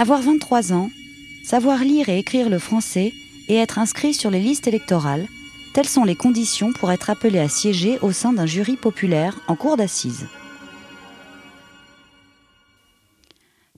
Avoir 0.00 0.22
23 0.22 0.72
ans, 0.72 0.88
savoir 1.44 1.80
lire 1.80 2.08
et 2.08 2.18
écrire 2.18 2.48
le 2.48 2.58
français 2.58 3.12
et 3.48 3.56
être 3.56 3.78
inscrit 3.78 4.14
sur 4.14 4.30
les 4.30 4.40
listes 4.40 4.66
électorales, 4.66 5.26
telles 5.74 5.90
sont 5.90 6.04
les 6.04 6.16
conditions 6.16 6.72
pour 6.72 6.90
être 6.90 7.10
appelé 7.10 7.38
à 7.38 7.50
siéger 7.50 7.98
au 8.00 8.10
sein 8.10 8.32
d'un 8.32 8.46
jury 8.46 8.76
populaire 8.76 9.38
en 9.46 9.56
cour 9.56 9.76
d'assises. 9.76 10.26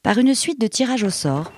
Par 0.05 0.16
une 0.16 0.37
suite 0.37 0.61
de 0.61 0.69
tirages 0.69 1.03
au 1.03 1.11
sort, 1.11 1.50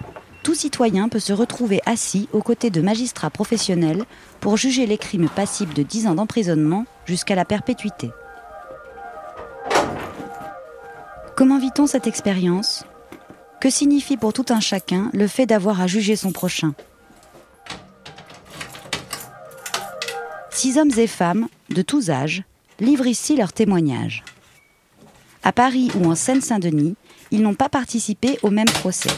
tout 0.43 0.55
citoyen 0.55 1.11
peut 1.11 1.19
se 1.19 1.35
retrouver 1.35 1.83
assis 1.85 2.31
aux 2.33 2.41
côtés 2.41 2.71
de 2.71 2.81
magistrats 2.81 3.29
professionnels 3.29 4.07
pour 4.41 4.57
juger 4.57 4.87
les 4.87 4.97
crimes 4.97 5.29
passibles 5.29 5.75
de 5.75 5.83
10 5.83 6.07
ans 6.07 6.15
d'emprisonnement 6.15 6.87
jusqu'à 7.05 7.35
la 7.35 7.45
perpétuité. 7.45 8.13
Comment 11.37 11.59
vit-on 11.59 11.87
cette 11.87 12.07
expérience? 12.07 12.87
Que 13.65 13.71
signifie 13.71 14.19
pour 14.19 14.35
tout 14.35 14.45
un 14.51 14.61
chacun 14.61 15.09
le 15.15 15.27
fait 15.27 15.47
d'avoir 15.47 15.81
à 15.81 15.87
juger 15.87 16.17
son 16.17 16.33
prochain? 16.33 16.75
Six 20.51 20.77
hommes 20.77 20.91
et 20.99 21.07
femmes, 21.07 21.49
de 21.71 21.81
tous 21.81 22.11
âges, 22.11 22.43
livrent 22.79 23.07
ici 23.07 23.37
leurs 23.37 23.55
témoignages. 23.55 24.23
À 25.43 25.51
Paris 25.51 25.91
ou 25.95 26.11
en 26.11 26.15
Seine-Saint-Denis, 26.15 26.95
ils 27.31 27.41
n'ont 27.41 27.55
pas 27.55 27.71
participé 27.71 28.39
au 28.43 28.51
même 28.51 28.67
procès. 28.67 29.09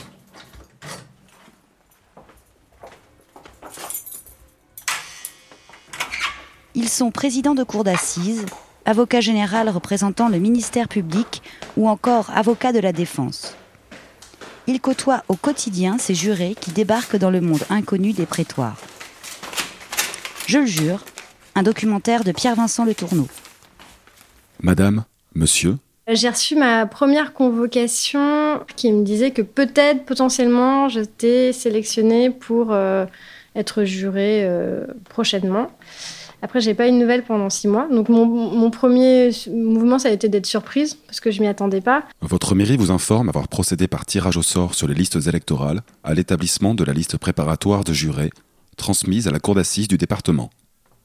Ils 6.76 6.88
sont 6.88 7.10
présidents 7.10 7.56
de 7.56 7.64
cour 7.64 7.82
d'assises, 7.82 8.46
avocat 8.84 9.20
général 9.20 9.68
représentant 9.70 10.28
le 10.28 10.38
ministère 10.38 10.86
public 10.86 11.42
ou 11.76 11.88
encore 11.88 12.30
avocat 12.30 12.70
de 12.70 12.78
la 12.78 12.92
défense. 12.92 13.56
Ils 14.66 14.80
côtoient 14.80 15.22
au 15.28 15.36
quotidien 15.36 15.98
ces 15.98 16.14
jurés 16.14 16.56
qui 16.60 16.72
débarquent 16.72 17.16
dans 17.16 17.30
le 17.30 17.40
monde 17.40 17.62
inconnu 17.70 18.12
des 18.12 18.26
prétoires. 18.26 18.78
Je 20.46 20.58
le 20.58 20.66
jure, 20.66 21.04
un 21.54 21.62
documentaire 21.62 22.24
de 22.24 22.32
Pierre-Vincent 22.32 22.84
Le 22.84 22.94
Tourneau. 22.94 23.28
Madame, 24.60 25.04
monsieur, 25.34 25.76
j'ai 26.08 26.28
reçu 26.28 26.54
ma 26.54 26.86
première 26.86 27.32
convocation 27.32 28.60
qui 28.76 28.92
me 28.92 29.02
disait 29.02 29.32
que 29.32 29.42
peut-être, 29.42 30.04
potentiellement, 30.04 30.88
j'étais 30.88 31.52
sélectionnée 31.52 32.30
pour 32.30 32.68
euh, 32.70 33.06
être 33.56 33.82
jurée 33.82 34.44
euh, 34.44 34.86
prochainement. 35.08 35.68
Après, 36.42 36.60
j'ai 36.60 36.74
pas 36.74 36.88
eu 36.88 36.92
de 36.92 36.96
nouvelles 36.96 37.24
pendant 37.24 37.50
six 37.50 37.66
mois. 37.66 37.88
Donc, 37.90 38.08
mon, 38.08 38.26
mon, 38.26 38.70
premier 38.70 39.30
mouvement, 39.50 39.98
ça 39.98 40.08
a 40.08 40.12
été 40.12 40.28
d'être 40.28 40.46
surprise 40.46 40.94
parce 41.06 41.20
que 41.20 41.30
je 41.30 41.40
m'y 41.40 41.46
attendais 41.46 41.80
pas. 41.80 42.04
Votre 42.20 42.54
mairie 42.54 42.76
vous 42.76 42.90
informe 42.90 43.28
avoir 43.28 43.48
procédé 43.48 43.88
par 43.88 44.04
tirage 44.06 44.36
au 44.36 44.42
sort 44.42 44.74
sur 44.74 44.86
les 44.86 44.94
listes 44.94 45.26
électorales 45.26 45.82
à 46.04 46.14
l'établissement 46.14 46.74
de 46.74 46.84
la 46.84 46.92
liste 46.92 47.16
préparatoire 47.16 47.84
de 47.84 47.92
jurés 47.92 48.30
transmise 48.76 49.26
à 49.26 49.30
la 49.30 49.40
cour 49.40 49.54
d'assises 49.54 49.88
du 49.88 49.98
département. 49.98 50.50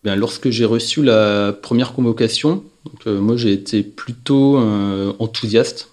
Bien, 0.03 0.15
lorsque 0.15 0.49
j'ai 0.49 0.65
reçu 0.65 1.03
la 1.03 1.53
première 1.53 1.93
convocation, 1.93 2.63
euh, 3.07 3.19
moi 3.19 3.37
j'ai 3.37 3.53
été 3.53 3.83
plutôt 3.83 4.57
euh, 4.57 5.13
enthousiaste 5.19 5.89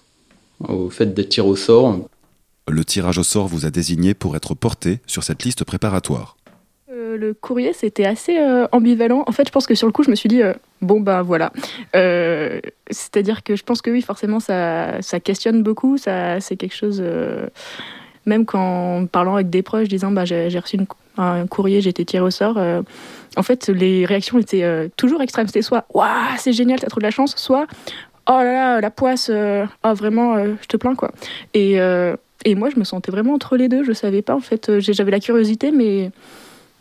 au 0.67 0.89
fait 0.89 1.13
d'être 1.13 1.29
tiré 1.29 1.47
au 1.47 1.55
sort. 1.55 2.07
Le 2.67 2.85
tirage 2.85 3.17
au 3.17 3.23
sort 3.23 3.47
vous 3.47 3.65
a 3.65 3.71
désigné 3.71 4.13
pour 4.13 4.35
être 4.35 4.53
porté 4.53 4.99
sur 5.07 5.23
cette 5.23 5.43
liste 5.43 5.63
préparatoire. 5.63 6.37
Euh, 7.09 7.17
le 7.17 7.33
courrier, 7.33 7.73
c'était 7.73 8.05
assez 8.05 8.37
ambivalent. 8.71 9.23
En 9.27 9.31
fait, 9.31 9.47
je 9.47 9.51
pense 9.51 9.67
que 9.67 9.75
sur 9.75 9.87
le 9.87 9.93
coup, 9.93 10.03
je 10.03 10.09
me 10.09 10.15
suis 10.15 10.29
dit, 10.29 10.41
bon, 10.81 10.99
ben 11.01 11.21
voilà. 11.21 11.51
C'est-à-dire 11.93 13.43
que 13.43 13.55
je 13.55 13.63
pense 13.63 13.81
que 13.81 13.89
oui, 13.89 14.01
forcément, 14.01 14.39
ça, 14.39 15.01
ça 15.01 15.19
questionne 15.19 15.63
beaucoup. 15.63 15.97
Ça, 15.97 16.39
c'est 16.39 16.55
quelque 16.55 16.75
chose 16.75 17.03
même 18.25 18.45
quand 18.45 19.07
parlant 19.11 19.35
avec 19.35 19.49
des 19.49 19.63
proches 19.63 19.87
disant 19.87 20.11
bah 20.11 20.23
j'ai 20.25 20.59
reçu 20.59 20.77
un 21.17 21.47
courrier 21.47 21.81
j'ai 21.81 21.89
été 21.89 22.05
tiré 22.05 22.21
au 22.21 22.29
sort 22.29 22.59
en 23.37 23.43
fait, 23.43 23.67
les 23.69 24.05
réactions 24.05 24.39
étaient 24.39 24.63
euh, 24.63 24.87
toujours 24.97 25.21
extrêmes. 25.21 25.47
C'était 25.47 25.61
soit 25.61 25.85
Waouh, 25.93 26.07
c'est 26.37 26.53
génial, 26.53 26.79
t'as 26.79 26.87
trop 26.87 26.99
de 26.99 27.05
la 27.05 27.11
chance, 27.11 27.35
soit 27.35 27.67
Oh 28.27 28.33
là 28.33 28.53
là, 28.53 28.81
la 28.81 28.91
poisse, 28.91 29.29
euh, 29.31 29.65
oh 29.83 29.93
vraiment, 29.93 30.35
euh, 30.35 30.53
je 30.61 30.67
te 30.67 30.77
plains 30.77 30.95
quoi. 30.95 31.11
Et, 31.53 31.77
et 32.45 32.55
moi, 32.55 32.69
je 32.69 32.79
me 32.79 32.83
sentais 32.83 33.11
vraiment 33.11 33.33
entre 33.33 33.57
les 33.57 33.67
deux. 33.69 33.83
Je 33.83 33.93
savais 33.93 34.21
pas 34.21 34.35
en 34.35 34.39
fait. 34.39 34.79
J'avais 34.79 35.11
la 35.11 35.19
curiosité, 35.19 35.71
mais 35.71 36.11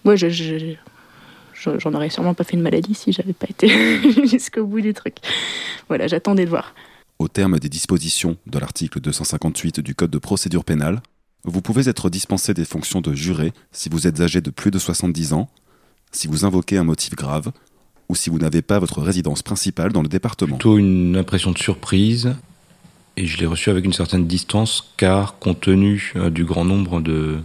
moi, 0.04 0.14
j'en 0.16 1.94
aurais 1.94 2.10
sûrement 2.10 2.34
pas 2.34 2.44
fait 2.44 2.56
une 2.56 2.62
maladie 2.62 2.94
si 2.94 3.12
j'avais 3.12 3.32
pas 3.32 3.47
été 3.48 3.69
jusqu'au 4.26 4.64
bout 4.64 4.81
du 4.81 4.94
truc. 4.94 5.16
Voilà, 5.88 6.06
j'attendais 6.06 6.44
de 6.44 6.50
voir. 6.50 6.75
Au 7.19 7.28
terme 7.28 7.59
des 7.59 7.69
dispositions 7.69 8.36
de 8.47 8.59
l'article 8.59 9.00
258 9.00 9.81
du 9.81 9.94
Code 9.94 10.10
de 10.10 10.19
procédure 10.19 10.64
pénale, 10.64 11.00
vous 11.44 11.62
pouvez 11.62 11.88
être 11.88 12.10
dispensé 12.10 12.54
des 12.54 12.64
fonctions 12.64 13.00
de 13.00 13.14
juré 13.14 13.53
si 13.72 13.88
vous 13.88 14.06
êtes 14.06 14.20
âgé 14.20 14.41
de 14.41 14.50
plus 14.50 14.70
de 14.70 14.78
70 14.78 15.32
ans 15.32 15.48
si 16.12 16.26
vous 16.26 16.44
invoquez 16.44 16.78
un 16.78 16.84
motif 16.84 17.15
grave 17.15 17.53
ou 18.09 18.15
si 18.15 18.30
vous 18.30 18.38
n'avez 18.38 18.62
pas 18.62 18.78
votre 18.78 19.03
résidence 19.03 19.42
principale 19.42 19.92
dans 19.92 20.03
le 20.03 20.09
département. 20.09 20.56
Plutôt 20.56 20.78
une 20.78 21.16
impression 21.16 21.53
de 21.53 21.59
surprise 21.59 22.34
et 23.16 23.26
je 23.26 23.38
l'ai 23.38 23.47
reçu 23.47 23.70
avec 23.70 23.84
une 23.84 23.92
certaine 23.92 24.26
distance 24.26 24.92
car 24.97 25.38
compte 25.38 25.60
tenu 25.60 26.12
euh, 26.16 26.30
du 26.30 26.44
grand 26.44 26.65
nombre 26.65 27.00
de, 27.00 27.38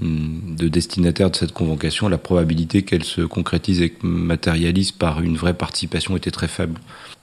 de 0.00 0.68
destinataires 0.68 1.30
de 1.30 1.36
cette 1.36 1.52
convocation, 1.52 2.08
la 2.08 2.18
probabilité 2.18 2.82
qu'elle 2.82 3.04
se 3.04 3.22
concrétise 3.22 3.80
et 3.80 3.94
matérialise 4.02 4.92
par 4.92 5.20
une 5.20 5.36
vraie 5.36 5.54
participation 5.54 6.16
était 6.16 6.30
très 6.30 6.48
faible. 6.48 6.80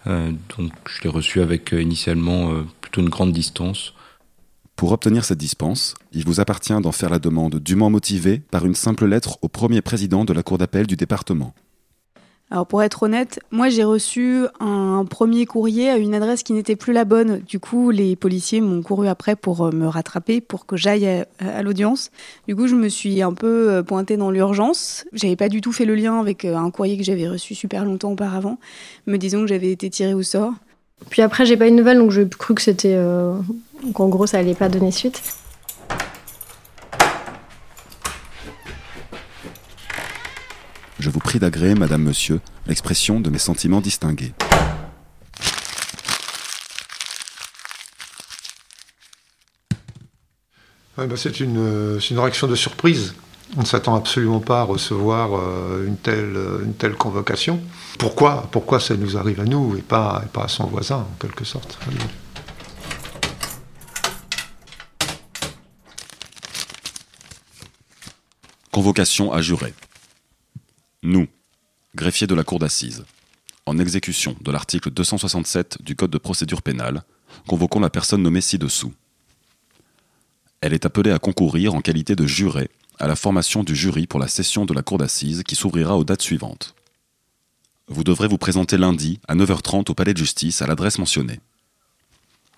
Euh, 0.08 0.32
donc 0.58 0.72
je 0.88 1.04
l'ai 1.04 1.10
reçu 1.10 1.42
avec 1.42 1.74
euh, 1.74 1.82
initialement 1.82 2.54
plutôt 2.80 3.02
une 3.02 3.10
grande 3.10 3.34
distance. 3.34 3.94
Pour 4.76 4.94
obtenir 4.94 5.26
cette 5.26 5.38
dispense, 5.38 5.94
il 6.12 6.26
vous 6.26 6.40
appartient 6.40 6.80
d'en 6.82 6.92
faire 6.92 7.10
la 7.10 7.20
demande 7.20 7.60
dûment 7.60 7.90
motivée 7.90 8.42
par 8.50 8.66
une 8.66 8.74
simple 8.74 9.06
lettre 9.06 9.38
au 9.42 9.48
premier 9.48 9.82
président 9.82 10.26
de 10.26 10.34
la 10.34 10.42
Cour 10.42 10.58
d'appel 10.58 10.88
du 10.88 10.96
département. 10.96 11.54
Alors 12.52 12.68
pour 12.68 12.84
être 12.84 13.04
honnête, 13.04 13.40
moi 13.50 13.70
j'ai 13.70 13.86
reçu 13.86 14.44
un 14.60 15.06
premier 15.10 15.46
courrier 15.46 15.90
à 15.90 15.96
une 15.96 16.14
adresse 16.14 16.44
qui 16.44 16.52
n'était 16.52 16.76
plus 16.76 16.92
la 16.92 17.06
bonne. 17.06 17.40
Du 17.48 17.60
coup, 17.60 17.92
les 17.92 18.18
policiers 18.18 18.60
m'ont 18.60 18.82
couru 18.82 19.08
après 19.08 19.38
pour 19.38 19.66
euh, 19.66 19.72
me 19.72 19.88
rattraper, 19.88 20.42
pour 20.42 20.66
que 20.66 20.76
j'aille 20.76 21.26
à, 21.40 21.64
l'audience. 21.64 22.12
Du 22.50 22.56
coup, 22.58 22.68
je 22.68 22.76
me 22.76 22.90
suis 22.90 23.22
un 23.22 23.34
peu 23.34 23.72
euh, 23.72 23.84
pointée 23.84 24.18
dans 24.18 24.32
l'urgence. 24.32 25.06
J'avais 25.14 25.38
pas 25.38 25.48
du 25.48 25.62
tout 25.62 25.72
fait 25.72 25.86
le 25.86 25.96
lien 25.96 26.20
avec 26.20 26.44
euh, 26.44 26.58
un 26.58 26.72
courrier 26.72 26.98
que 26.98 27.04
j'avais 27.04 27.30
reçu 27.30 27.56
super 27.56 27.86
longtemps 27.86 28.12
auparavant, 28.12 28.60
me 29.08 29.16
disant 29.16 29.40
que 29.40 29.48
j'avais 29.48 29.72
été 29.72 29.90
tirée 29.90 30.14
au 30.14 30.24
sort. 30.24 30.52
Puis 31.10 31.22
après, 31.22 31.46
j'ai 31.46 31.56
pas 31.56 31.68
eu 31.68 31.72
de 31.72 31.78
nouvelles, 31.78 32.00
donc 32.00 32.12
j'ai 32.12 32.28
cru 32.28 32.54
que 32.54 32.62
c'était 32.62 32.96
donc 33.84 34.00
en 34.00 34.10
gros, 34.10 34.28
ça 34.28 34.38
allait 34.38 34.54
pas 34.54 34.70
donner 34.70 34.92
suite. 34.92 35.41
Je 41.02 41.10
vous 41.10 41.20
prie 41.20 41.40
d'agréer, 41.40 41.74
Madame, 41.74 42.04
Monsieur, 42.04 42.42
l'expression 42.68 43.20
de 43.20 43.32
mes 43.32 43.40
sentiments 43.40 43.82
distingués. 43.82 44.34
Bah, 50.96 51.08
c'est 51.16 51.40
une, 51.40 52.00
une, 52.12 52.20
réaction 52.20 52.48
de 52.48 52.54
surprise. 52.54 53.16
On 53.58 53.62
ne 53.62 53.66
s'attend 53.66 53.96
absolument 53.96 54.42
pas 54.42 54.60
à 54.60 54.64
recevoir 54.64 55.32
euh, 55.34 55.88
une, 55.88 55.98
telle, 55.98 56.38
une 56.64 56.76
telle 56.76 56.94
convocation. 56.94 57.60
Pourquoi, 57.98 58.48
pourquoi 58.52 58.80
ça 58.80 58.96
nous 58.96 59.18
arrive 59.18 59.40
à 59.40 59.46
nous 59.46 59.76
et 59.76 59.82
pas, 59.82 60.22
et 60.24 60.28
pas 60.28 60.44
à 60.44 60.48
son 60.48 60.68
voisin, 60.68 60.98
en 60.98 61.18
quelque 61.20 61.46
sorte? 61.46 61.80
Convocation 68.72 69.34
à 69.34 69.42
jurer. 69.42 69.74
Nous, 71.04 71.28
greffiers 71.96 72.28
de 72.28 72.36
la 72.36 72.44
Cour 72.44 72.60
d'assises, 72.60 73.06
en 73.66 73.80
exécution 73.80 74.36
de 74.40 74.52
l'article 74.52 74.92
267 74.92 75.82
du 75.82 75.96
Code 75.96 76.12
de 76.12 76.20
procédure 76.20 76.62
pénale, 76.62 77.04
convoquons 77.48 77.80
la 77.80 77.90
personne 77.90 78.22
nommée 78.22 78.40
ci-dessous. 78.42 78.94
Elle 80.62 80.74
est 80.74 80.86
appelée 80.86 81.10
à 81.10 81.18
concourir 81.18 81.74
en 81.74 81.82
qualité 81.82 82.16
de 82.16 82.28
juré 82.28 82.70
à 83.00 83.08
la 83.08 83.16
formation 83.16 83.64
du 83.64 83.76
jury 83.76 84.06
pour 84.06 84.20
la 84.20 84.28
session 84.28 84.66
de 84.66 84.76
la 84.76 84.84
Cour 84.84 85.00
d'assises 85.00 85.42
qui 85.42 85.56
s'ouvrira 85.56 85.98
aux 85.98 86.04
dates 86.04 86.22
suivantes. 86.22 86.76
Vous 87.88 88.04
devrez 88.04 88.28
vous 88.28 88.38
présenter 88.38 88.78
lundi 88.78 89.20
à 89.28 89.36
9h30 89.36 89.90
au 89.90 89.96
Palais 89.96 90.14
de 90.14 90.20
justice 90.20 90.62
à 90.62 90.68
l'adresse 90.68 91.00
mentionnée. 91.00 91.40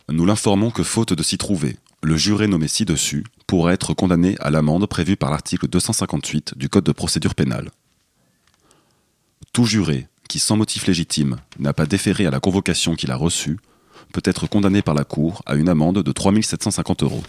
Nous 0.10 0.26
l'informons 0.26 0.70
que 0.70 0.84
faute 0.84 1.14
de 1.14 1.24
s'y 1.24 1.38
trouver, 1.38 1.78
le 2.02 2.18
juré 2.18 2.48
nommé 2.48 2.68
ci-dessus 2.68 3.24
pourra 3.48 3.72
être 3.72 3.94
condamné 3.94 4.36
à 4.42 4.50
l'amende 4.50 4.86
prévue 4.86 5.16
par 5.16 5.32
l'article 5.32 5.70
258 5.70 6.58
du 6.58 6.68
Code 6.68 6.84
de 6.84 6.92
procédure 6.92 7.36
pénale. 7.36 7.72
Tout 9.54 9.66
juré 9.66 10.08
qui, 10.28 10.40
sans 10.40 10.58
motif 10.58 10.88
légitime, 10.88 11.38
n'a 11.60 11.74
pas 11.74 11.86
déféré 11.86 12.26
à 12.26 12.32
la 12.32 12.40
convocation 12.40 12.96
qu'il 12.96 13.12
a 13.12 13.16
reçue, 13.16 13.60
peut 14.12 14.24
être 14.26 14.48
condamné 14.48 14.82
par 14.82 14.96
la 14.96 15.04
Cour 15.04 15.44
à 15.46 15.54
une 15.54 15.70
amende 15.70 16.02
de 16.02 16.12
3750 16.12 17.04
euros. 17.04 17.22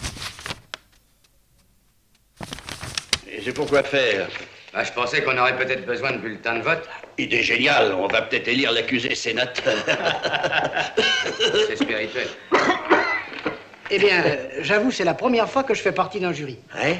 J'ai 3.43 3.53
pourquoi 3.53 3.83
faire? 3.83 4.27
Bah, 4.73 4.85
Je 4.85 4.93
pensais 4.93 5.23
qu'on 5.23 5.37
aurait 5.37 5.59
peut-être 5.59 5.85
besoin 5.85 6.13
de 6.13 6.17
bulletins 6.17 6.57
de 6.57 6.63
vote. 6.63 6.89
Idée 7.19 7.43
géniale, 7.43 7.93
on 7.93 8.09
va 8.09 8.23
peut-être 8.23 8.49
élire 8.49 8.73
l'accusé 8.73 9.15
sénateur. 9.15 9.75
C'est 11.69 11.77
spirituel. 11.77 12.29
Eh 13.91 13.99
bien, 13.99 14.25
j'avoue, 14.63 14.91
c'est 14.91 15.05
la 15.05 15.13
première 15.13 15.51
fois 15.51 15.63
que 15.63 15.75
je 15.75 15.83
fais 15.83 15.93
partie 15.93 16.21
d'un 16.21 16.33
jury. 16.33 16.57
Hein 16.75 16.95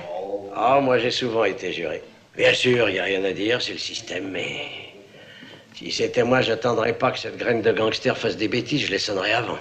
Oh, 0.55 0.83
moi 0.83 0.99
j'ai 0.99 1.11
souvent 1.11 1.45
été 1.45 1.73
juré. 1.73 2.03
Bien 2.37 2.53
sûr, 2.53 2.91
il 2.91 2.93
n'y 2.93 2.99
a 2.99 3.05
rien 3.05 3.25
à 3.25 3.33
dire, 3.33 3.63
c'est 3.63 3.73
le 3.73 3.79
système, 3.79 4.29
mais. 4.31 4.94
Si 5.75 5.91
c'était 5.91 6.23
moi, 6.23 6.41
j'attendrais 6.41 6.93
pas 6.93 7.11
que 7.11 7.19
cette 7.19 7.37
graine 7.37 7.61
de 7.63 7.73
gangster 7.73 8.17
fasse 8.17 8.37
des 8.37 8.49
bêtises, 8.49 8.87
je 8.87 8.91
les 8.93 8.99
sonnerais 8.99 9.33
avant. 9.33 9.59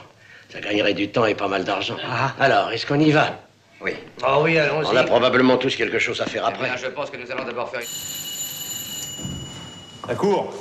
Ça 0.51 0.59
gagnerait 0.59 0.93
du 0.93 1.09
temps 1.09 1.25
et 1.25 1.33
pas 1.33 1.47
mal 1.47 1.63
d'argent. 1.63 1.97
Ah. 2.07 2.33
Alors, 2.39 2.71
est-ce 2.71 2.85
qu'on 2.85 2.99
y 2.99 3.11
va? 3.11 3.39
Oui. 3.81 3.91
Oh 4.25 4.41
oui, 4.43 4.57
allons-y. 4.59 4.85
On 4.85 4.95
a 4.95 5.03
probablement 5.03 5.57
tous 5.57 5.75
quelque 5.75 5.97
chose 5.99 6.21
à 6.21 6.25
faire 6.25 6.43
Eh 6.45 6.49
après. 6.53 6.65
bien, 6.65 6.77
je 6.77 6.87
pense 6.87 7.09
que 7.09 7.17
nous 7.17 7.29
allons 7.31 7.43
d'abord 7.43 7.69
faire 7.69 7.79
une... 7.81 7.87
La 10.07 10.15
cour 10.15 10.53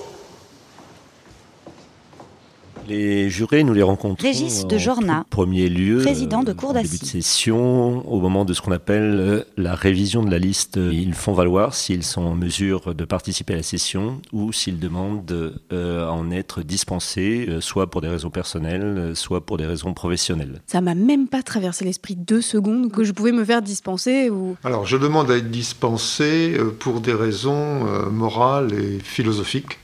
Les 2.89 3.31
jurés, 3.31 3.65
nous 3.65 3.75
les 3.75 3.83
rencontrons 3.83 4.23
Régis 4.27 4.67
de 4.67 4.77
en 4.77 4.79
Jorna, 4.79 5.25
premier 5.31 5.69
lieu, 5.69 5.99
président 5.99 6.43
de 6.43 6.51
euh, 6.51 6.55
cour 6.55 6.71
en 6.71 6.73
début 6.75 6.89
de 6.89 6.93
d'assises. 6.93 7.11
session, 7.11 8.09
au 8.11 8.21
moment 8.21 8.45
de 8.45 8.53
ce 8.53 8.61
qu'on 8.61 8.73
appelle 8.73 9.17
euh, 9.19 9.45
la 9.57 9.75
révision 9.75 10.23
de 10.23 10.31
la 10.31 10.39
liste. 10.39 10.77
Ils 10.77 11.15
font 11.15 11.33
valoir 11.33 11.75
s'ils 11.75 12.03
sont 12.03 12.23
en 12.23 12.35
mesure 12.35 12.95
de 12.95 13.05
participer 13.05 13.55
à 13.55 13.57
la 13.57 13.63
session 13.63 14.21
ou 14.33 14.53
s'ils 14.53 14.79
demandent 14.79 15.53
euh, 15.73 16.09
à 16.09 16.13
en 16.13 16.31
être 16.31 16.63
dispensés, 16.63 17.47
euh, 17.49 17.61
soit 17.61 17.91
pour 17.91 18.01
des 18.01 18.09
raisons 18.09 18.31
personnelles, 18.31 18.83
euh, 18.83 19.15
soit 19.15 19.45
pour 19.47 19.57
des 19.57 19.67
raisons 19.67 19.95
professionnelles. 19.95 20.61
Ça 20.67 20.81
m'a 20.81 20.95
même 20.95 21.29
pas 21.29 21.43
traversé 21.43 21.85
l'esprit 21.85 22.17
deux 22.17 22.41
secondes 22.41 22.91
que 22.91 23.05
je 23.05 23.13
pouvais 23.13 23.33
me 23.33 23.45
faire 23.45 23.63
dispenser 23.63 24.31
ou. 24.31 24.57
Alors, 24.65 24.87
je 24.87 24.97
demande 24.97 25.31
à 25.31 25.37
être 25.37 25.51
dispensé 25.51 26.55
euh, 26.59 26.71
pour 26.79 27.01
des 27.01 27.15
raisons 27.15 27.87
euh, 27.87 28.11
morales 28.11 28.73
et 28.73 28.99
philosophiques. 28.99 29.79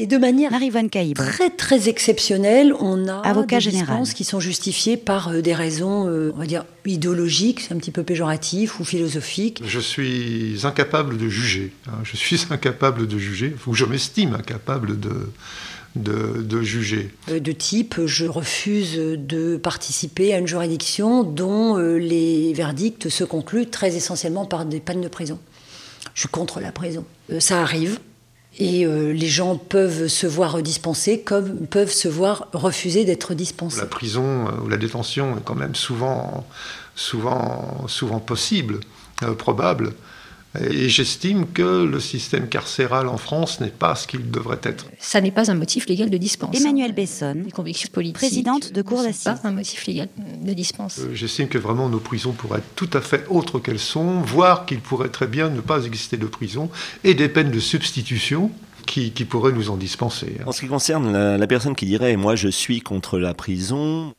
Et 0.00 0.06
de 0.06 0.16
manière 0.16 0.52
très 1.16 1.50
très 1.50 1.88
exceptionnelle, 1.88 2.72
on 2.78 3.08
a 3.08 3.18
Avocat 3.20 3.56
des 3.56 3.62
général. 3.62 3.86
dispenses 3.86 4.14
qui 4.14 4.24
sont 4.24 4.38
justifiées 4.38 4.96
par 4.96 5.28
euh, 5.28 5.40
des 5.42 5.54
raisons, 5.54 6.06
euh, 6.06 6.30
on 6.36 6.38
va 6.38 6.46
dire, 6.46 6.64
idéologiques, 6.86 7.60
c'est 7.60 7.74
un 7.74 7.78
petit 7.78 7.90
peu 7.90 8.04
péjoratif, 8.04 8.78
ou 8.78 8.84
philosophiques. 8.84 9.60
Je 9.66 9.80
suis 9.80 10.60
incapable 10.62 11.16
de 11.18 11.28
juger. 11.28 11.72
hein. 11.88 11.98
Je 12.04 12.16
suis 12.16 12.40
incapable 12.50 13.08
de 13.08 13.18
juger, 13.18 13.56
ou 13.66 13.74
je 13.74 13.84
m'estime 13.86 14.34
incapable 14.34 15.00
de, 15.00 15.30
de, 15.96 16.42
de 16.42 16.62
juger. 16.62 17.10
Euh, 17.30 17.40
de 17.40 17.52
type 17.52 17.96
je 18.06 18.26
refuse 18.26 18.96
de 18.96 19.56
participer 19.56 20.32
à 20.32 20.38
une 20.38 20.46
juridiction 20.46 21.24
dont 21.24 21.76
euh, 21.76 21.96
les 21.98 22.52
verdicts 22.52 23.08
se 23.08 23.24
concluent 23.24 23.66
très 23.66 23.96
essentiellement 23.96 24.46
par 24.46 24.64
des 24.64 24.78
peines 24.80 25.00
de 25.00 25.08
prison. 25.08 25.40
Je 26.14 26.20
suis 26.20 26.28
contre 26.28 26.60
la 26.60 26.72
prison. 26.72 27.04
Euh, 27.32 27.40
ça 27.40 27.60
arrive. 27.62 27.98
Et 28.58 28.84
euh, 28.84 29.12
les 29.12 29.28
gens 29.28 29.56
peuvent 29.56 30.08
se 30.08 30.26
voir 30.26 30.60
dispensés 30.62 31.20
comme 31.20 31.66
peuvent 31.68 31.92
se 31.92 32.08
voir 32.08 32.48
refuser 32.52 33.04
d'être 33.04 33.34
dispensés. 33.34 33.80
La 33.80 33.86
prison 33.86 34.46
euh, 34.48 34.64
ou 34.64 34.68
la 34.68 34.76
détention 34.76 35.36
est 35.36 35.44
quand 35.44 35.54
même 35.54 35.76
souvent, 35.76 36.44
souvent, 36.96 37.86
possible, 38.26 38.80
euh, 39.22 39.34
probable. 39.34 39.92
Et 40.58 40.88
j'estime 40.88 41.46
que 41.46 41.84
le 41.84 42.00
système 42.00 42.48
carcéral 42.48 43.06
en 43.08 43.18
France 43.18 43.60
n'est 43.60 43.68
pas 43.68 43.94
ce 43.94 44.06
qu'il 44.06 44.30
devrait 44.30 44.58
être. 44.62 44.86
Ça 44.98 45.20
n'est 45.20 45.30
pas 45.30 45.50
un 45.50 45.54
motif 45.54 45.86
légal 45.86 46.08
de 46.10 46.16
dispense. 46.16 46.56
Besson, 46.96 47.42
Les 47.44 47.50
convictions 47.52 47.90
politiques. 47.92 48.16
présidente 48.16 48.72
de 48.72 48.82
cour 48.82 49.02
d'assises. 49.02 49.24
pas 49.24 49.38
un 49.44 49.52
motif 49.52 49.86
légal 49.86 50.08
de 50.42 50.52
dispense. 50.54 51.00
Euh, 51.00 51.14
J'estime 51.14 51.48
que 51.48 51.58
vraiment 51.58 51.88
nos 51.90 51.98
prisons 52.00 52.32
pourraient 52.32 52.58
être 52.60 52.74
tout 52.76 52.88
à 52.94 53.00
fait 53.02 53.26
autres 53.28 53.58
qu'elles 53.58 53.78
sont, 53.78 54.20
voire 54.22 54.64
qu'il 54.64 54.80
pourrait 54.80 55.10
très 55.10 55.26
bien 55.26 55.50
ne 55.50 55.60
pas 55.60 55.84
exister 55.84 56.16
de 56.16 56.26
prison, 56.26 56.70
et 57.04 57.12
des 57.14 57.28
peines 57.28 57.50
de 57.50 57.60
substitution 57.60 58.50
qui, 58.86 59.10
qui 59.12 59.26
pourraient 59.26 59.52
nous 59.52 59.68
en 59.68 59.76
dispenser. 59.76 60.36
hein. 60.40 60.44
En 60.46 60.52
ce 60.52 60.60
qui 60.62 60.66
concerne 60.66 61.12
la, 61.12 61.36
la 61.36 61.46
personne 61.46 61.76
qui 61.76 61.84
dirait 61.84 62.16
moi 62.16 62.36
je 62.36 62.48
suis 62.48 62.80
contre 62.80 63.18
la 63.18 63.34
prison, 63.34 64.14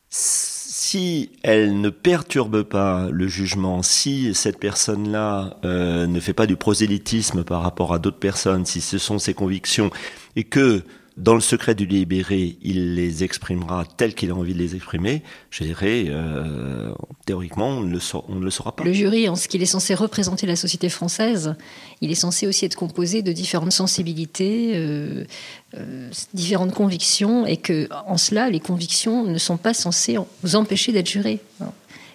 si 0.79 1.31
elle 1.43 1.81
ne 1.81 1.89
perturbe 1.89 2.63
pas 2.63 3.09
le 3.11 3.27
jugement, 3.27 3.83
si 3.83 4.33
cette 4.33 4.59
personne-là 4.59 5.57
euh, 5.65 6.07
ne 6.07 6.19
fait 6.21 6.33
pas 6.33 6.45
du 6.45 6.55
prosélytisme 6.55 7.43
par 7.43 7.61
rapport 7.61 7.93
à 7.93 7.99
d'autres 7.99 8.17
personnes, 8.17 8.65
si 8.65 8.79
ce 8.79 8.97
sont 8.97 9.19
ses 9.19 9.33
convictions, 9.33 9.91
et 10.37 10.45
que 10.45 10.83
dans 11.19 11.33
le 11.35 11.41
secret 11.41 11.75
du 11.75 11.85
libéré, 11.85 12.57
il 12.61 12.95
les 12.95 13.23
exprimera 13.23 13.85
tels 13.97 14.15
qu'il 14.15 14.31
a 14.31 14.35
envie 14.35 14.53
de 14.53 14.57
les 14.57 14.75
exprimer, 14.75 15.21
je 15.49 15.65
dirais, 15.65 16.05
euh, 16.07 16.93
théoriquement, 17.25 17.67
on 17.67 17.81
ne, 17.81 17.91
le 17.91 17.99
saura, 17.99 18.25
on 18.29 18.35
ne 18.35 18.45
le 18.45 18.49
saura 18.49 18.73
pas. 18.73 18.85
Le 18.85 18.93
jury, 18.93 19.27
en 19.27 19.35
ce 19.35 19.49
qu'il 19.49 19.61
est 19.61 19.67
censé 19.67 19.93
représenter 19.93 20.47
la 20.47 20.55
société 20.55 20.87
française, 20.87 21.55
il 21.99 22.09
est 22.09 22.15
censé 22.15 22.47
aussi 22.47 22.65
être 22.65 22.75
composé 22.75 23.21
de 23.21 23.33
différentes 23.33 23.73
sensibilités, 23.73 24.71
euh, 24.75 25.25
euh, 25.77 26.09
différentes 26.33 26.73
convictions, 26.73 27.45
et 27.45 27.57
que 27.57 27.89
en 28.07 28.17
cela, 28.17 28.49
les 28.49 28.61
convictions 28.61 29.25
ne 29.25 29.37
sont 29.37 29.57
pas 29.57 29.73
censées 29.73 30.17
nous 30.43 30.55
empêcher 30.55 30.93
d'être 30.93 31.09
jurés, 31.09 31.39
hein, 31.59 31.71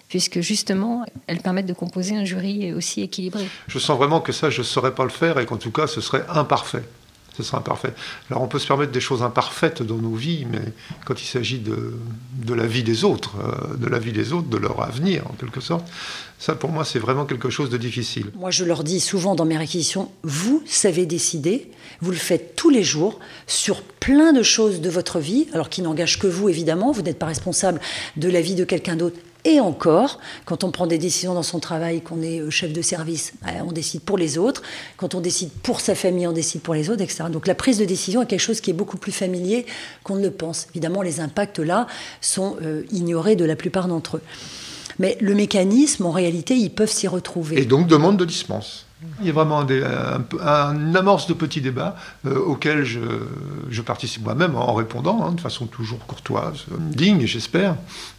puisque 0.09 0.41
justement, 0.41 1.05
elles 1.27 1.41
permettent 1.41 1.67
de 1.67 1.73
composer 1.73 2.15
un 2.15 2.25
jury 2.25 2.73
aussi 2.73 3.01
équilibré. 3.01 3.47
Je 3.67 3.77
sens 3.77 3.97
vraiment 3.97 4.19
que 4.19 4.31
ça, 4.31 4.49
je 4.49 4.61
ne 4.61 4.65
saurais 4.65 4.95
pas 4.95 5.03
le 5.03 5.11
faire 5.11 5.37
et 5.37 5.45
qu'en 5.45 5.57
tout 5.57 5.71
cas, 5.71 5.85
ce 5.85 6.01
serait 6.01 6.25
imparfait. 6.27 6.83
Ce 7.35 7.43
serait 7.43 7.57
imparfait. 7.57 7.93
Alors, 8.29 8.43
on 8.43 8.47
peut 8.47 8.59
se 8.59 8.67
permettre 8.67 8.91
des 8.91 9.01
choses 9.01 9.23
imparfaites 9.23 9.83
dans 9.83 9.97
nos 9.97 10.15
vies, 10.15 10.45
mais 10.49 10.61
quand 11.05 11.21
il 11.21 11.25
s'agit 11.25 11.59
de, 11.59 11.93
de 12.43 12.53
la 12.53 12.65
vie 12.65 12.83
des 12.83 13.03
autres, 13.03 13.35
euh, 13.39 13.75
de 13.75 13.87
la 13.87 13.99
vie 13.99 14.13
des 14.13 14.31
autres, 14.31 14.47
de 14.47 14.57
leur 14.57 14.81
avenir, 14.81 15.23
en 15.27 15.33
quelque 15.33 15.59
sorte, 15.59 15.85
ça, 16.39 16.55
pour 16.55 16.69
moi, 16.69 16.85
c'est 16.85 16.99
vraiment 16.99 17.25
quelque 17.25 17.49
chose 17.49 17.69
de 17.69 17.77
difficile. 17.77 18.27
Moi, 18.35 18.51
je 18.51 18.63
leur 18.63 18.83
dis 18.83 18.99
souvent 18.99 19.35
dans 19.35 19.45
mes 19.45 19.57
réquisitions, 19.57 20.11
vous 20.23 20.61
savez 20.65 21.05
décider, 21.05 21.71
vous 22.01 22.11
le 22.11 22.17
faites 22.17 22.55
tous 22.55 22.69
les 22.69 22.83
jours 22.83 23.19
sur 23.47 23.81
plein 23.81 24.33
de 24.33 24.43
choses 24.43 24.81
de 24.81 24.89
votre 24.89 25.19
vie, 25.19 25.47
alors 25.53 25.69
qui 25.69 25.81
n'engagent 25.81 26.19
que 26.19 26.27
vous, 26.27 26.49
évidemment, 26.49 26.91
vous 26.91 27.01
n'êtes 27.01 27.19
pas 27.19 27.25
responsable 27.25 27.79
de 28.17 28.29
la 28.29 28.41
vie 28.41 28.55
de 28.55 28.63
quelqu'un 28.63 28.95
d'autre. 28.95 29.17
Et 29.45 29.59
encore, 29.59 30.19
quand 30.45 30.63
on 30.63 30.71
prend 30.71 30.87
des 30.87 30.97
décisions 30.97 31.35
dans 31.35 31.43
son 31.43 31.59
travail, 31.59 32.01
qu'on 32.01 32.23
est 32.23 32.39
euh, 32.41 32.49
chef 32.49 32.73
de 32.73 32.81
service, 32.81 33.33
bah, 33.43 33.51
on 33.65 33.71
décide 33.71 34.01
pour 34.01 34.17
les 34.17 34.39
autres. 34.39 34.63
Quand 34.97 35.13
on 35.13 35.21
décide 35.21 35.51
pour 35.63 35.79
sa 35.79 35.93
famille, 35.93 36.25
on 36.25 36.33
décide 36.33 36.61
pour 36.61 36.73
les 36.73 36.89
autres, 36.89 37.03
etc. 37.03 37.25
Donc 37.31 37.45
la 37.45 37.53
prise 37.53 37.77
de 37.77 37.85
décision 37.85 38.23
est 38.23 38.25
quelque 38.25 38.39
chose 38.39 38.59
qui 38.59 38.71
est 38.71 38.73
beaucoup 38.73 38.97
plus 38.97 39.11
familier 39.11 39.67
qu'on 40.03 40.15
ne 40.15 40.23
le 40.23 40.31
pense. 40.31 40.67
Évidemment, 40.71 41.03
les 41.03 41.19
impacts 41.19 41.59
là 41.59 41.85
sont 42.21 42.57
euh, 42.63 42.83
ignorés 42.91 43.35
de 43.35 43.45
la 43.45 43.55
plupart 43.55 43.87
d'entre 43.87 44.17
eux. 44.17 44.21
Mais 44.97 45.17
le 45.21 45.35
mécanisme, 45.35 46.05
en 46.05 46.11
réalité, 46.11 46.55
ils 46.55 46.71
peuvent 46.71 46.91
s'y 46.91 47.07
retrouver. 47.07 47.61
Et 47.61 47.65
donc, 47.65 47.87
demande 47.87 48.17
de 48.17 48.25
dispense. 48.25 48.84
Il 49.21 49.27
y 49.27 49.29
a 49.29 49.33
vraiment 49.33 49.63
dé- 49.63 49.83
un 50.41 50.95
amorce 50.95 51.27
de 51.27 51.33
petits 51.33 51.61
débats 51.61 51.95
euh, 52.25 52.37
auxquels 52.37 52.83
je, 52.83 53.81
participe 53.81 54.23
moi-même 54.23 54.55
en 54.55 54.73
répondant 54.73 55.23
hein, 55.23 55.31
de 55.31 55.41
façon 55.41 55.67
toujours 55.67 56.05
courtoise, 56.05 56.65
digne, 56.79 57.25
j'espère, 57.25 57.75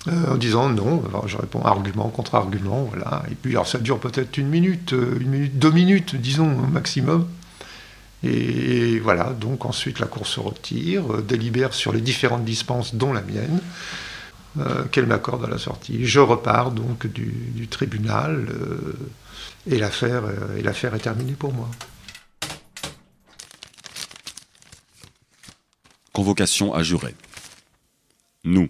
euh, 0.09 0.35
en 0.35 0.37
disant 0.37 0.69
non. 0.69 1.03
Je 1.27 1.37
réponds 1.37 1.63
argument 1.63 2.09
contre 2.09 2.35
argument, 2.35 2.89
voilà. 2.91 3.23
Et 3.31 3.35
puis, 3.35 3.53
alors, 3.53 3.67
ça 3.67 3.79
dure 3.79 3.99
peut-être 3.99 4.39
une 4.39 4.49
minute, 4.49 4.93
euh, 4.93 5.19
une 5.21 5.29
minute, 5.29 5.59
deux 5.59 5.71
minutes, 5.71 6.17
disons 6.17 6.51
au 6.51 6.67
maximum. 6.67 7.27
Et 8.23 8.99
voilà, 9.01 9.35
donc 9.39 9.67
ensuite 9.67 9.99
la 10.01 10.07
Cour 10.07 10.27
se 10.27 10.41
retire, 10.41 11.03
euh, 11.13 11.23
délibère 11.23 11.75
sur 11.75 11.93
les 11.93 12.01
différentes 12.01 12.45
dispenses, 12.45 12.95
dont 12.95 13.13
la 13.13 13.23
mienne, 13.23 13.61
qu'elle 14.91 15.05
m'accorde 15.05 15.45
à 15.45 15.49
la 15.49 15.59
sortie. 15.59 16.07
Je 16.07 16.19
repars 16.19 16.71
donc 16.71 17.07
du, 17.07 17.69
tribunal 17.69 18.47
et 19.69 19.79
l'affaire 19.79 20.25
euh, 20.25 20.57
et 20.59 20.63
l'affaire 20.63 20.95
est 20.95 21.01
terminée 21.01 21.33
pour 21.33 21.53
moi. 21.53 21.69
Convocation 26.13 26.73
à 26.73 26.83
jurer. 26.83 27.15
Nous, 28.45 28.69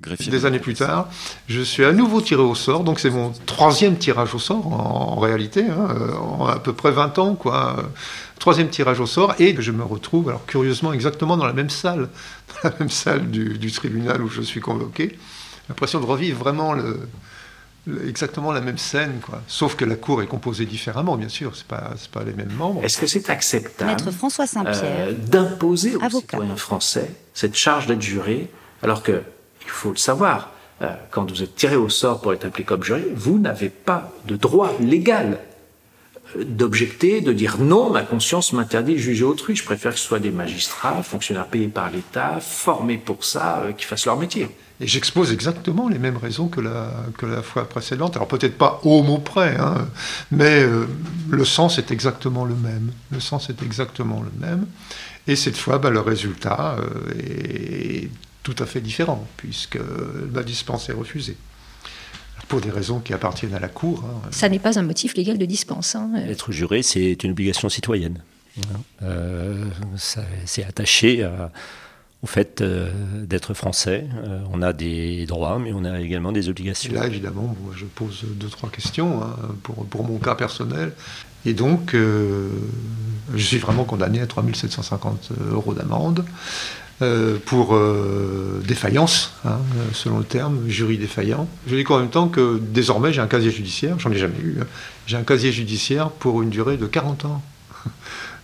greffiers. 0.00 0.30
Des 0.30 0.46
années 0.46 0.60
plus 0.60 0.74
tard, 0.74 1.08
je 1.46 1.60
suis 1.60 1.84
à 1.84 1.92
nouveau 1.92 2.20
tiré 2.22 2.40
au 2.42 2.54
sort, 2.54 2.84
donc 2.84 3.00
c'est 3.00 3.10
mon 3.10 3.32
troisième 3.44 3.98
tirage 3.98 4.34
au 4.34 4.38
sort 4.38 4.66
en, 4.68 5.12
en 5.16 5.18
réalité, 5.18 5.64
hein, 5.68 5.88
en 6.18 6.46
à 6.46 6.58
peu 6.58 6.72
près 6.72 6.90
20 6.92 7.18
ans, 7.18 7.34
quoi. 7.34 7.90
Troisième 8.38 8.70
tirage 8.70 9.00
au 9.00 9.06
sort, 9.06 9.34
et 9.38 9.54
je 9.60 9.72
me 9.72 9.82
retrouve, 9.84 10.30
alors 10.30 10.46
curieusement, 10.46 10.94
exactement 10.94 11.36
dans 11.36 11.44
la 11.46 11.52
même 11.52 11.68
salle, 11.70 12.08
dans 12.62 12.70
la 12.70 12.76
même 12.80 12.88
salle 12.90 13.30
du, 13.30 13.58
du 13.58 13.70
tribunal 13.70 14.22
où 14.22 14.28
je 14.28 14.40
suis 14.40 14.60
convoqué. 14.60 15.18
L'impression 15.68 16.00
de 16.00 16.06
revivre 16.06 16.38
vraiment 16.38 16.72
le- 16.72 17.00
exactement 18.06 18.52
la 18.52 18.60
même 18.60 18.78
scène, 18.78 19.20
quoi. 19.24 19.42
Sauf 19.46 19.76
que 19.76 19.84
la 19.84 19.96
cour 19.96 20.22
est 20.22 20.26
composée 20.26 20.66
différemment, 20.66 21.16
bien 21.16 21.28
sûr, 21.28 21.56
c'est 21.56 21.66
pas, 21.66 21.92
c'est 21.96 22.10
pas 22.10 22.24
les 22.24 22.32
mêmes 22.32 22.52
membres. 22.52 22.82
Est-ce 22.84 22.98
que 22.98 23.06
c'est 23.06 23.30
acceptable 23.30 23.90
Maître 23.90 24.10
François 24.10 24.46
Saint-Pierre, 24.46 25.08
euh, 25.08 25.12
d'imposer 25.12 25.96
aux 25.96 26.02
avocat. 26.02 26.36
citoyens 26.36 26.56
français 26.56 27.10
cette 27.34 27.56
charge 27.56 27.86
d'être 27.86 28.02
juré, 28.02 28.48
alors 28.82 29.02
que, 29.02 29.22
il 29.62 29.70
faut 29.70 29.90
le 29.90 29.96
savoir, 29.96 30.52
euh, 30.82 30.88
quand 31.10 31.30
vous 31.30 31.42
êtes 31.42 31.54
tiré 31.54 31.76
au 31.76 31.88
sort 31.88 32.20
pour 32.20 32.32
être 32.32 32.44
appelé 32.44 32.64
comme 32.64 32.82
juré, 32.82 33.04
vous 33.14 33.38
n'avez 33.38 33.68
pas 33.68 34.12
de 34.26 34.36
droit 34.36 34.72
légal 34.80 35.38
euh, 36.36 36.44
d'objecter, 36.44 37.20
de 37.20 37.32
dire 37.32 37.58
non, 37.58 37.90
ma 37.90 38.02
conscience 38.02 38.52
m'interdit 38.52 38.94
de 38.94 38.98
juger 38.98 39.24
autrui. 39.24 39.54
Je 39.54 39.64
préfère 39.64 39.92
que 39.92 39.98
ce 39.98 40.06
soit 40.06 40.18
des 40.18 40.30
magistrats, 40.30 41.02
fonctionnaires 41.02 41.46
payés 41.46 41.68
par 41.68 41.90
l'État, 41.90 42.38
formés 42.40 42.98
pour 42.98 43.24
ça, 43.24 43.62
euh, 43.64 43.72
qui 43.72 43.84
fassent 43.84 44.06
leur 44.06 44.16
métier. 44.16 44.48
Et 44.82 44.86
j'expose 44.86 45.30
exactement 45.32 45.88
les 45.88 45.98
mêmes 45.98 46.16
raisons 46.16 46.48
que 46.48 46.60
la, 46.60 46.90
que 47.18 47.26
la 47.26 47.42
fois 47.42 47.68
précédente. 47.68 48.16
Alors 48.16 48.28
peut-être 48.28 48.56
pas 48.56 48.80
au 48.84 49.02
mot 49.02 49.18
près, 49.18 49.56
hein, 49.58 49.88
mais 50.30 50.62
euh, 50.62 50.86
le 51.30 51.44
sens 51.44 51.78
est 51.78 51.90
exactement 51.90 52.44
le 52.46 52.54
même. 52.54 52.90
Le 53.10 53.20
sens 53.20 53.50
est 53.50 53.62
exactement 53.62 54.22
le 54.22 54.30
même. 54.40 54.66
Et 55.26 55.36
cette 55.36 55.56
fois, 55.56 55.78
bah, 55.78 55.90
le 55.90 56.00
résultat 56.00 56.76
euh, 56.78 57.12
est 57.18 58.08
tout 58.42 58.56
à 58.58 58.64
fait 58.64 58.80
différent, 58.80 59.26
puisque 59.36 59.78
ma 60.32 60.42
dispense 60.42 60.88
est 60.88 60.94
refusée. 60.94 61.36
pour 62.48 62.60
des 62.62 62.70
raisons 62.70 62.98
qui 63.00 63.12
appartiennent 63.12 63.54
à 63.54 63.60
la 63.60 63.68
Cour. 63.68 64.02
hein. 64.04 64.28
Ça 64.32 64.48
n'est 64.48 64.58
pas 64.58 64.76
un 64.78 64.82
motif 64.82 65.14
légal 65.14 65.36
de 65.38 65.44
dispense. 65.44 65.94
hein. 65.94 66.10
Être 66.26 66.50
juré, 66.52 66.82
c'est 66.82 67.22
une 67.22 67.30
obligation 67.32 67.68
citoyenne. 67.68 68.22
Euh, 69.02 69.66
ça- 69.96 70.24
c'est 70.46 70.64
attaché 70.64 71.22
à- 71.22 71.52
au 72.22 72.26
fait 72.26 72.60
euh, 72.60 72.90
d'être 73.24 73.54
français. 73.54 74.06
Euh, 74.24 74.40
on 74.52 74.62
a 74.62 74.72
des 74.72 75.26
droits, 75.26 75.58
mais 75.58 75.72
on 75.72 75.84
a 75.84 76.00
également 76.00 76.32
des 76.32 76.48
obligations. 76.48 76.92
là, 76.92 77.06
évidemment, 77.06 77.56
moi, 77.62 77.72
je 77.74 77.86
pose 77.86 78.24
deux, 78.34 78.48
trois 78.48 78.68
questions 78.68 79.22
hein, 79.22 79.36
pour, 79.62 79.86
pour 79.86 80.04
mon 80.04 80.18
cas 80.18 80.34
personnel. 80.34 80.92
Et 81.46 81.54
donc, 81.54 81.94
euh, 81.94 82.50
je 83.34 83.42
suis 83.42 83.58
vraiment 83.58 83.84
condamné 83.84 84.20
à 84.20 84.26
3750 84.26 85.30
euros 85.52 85.74
d'amende 85.74 86.24
pour 87.46 87.74
défaillance, 88.62 89.32
hein, 89.46 89.56
selon 89.94 90.18
le 90.18 90.24
terme, 90.24 90.68
jury 90.68 90.98
défaillant. 90.98 91.48
Je 91.66 91.74
dis 91.74 91.82
qu'en 91.82 91.98
même 91.98 92.10
temps 92.10 92.28
que 92.28 92.60
désormais, 92.60 93.10
j'ai 93.10 93.22
un 93.22 93.26
casier 93.26 93.50
judiciaire, 93.50 93.98
j'en 93.98 94.10
ai 94.10 94.18
jamais 94.18 94.38
eu, 94.42 94.58
hein. 94.60 94.66
j'ai 95.06 95.16
un 95.16 95.22
casier 95.22 95.50
judiciaire 95.50 96.10
pour 96.10 96.42
une 96.42 96.50
durée 96.50 96.76
de 96.76 96.84
40 96.84 97.24
ans. 97.24 97.42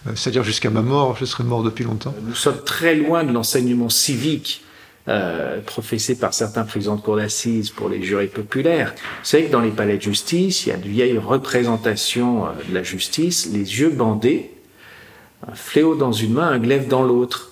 Euh, 0.06 0.12
C'est-à-dire 0.14 0.44
jusqu'à 0.44 0.70
ma 0.70 0.82
mort, 0.82 1.16
je 1.18 1.24
serais 1.24 1.44
mort 1.44 1.62
depuis 1.62 1.84
longtemps. 1.84 2.14
Nous 2.22 2.34
sommes 2.34 2.62
très 2.64 2.94
loin 2.94 3.24
de 3.24 3.32
l'enseignement 3.32 3.88
civique 3.88 4.62
euh, 5.08 5.60
professé 5.60 6.16
par 6.16 6.34
certains 6.34 6.64
présidents 6.64 6.96
de 6.96 7.00
cour 7.00 7.16
d'assises 7.16 7.70
pour 7.70 7.88
les 7.88 8.02
jurés 8.02 8.26
populaires. 8.26 8.92
Vous 8.96 9.24
savez 9.24 9.46
que 9.46 9.52
dans 9.52 9.60
les 9.60 9.70
palais 9.70 9.96
de 9.96 10.02
justice, 10.02 10.66
il 10.66 10.68
y 10.70 10.72
a 10.72 10.76
de 10.76 10.88
vieilles 10.88 11.18
représentations 11.18 12.46
euh, 12.46 12.50
de 12.68 12.74
la 12.74 12.82
justice, 12.82 13.48
les 13.52 13.80
yeux 13.80 13.90
bandés, 13.90 14.50
un 15.46 15.54
fléau 15.54 15.94
dans 15.94 16.12
une 16.12 16.34
main, 16.34 16.48
un 16.48 16.58
glaive 16.58 16.88
dans 16.88 17.02
l'autre. 17.02 17.50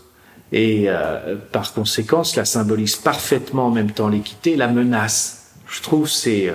Et 0.52 0.84
euh, 0.86 1.36
par 1.52 1.72
conséquent, 1.72 2.24
cela 2.24 2.44
symbolise 2.44 2.96
parfaitement 2.96 3.66
en 3.66 3.70
même 3.70 3.90
temps 3.90 4.08
l'équité 4.08 4.52
et 4.52 4.56
la 4.56 4.68
menace. 4.68 5.52
Je 5.68 5.82
trouve 5.82 6.08
ces 6.08 6.48
euh, 6.48 6.54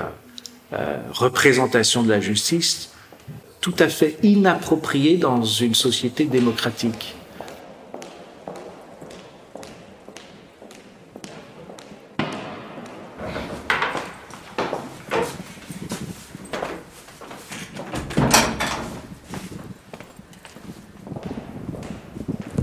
euh, 0.74 0.98
représentations 1.12 2.04
de 2.04 2.10
la 2.10 2.22
justice 2.22 2.92
tout 3.62 3.76
à 3.80 3.90
fait 3.90 4.18
inappropriées 4.24 5.18
dans 5.18 5.44
une 5.44 5.76
société 5.76 6.26
démocratique. 6.26 7.16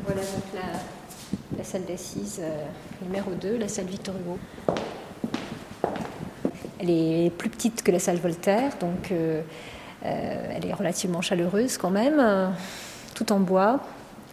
Voilà 0.05 0.23
donc 0.23 0.45
la, 1.59 1.65
salle 1.65 1.85
d'assises 1.85 2.41
euh, 2.41 2.65
numéro 3.03 3.33
2, 3.33 3.59
la 3.59 3.69
salle 3.69 3.87
Victor 3.87 4.15
Hugo. 4.17 4.39
Elle 6.79 6.91
est 6.91 7.31
plus 7.37 7.51
petite 7.51 7.83
que 7.83 7.91
la 7.91 7.99
salle 7.99 8.19
Voltaire, 8.19 8.73
donc 8.79 9.11
euh, 9.11 9.43
elle 10.07 10.67
est 10.67 10.73
relativement 10.73 11.21
chaleureuse 11.21 11.79
quand 11.79 11.91
même, 11.91 12.19
euh, 12.19 12.49
tout 13.15 13.33
en 13.33 13.41
bois, 13.41 13.81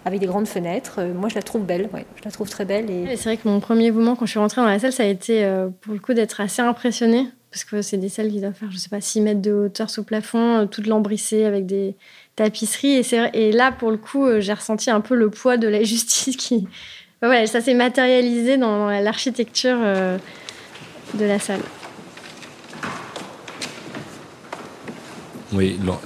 avec 0.05 0.19
des 0.19 0.25
grandes 0.25 0.47
fenêtres. 0.47 0.95
Euh, 0.99 1.13
moi, 1.13 1.29
je 1.29 1.35
la 1.35 1.43
trouve 1.43 1.63
belle, 1.63 1.89
je 1.93 2.25
la 2.25 2.31
trouve 2.31 2.49
très 2.49 2.65
belle. 2.65 2.89
Et... 2.89 3.15
C'est 3.15 3.29
vrai 3.29 3.37
que 3.37 3.47
mon 3.47 3.59
premier 3.59 3.91
mouvement 3.91 4.15
quand 4.15 4.25
je 4.25 4.31
suis 4.31 4.39
rentrée 4.39 4.61
dans 4.61 4.67
la 4.67 4.79
salle, 4.79 4.93
ça 4.93 5.03
a 5.03 5.07
été 5.07 5.43
euh, 5.43 5.69
pour 5.81 5.93
le 5.93 5.99
coup 5.99 6.13
d'être 6.13 6.41
assez 6.41 6.61
impressionnée. 6.61 7.27
Parce 7.53 7.65
que 7.65 7.83
c'est 7.83 7.97
des 7.97 8.09
salles 8.09 8.31
qui 8.31 8.41
doivent 8.41 8.55
faire, 8.55 8.71
je 8.71 8.77
sais 8.77 8.89
pas, 8.89 8.99
6 8.99 9.21
mètres 9.21 9.41
de 9.41 9.51
hauteur 9.53 9.87
sous 9.91 10.03
plafond, 10.03 10.61
euh, 10.61 10.65
toutes 10.65 10.87
lambrissées 10.87 11.45
avec 11.45 11.67
des 11.67 11.95
tapisseries. 12.35 13.05
Et, 13.35 13.51
là, 13.51 13.71
pour 13.71 13.91
le 13.91 13.97
coup, 13.97 14.25
euh, 14.25 14.41
j'ai 14.41 14.53
ressenti 14.53 14.89
un 14.89 15.01
peu 15.01 15.13
le 15.13 15.29
poids 15.29 15.57
de 15.57 15.67
la 15.67 15.83
justice 15.83 16.35
qui. 16.35 16.67
Voilà, 17.21 17.45
ça 17.45 17.61
s'est 17.61 17.75
matérialisé 17.75 18.57
dans 18.57 18.89
l'architecture 18.89 19.77
euh, 19.79 20.17
de 21.13 21.25
la 21.25 21.37
salle. 21.37 21.61
Oui, 25.53 25.77
l'en- 25.86 26.01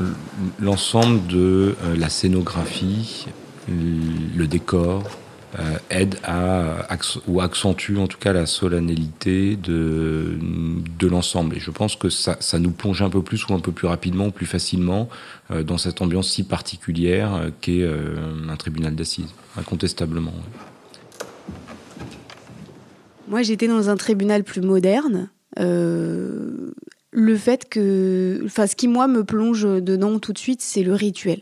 l'ensemble 0.60 1.25
de 1.27 1.75
euh, 1.84 1.96
la 1.98 2.10
scénographie, 2.10 3.27
le 3.70 4.46
décor, 4.46 5.04
euh, 5.58 5.77
aide 5.89 6.16
à 6.24 6.88
ou 7.27 7.39
accentue 7.39 7.96
en 7.98 8.08
tout 8.08 8.18
cas 8.18 8.34
la 8.34 8.46
solennalité 8.46 9.56
de, 9.56 10.38
de 11.00 11.08
l'ensemble. 11.08 11.56
Et 11.56 11.60
je 11.62 11.72
pense 11.72 11.96
que 11.96 12.10
ça, 12.10 12.38
nous 12.60 12.72
plonge 12.72 13.01
un 13.01 13.10
peu 13.10 13.22
plus 13.22 13.48
ou 13.48 13.54
un 13.54 13.60
peu 13.60 13.72
plus 13.72 13.88
rapidement 13.88 14.27
ou 14.27 14.32
plus 14.32 14.46
facilement 14.46 15.08
euh, 15.51 15.63
dans 15.63 15.77
cette 15.77 16.01
ambiance 16.01 16.27
si 16.30 16.44
particulière 16.44 17.50
qu'est 17.62 17.88
un 18.50 18.56
tribunal 18.58 18.96
d'assises, 18.96 19.34
incontestablement. 19.58 20.34
Moi, 23.30 23.42
j'étais 23.44 23.68
dans 23.68 23.89
un 23.89 23.96
tribunal 23.96 24.44
plus 24.44 24.62
moderne. 24.62 25.30
Le 27.19 27.36
fait 27.36 27.67
que. 27.67 28.41
Enfin, 28.45 28.67
ce 28.67 28.75
qui, 28.75 28.88
moi, 28.88 29.07
me 29.07 29.24
plonge 29.24 29.63
dedans 29.63 30.19
tout 30.19 30.33
de 30.33 30.38
suite, 30.38 30.62
c'est 30.62 30.83
le 30.83 30.93
rituel. 30.93 31.39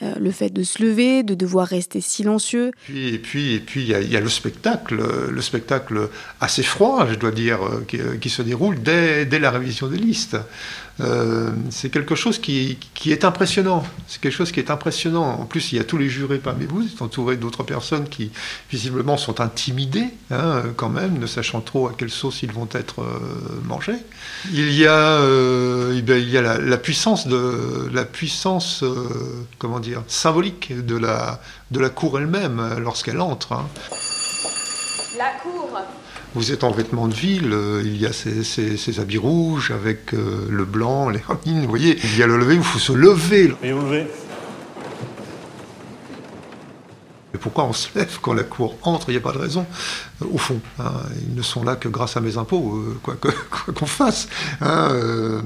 Euh, 0.00 0.14
le 0.18 0.30
fait 0.30 0.48
de 0.50 0.62
se 0.62 0.82
lever, 0.82 1.22
de 1.22 1.34
devoir 1.34 1.68
rester 1.68 2.00
silencieux. 2.00 2.70
Puis, 2.84 3.08
et 3.14 3.18
puis, 3.18 3.54
et 3.54 3.60
puis, 3.60 3.82
il 3.82 3.88
y, 3.88 4.16
a- 4.16 4.20
le 4.20 4.28
spectacle, 4.30 4.98
euh, 4.98 5.30
le 5.30 5.42
spectacle 5.42 6.08
assez 6.40 6.62
froid, 6.62 7.06
je 7.10 7.14
dois 7.14 7.30
dire, 7.30 7.62
euh, 7.62 7.84
qui, 7.86 7.98
qui 8.20 8.30
se 8.30 8.40
déroule 8.40 8.82
dès, 8.82 9.26
dès 9.26 9.38
la 9.38 9.50
révision 9.50 9.88
des 9.88 9.98
listes. 9.98 10.38
Euh, 11.00 11.50
c'est 11.70 11.90
quelque 11.90 12.14
chose 12.14 12.38
qui, 12.38 12.78
qui 12.94 13.12
est 13.12 13.24
impressionnant. 13.24 13.82
C'est 14.06 14.20
quelque 14.20 14.34
chose 14.34 14.52
qui 14.52 14.60
est 14.60 14.70
impressionnant. 14.70 15.40
En 15.40 15.44
plus, 15.44 15.72
il 15.72 15.76
y 15.76 15.80
a 15.80 15.84
tous 15.84 15.98
les 15.98 16.08
jurés 16.08 16.38
parmi 16.38 16.66
vous, 16.66 16.82
vous 16.82 16.86
êtes 16.86 17.02
entouré 17.02 17.36
d'autres 17.36 17.62
personnes 17.62 18.08
qui, 18.08 18.30
visiblement, 18.70 19.16
sont 19.16 19.40
intimidées, 19.40 20.08
hein, 20.30 20.62
quand 20.76 20.90
même, 20.90 21.18
ne 21.18 21.26
sachant 21.26 21.60
trop 21.60 21.88
à 21.88 21.94
quelle 21.96 22.10
sauce 22.10 22.42
ils 22.42 22.52
vont 22.52 22.68
être 22.72 23.02
euh, 23.02 23.18
mangés. 23.64 23.96
Il 24.52 24.72
y 24.72 24.86
a, 24.86 24.92
euh, 24.96 25.94
eh 25.96 26.02
bien, 26.02 26.16
il 26.16 26.28
y 26.28 26.36
a 26.38 26.42
la, 26.58 26.76
puissance 26.76 27.26
de 27.26 27.88
la 27.92 28.04
puissance, 28.04 28.84
comment 29.58 29.80
dire, 29.80 30.02
symbolique 30.08 30.72
de 30.84 30.96
la 30.96 31.40
de 31.70 31.80
la 31.80 31.88
cour 31.88 32.18
elle-même 32.18 32.76
lorsqu'elle 32.78 33.20
entre. 33.20 33.52
hein. 33.52 33.66
La 35.16 35.30
cour. 35.42 35.70
Vous 36.34 36.50
êtes 36.50 36.64
en 36.64 36.70
vêtements 36.70 37.08
de 37.08 37.14
ville, 37.14 37.52
euh, 37.52 37.82
il 37.84 37.96
y 38.00 38.06
a 38.06 38.12
ces, 38.12 38.42
ces- 38.42 38.78
ces 38.78 39.00
habits 39.00 39.18
rouges 39.18 39.70
avec 39.70 40.14
euh, 40.14 40.46
le 40.48 40.64
blanc, 40.64 41.10
les 41.10 41.20
hermines, 41.28 41.62
vous 41.62 41.68
voyez. 41.68 41.98
Il 42.04 42.16
y 42.18 42.22
a 42.22 42.26
le 42.26 42.38
lever, 42.38 42.54
il 42.54 42.62
faut 42.62 42.78
se 42.78 42.92
lever. 42.94 43.52
Et 43.62 43.72
vous 43.72 43.82
levez 43.82 44.06
Et 47.34 47.38
pourquoi 47.38 47.64
on 47.64 47.72
se 47.74 47.88
lève 47.98 48.18
quand 48.22 48.32
la 48.32 48.44
cour 48.44 48.76
entre? 48.82 49.08
Il 49.08 49.12
n'y 49.12 49.18
a 49.18 49.20
pas 49.20 49.32
de 49.32 49.38
raison, 49.38 49.66
au 50.32 50.38
fond. 50.38 50.60
hein. 50.78 50.92
ils 51.28 51.34
ne 51.34 51.42
sont 51.42 51.64
là 51.64 51.76
que 51.76 51.88
grâce 51.88 52.16
à 52.16 52.20
mes 52.20 52.36
impôts, 52.38 52.76
euh, 52.76 52.98
quoi 53.02 53.16
qu'on 53.74 53.86
fasse. 53.86 54.28
hein, 54.60 54.88
euh. 54.92 55.40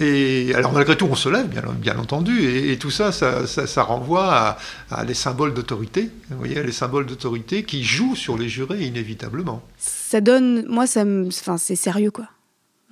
et 0.00 0.52
alors 0.54 0.72
malgré 0.72 0.96
tout, 0.96 1.06
on 1.10 1.14
se 1.14 1.28
lève, 1.28 1.48
bien, 1.48 1.62
bien 1.80 1.98
entendu, 1.98 2.40
et, 2.42 2.72
et 2.72 2.78
tout 2.78 2.90
ça 2.90 3.12
ça, 3.12 3.46
ça- 3.46 3.66
ça 3.66 3.82
renvoie 3.82 4.32
à, 4.34 4.58
à 4.90 5.04
des 5.04 5.14
symboles 5.14 5.54
d'autorité, 5.54 6.10
vous 6.30 6.38
voyez, 6.38 6.62
les 6.62 6.72
symboles 6.72 7.06
d'autorité 7.06 7.62
qui 7.64 7.84
jouent 7.84 8.16
sur 8.16 8.36
les 8.36 8.48
jurés 8.48 8.82
inévitablement. 8.82 9.62
Ça 9.78 10.20
donne. 10.20 10.64
Moi, 10.68 10.86
ça 10.86 11.04
me. 11.04 11.26
Enfin, 11.28 11.56
c'est 11.56 11.76
sérieux, 11.76 12.10
quoi. 12.10 12.26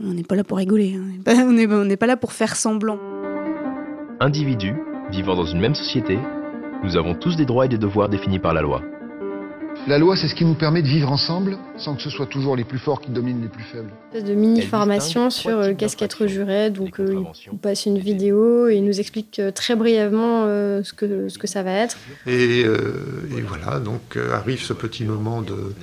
On 0.03 0.15
n'est 0.15 0.23
pas 0.25 0.35
là 0.37 0.45
pour 0.45 0.57
rigoler. 0.59 0.95
hein. 0.97 1.03
On 1.27 1.53
n'est 1.53 1.67
pas- 1.67 1.97
pas 1.97 2.07
là 2.07 2.17
pour 2.17 2.33
faire 2.33 2.57
semblant. 2.57 2.99
Individus, 4.21 4.75
vivant 5.11 5.35
dans 5.35 5.47
une 5.47 5.61
même 5.61 5.75
société, 5.75 6.19
nous 6.85 6.97
avons 6.97 7.15
tous 7.15 7.37
des 7.37 7.45
droits 7.47 7.67
et 7.67 7.69
des 7.69 7.79
devoirs 7.79 8.09
définis 8.09 8.39
par 8.39 8.55
la 8.55 8.63
loi. 8.63 8.83
La 9.87 9.99
loi, 9.99 10.15
c'est 10.17 10.29
ce 10.29 10.35
qui 10.35 10.45
nous 10.45 10.55
permet 10.55 10.83
de 10.83 10.87
vivre 10.87 11.11
ensemble 11.11 11.57
sans 11.79 11.97
que 11.97 12.03
ce 12.03 12.11
soit 12.11 12.27
toujours 12.27 12.55
les 12.55 12.65
plus 12.65 12.79
forts 12.79 13.01
qui 13.01 13.11
dominent 13.11 13.41
les 13.43 13.49
plus 13.49 13.65
faibles. 13.65 13.91
espèce 14.13 14.29
de 14.29 14.35
mini-formation 14.35 15.31
sur 15.31 15.59
euh, 15.59 15.73
qu'est-ce 15.77 15.97
qu'être 15.97 16.27
juré. 16.27 16.71
Donc, 16.71 17.01
euh, 17.01 17.15
il 17.47 17.51
nous 17.51 17.57
passe 17.59 17.87
une 17.87 17.99
vidéo 17.99 18.69
et 18.69 18.77
il 18.77 18.85
nous 18.85 19.01
explique 19.01 19.39
euh, 19.39 19.51
très 19.51 19.75
brièvement 19.77 20.45
euh, 20.45 20.83
ce, 20.85 20.93
que, 20.93 21.29
ce 21.29 21.39
que 21.39 21.47
ça 21.47 21.63
va 21.63 21.73
être. 21.73 21.97
Et, 22.27 22.63
euh, 22.65 23.27
et 23.37 23.41
voilà, 23.41 23.81
donc 23.81 24.17
euh, 24.17 24.33
arrive 24.35 24.61
ce 24.63 24.75
petit 24.75 25.05
moment 25.05 25.41
de, 25.41 25.75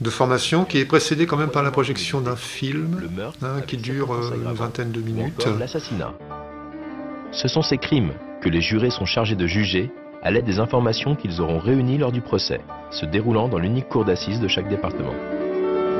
de 0.00 0.10
formation 0.10 0.64
qui 0.64 0.78
est 0.78 0.84
précédé 0.86 1.26
quand 1.26 1.36
même 1.36 1.50
par 1.50 1.62
la 1.62 1.70
projection 1.70 2.20
d'un 2.20 2.36
film 2.36 2.98
hein, 3.42 3.60
qui 3.66 3.76
dure 3.76 4.14
euh, 4.14 4.32
une 4.42 4.52
vingtaine 4.54 4.90
de 4.90 5.00
minutes. 5.00 5.46
l'assassinat. 5.60 6.14
Ce 7.32 7.46
sont 7.46 7.62
ces 7.62 7.76
crimes 7.78 8.12
que 8.40 8.48
les 8.48 8.62
jurés 8.62 8.90
sont 8.90 9.04
chargés 9.04 9.36
de 9.36 9.46
juger 9.46 9.90
à 10.22 10.30
l'aide 10.30 10.44
des 10.44 10.58
informations 10.58 11.14
qu'ils 11.14 11.40
auront 11.40 11.58
réunies 11.58 11.98
lors 11.98 12.12
du 12.12 12.20
procès, 12.20 12.60
se 12.90 13.06
déroulant 13.06 13.48
dans 13.48 13.58
l'unique 13.58 13.88
cour 13.88 14.04
d'assises 14.04 14.40
de 14.40 14.48
chaque 14.48 14.68
département. 14.68 15.14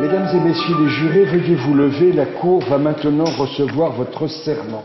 Mesdames 0.00 0.28
et 0.32 0.40
messieurs 0.40 0.76
les 0.80 0.88
jurés, 0.88 1.24
veuillez 1.24 1.56
vous 1.56 1.74
lever. 1.74 2.12
La 2.12 2.26
Cour 2.26 2.62
va 2.68 2.78
maintenant 2.78 3.24
recevoir 3.24 3.92
votre 3.92 4.28
serment. 4.28 4.84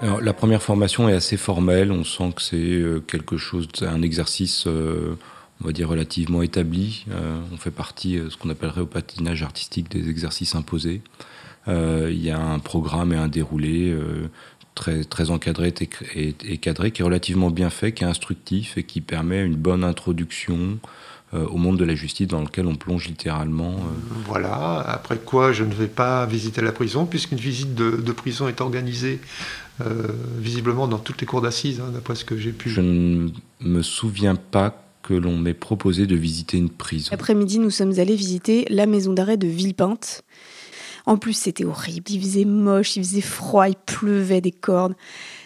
Alors, 0.00 0.20
la 0.20 0.32
première 0.32 0.62
formation 0.62 1.08
est 1.08 1.14
assez 1.14 1.36
formelle. 1.36 1.90
On 1.90 2.04
sent 2.04 2.32
que 2.36 2.42
c'est 2.42 2.56
euh, 2.56 3.00
quelque 3.00 3.36
chose, 3.36 3.68
un 3.82 4.02
exercice, 4.02 4.64
euh, 4.68 5.16
on 5.60 5.66
va 5.66 5.72
dire, 5.72 5.88
relativement 5.88 6.42
établi. 6.42 7.04
Euh, 7.10 7.40
on 7.52 7.56
fait 7.56 7.72
partie, 7.72 8.16
euh, 8.16 8.30
ce 8.30 8.36
qu'on 8.36 8.50
appellerait 8.50 8.80
au 8.80 8.86
patinage 8.86 9.42
artistique, 9.42 9.88
des 9.90 10.08
exercices 10.08 10.54
imposés. 10.54 11.00
Euh, 11.68 12.08
Il 12.10 12.22
y 12.22 12.30
a 12.30 12.40
un 12.40 12.58
programme 12.58 13.12
et 13.12 13.16
un 13.16 13.28
déroulé 13.28 13.90
euh, 13.90 14.28
très, 14.74 15.04
très 15.04 15.30
encadré 15.30 15.72
et, 15.80 15.88
et- 16.28 16.34
et 16.44 16.58
cadré, 16.58 16.90
qui 16.92 17.02
est 17.02 17.04
relativement 17.04 17.50
bien 17.50 17.70
fait, 17.70 17.92
qui 17.92 18.04
est 18.04 18.06
instructif 18.06 18.78
et 18.78 18.84
qui 18.84 19.00
permet 19.00 19.44
une 19.44 19.56
bonne 19.56 19.84
introduction 19.84 20.78
euh, 21.34 21.44
au 21.46 21.58
monde 21.58 21.76
de 21.78 21.84
la 21.84 21.94
justice 21.94 22.26
dans 22.26 22.40
lequel 22.40 22.66
on 22.66 22.74
plonge 22.76 23.06
littéralement. 23.06 23.72
euh. 23.74 24.14
Voilà, 24.26 24.80
après 24.80 25.18
quoi 25.18 25.52
je 25.52 25.62
ne 25.64 25.74
vais 25.74 25.86
pas 25.88 26.24
visiter 26.24 26.62
la 26.62 26.72
prison, 26.72 27.04
puisqu'une 27.04 27.38
visite 27.38 27.74
de, 27.74 27.90
de 27.90 28.12
prison 28.12 28.48
est 28.48 28.62
organisée 28.62 29.20
euh, 29.82 30.06
visiblement 30.38 30.88
dans 30.88 30.98
toutes 30.98 31.20
les 31.20 31.26
cours 31.26 31.42
d'assises, 31.42 31.80
hein, 31.80 31.90
d'après 31.92 32.14
ce 32.14 32.24
que 32.24 32.36
j'ai 32.38 32.52
pu. 32.52 32.70
Je 32.70 32.80
ne 32.80 33.28
me 33.60 33.82
souviens 33.82 34.36
pas 34.36 34.84
que 35.02 35.12
l'on 35.14 35.36
m'ait 35.36 35.54
proposé 35.54 36.06
de 36.06 36.16
visiter 36.16 36.56
une 36.56 36.70
prison. 36.70 37.08
L'après-midi, 37.12 37.58
nous 37.58 37.70
sommes 37.70 37.98
allés 37.98 38.16
visiter 38.16 38.64
la 38.70 38.86
maison 38.86 39.12
d'arrêt 39.12 39.36
de 39.36 39.46
Villepinte. 39.46 40.22
En 41.08 41.16
plus, 41.16 41.32
c'était 41.32 41.64
horrible. 41.64 42.04
Il 42.10 42.20
faisait 42.20 42.44
moche, 42.44 42.96
il 42.96 43.02
faisait 43.02 43.22
froid, 43.22 43.66
il 43.66 43.76
pleuvait 43.76 44.42
des 44.42 44.50
cordes. 44.52 44.94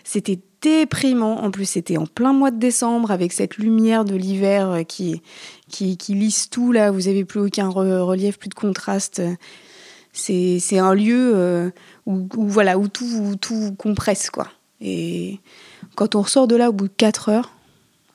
C'était 0.02 0.40
déprimant. 0.60 1.40
En 1.40 1.52
plus, 1.52 1.66
c'était 1.66 1.96
en 1.98 2.06
plein 2.06 2.32
mois 2.32 2.50
de 2.50 2.58
décembre 2.58 3.12
avec 3.12 3.32
cette 3.32 3.58
lumière 3.58 4.04
de 4.04 4.16
l'hiver 4.16 4.70
euh, 4.70 4.82
qui, 4.82 5.22
qui, 5.68 5.96
qui 5.96 6.14
lisse 6.14 6.50
tout 6.50 6.72
là. 6.72 6.90
Vous 6.90 7.06
avez 7.06 7.24
plus 7.24 7.38
aucun 7.38 7.68
re- 7.68 8.00
relief, 8.00 8.40
plus 8.40 8.48
de 8.48 8.54
contraste. 8.54 9.22
C'est 10.12 10.58
c'est 10.58 10.78
un 10.78 10.94
lieu 10.94 11.32
euh, 11.36 11.70
où, 12.06 12.26
voilà, 12.36 12.76
où 12.76 12.88
tout, 12.88 13.06
où 13.06 13.36
tout 13.36 13.72
compresse, 13.78 14.30
quoi. 14.30 14.48
Et 14.80 15.38
quand 15.94 16.16
on 16.16 16.22
ressort 16.22 16.48
de 16.48 16.56
là 16.56 16.70
au 16.70 16.72
bout 16.72 16.88
de 16.88 16.92
4 16.96 17.28
heures, 17.28 17.52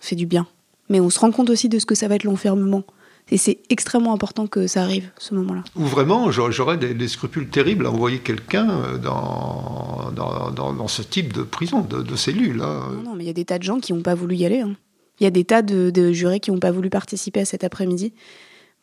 fait 0.01 0.17
du 0.17 0.25
bien. 0.25 0.47
Mais 0.89 0.99
on 0.99 1.09
se 1.09 1.19
rend 1.19 1.31
compte 1.31 1.49
aussi 1.49 1.69
de 1.69 1.79
ce 1.79 1.85
que 1.85 1.95
ça 1.95 2.09
va 2.09 2.15
être 2.15 2.25
l'enfermement. 2.25 2.83
Et 3.29 3.37
c'est 3.37 3.59
extrêmement 3.69 4.13
important 4.13 4.47
que 4.47 4.67
ça 4.67 4.81
arrive, 4.83 5.09
ce 5.17 5.33
moment-là. 5.35 5.63
Ou 5.75 5.83
vraiment, 5.83 6.31
j'aurais 6.31 6.77
des, 6.77 6.93
des 6.93 7.07
scrupules 7.09 7.49
terribles 7.49 7.85
à 7.85 7.91
envoyer 7.91 8.19
quelqu'un 8.19 8.97
dans, 9.03 10.11
dans, 10.15 10.49
dans, 10.51 10.73
dans 10.73 10.87
ce 10.87 11.01
type 11.01 11.33
de 11.33 11.43
prison, 11.43 11.81
de, 11.81 12.01
de 12.01 12.15
cellule. 12.15 12.61
hein. 12.61 12.83
Non, 12.95 13.11
non, 13.11 13.15
mais 13.15 13.25
il 13.25 13.27
y 13.27 13.29
a 13.29 13.33
des 13.33 13.43
tas 13.45 13.57
de 13.57 13.63
gens 13.63 13.79
qui 13.79 13.91
n'ont 13.93 14.01
pas 14.01 14.15
voulu 14.15 14.35
y 14.37 14.45
aller. 14.45 14.61
hein. 14.61 14.75
Il 15.19 15.23
y 15.23 15.27
a 15.27 15.31
des 15.31 15.43
tas 15.43 15.61
de, 15.61 15.89
de 15.89 16.11
jurés 16.13 16.39
qui 16.39 16.51
n'ont 16.51 16.59
pas 16.59 16.71
voulu 16.71 16.89
participer 16.89 17.41
à 17.41 17.45
cet 17.45 17.63
après-midi. 17.65 18.13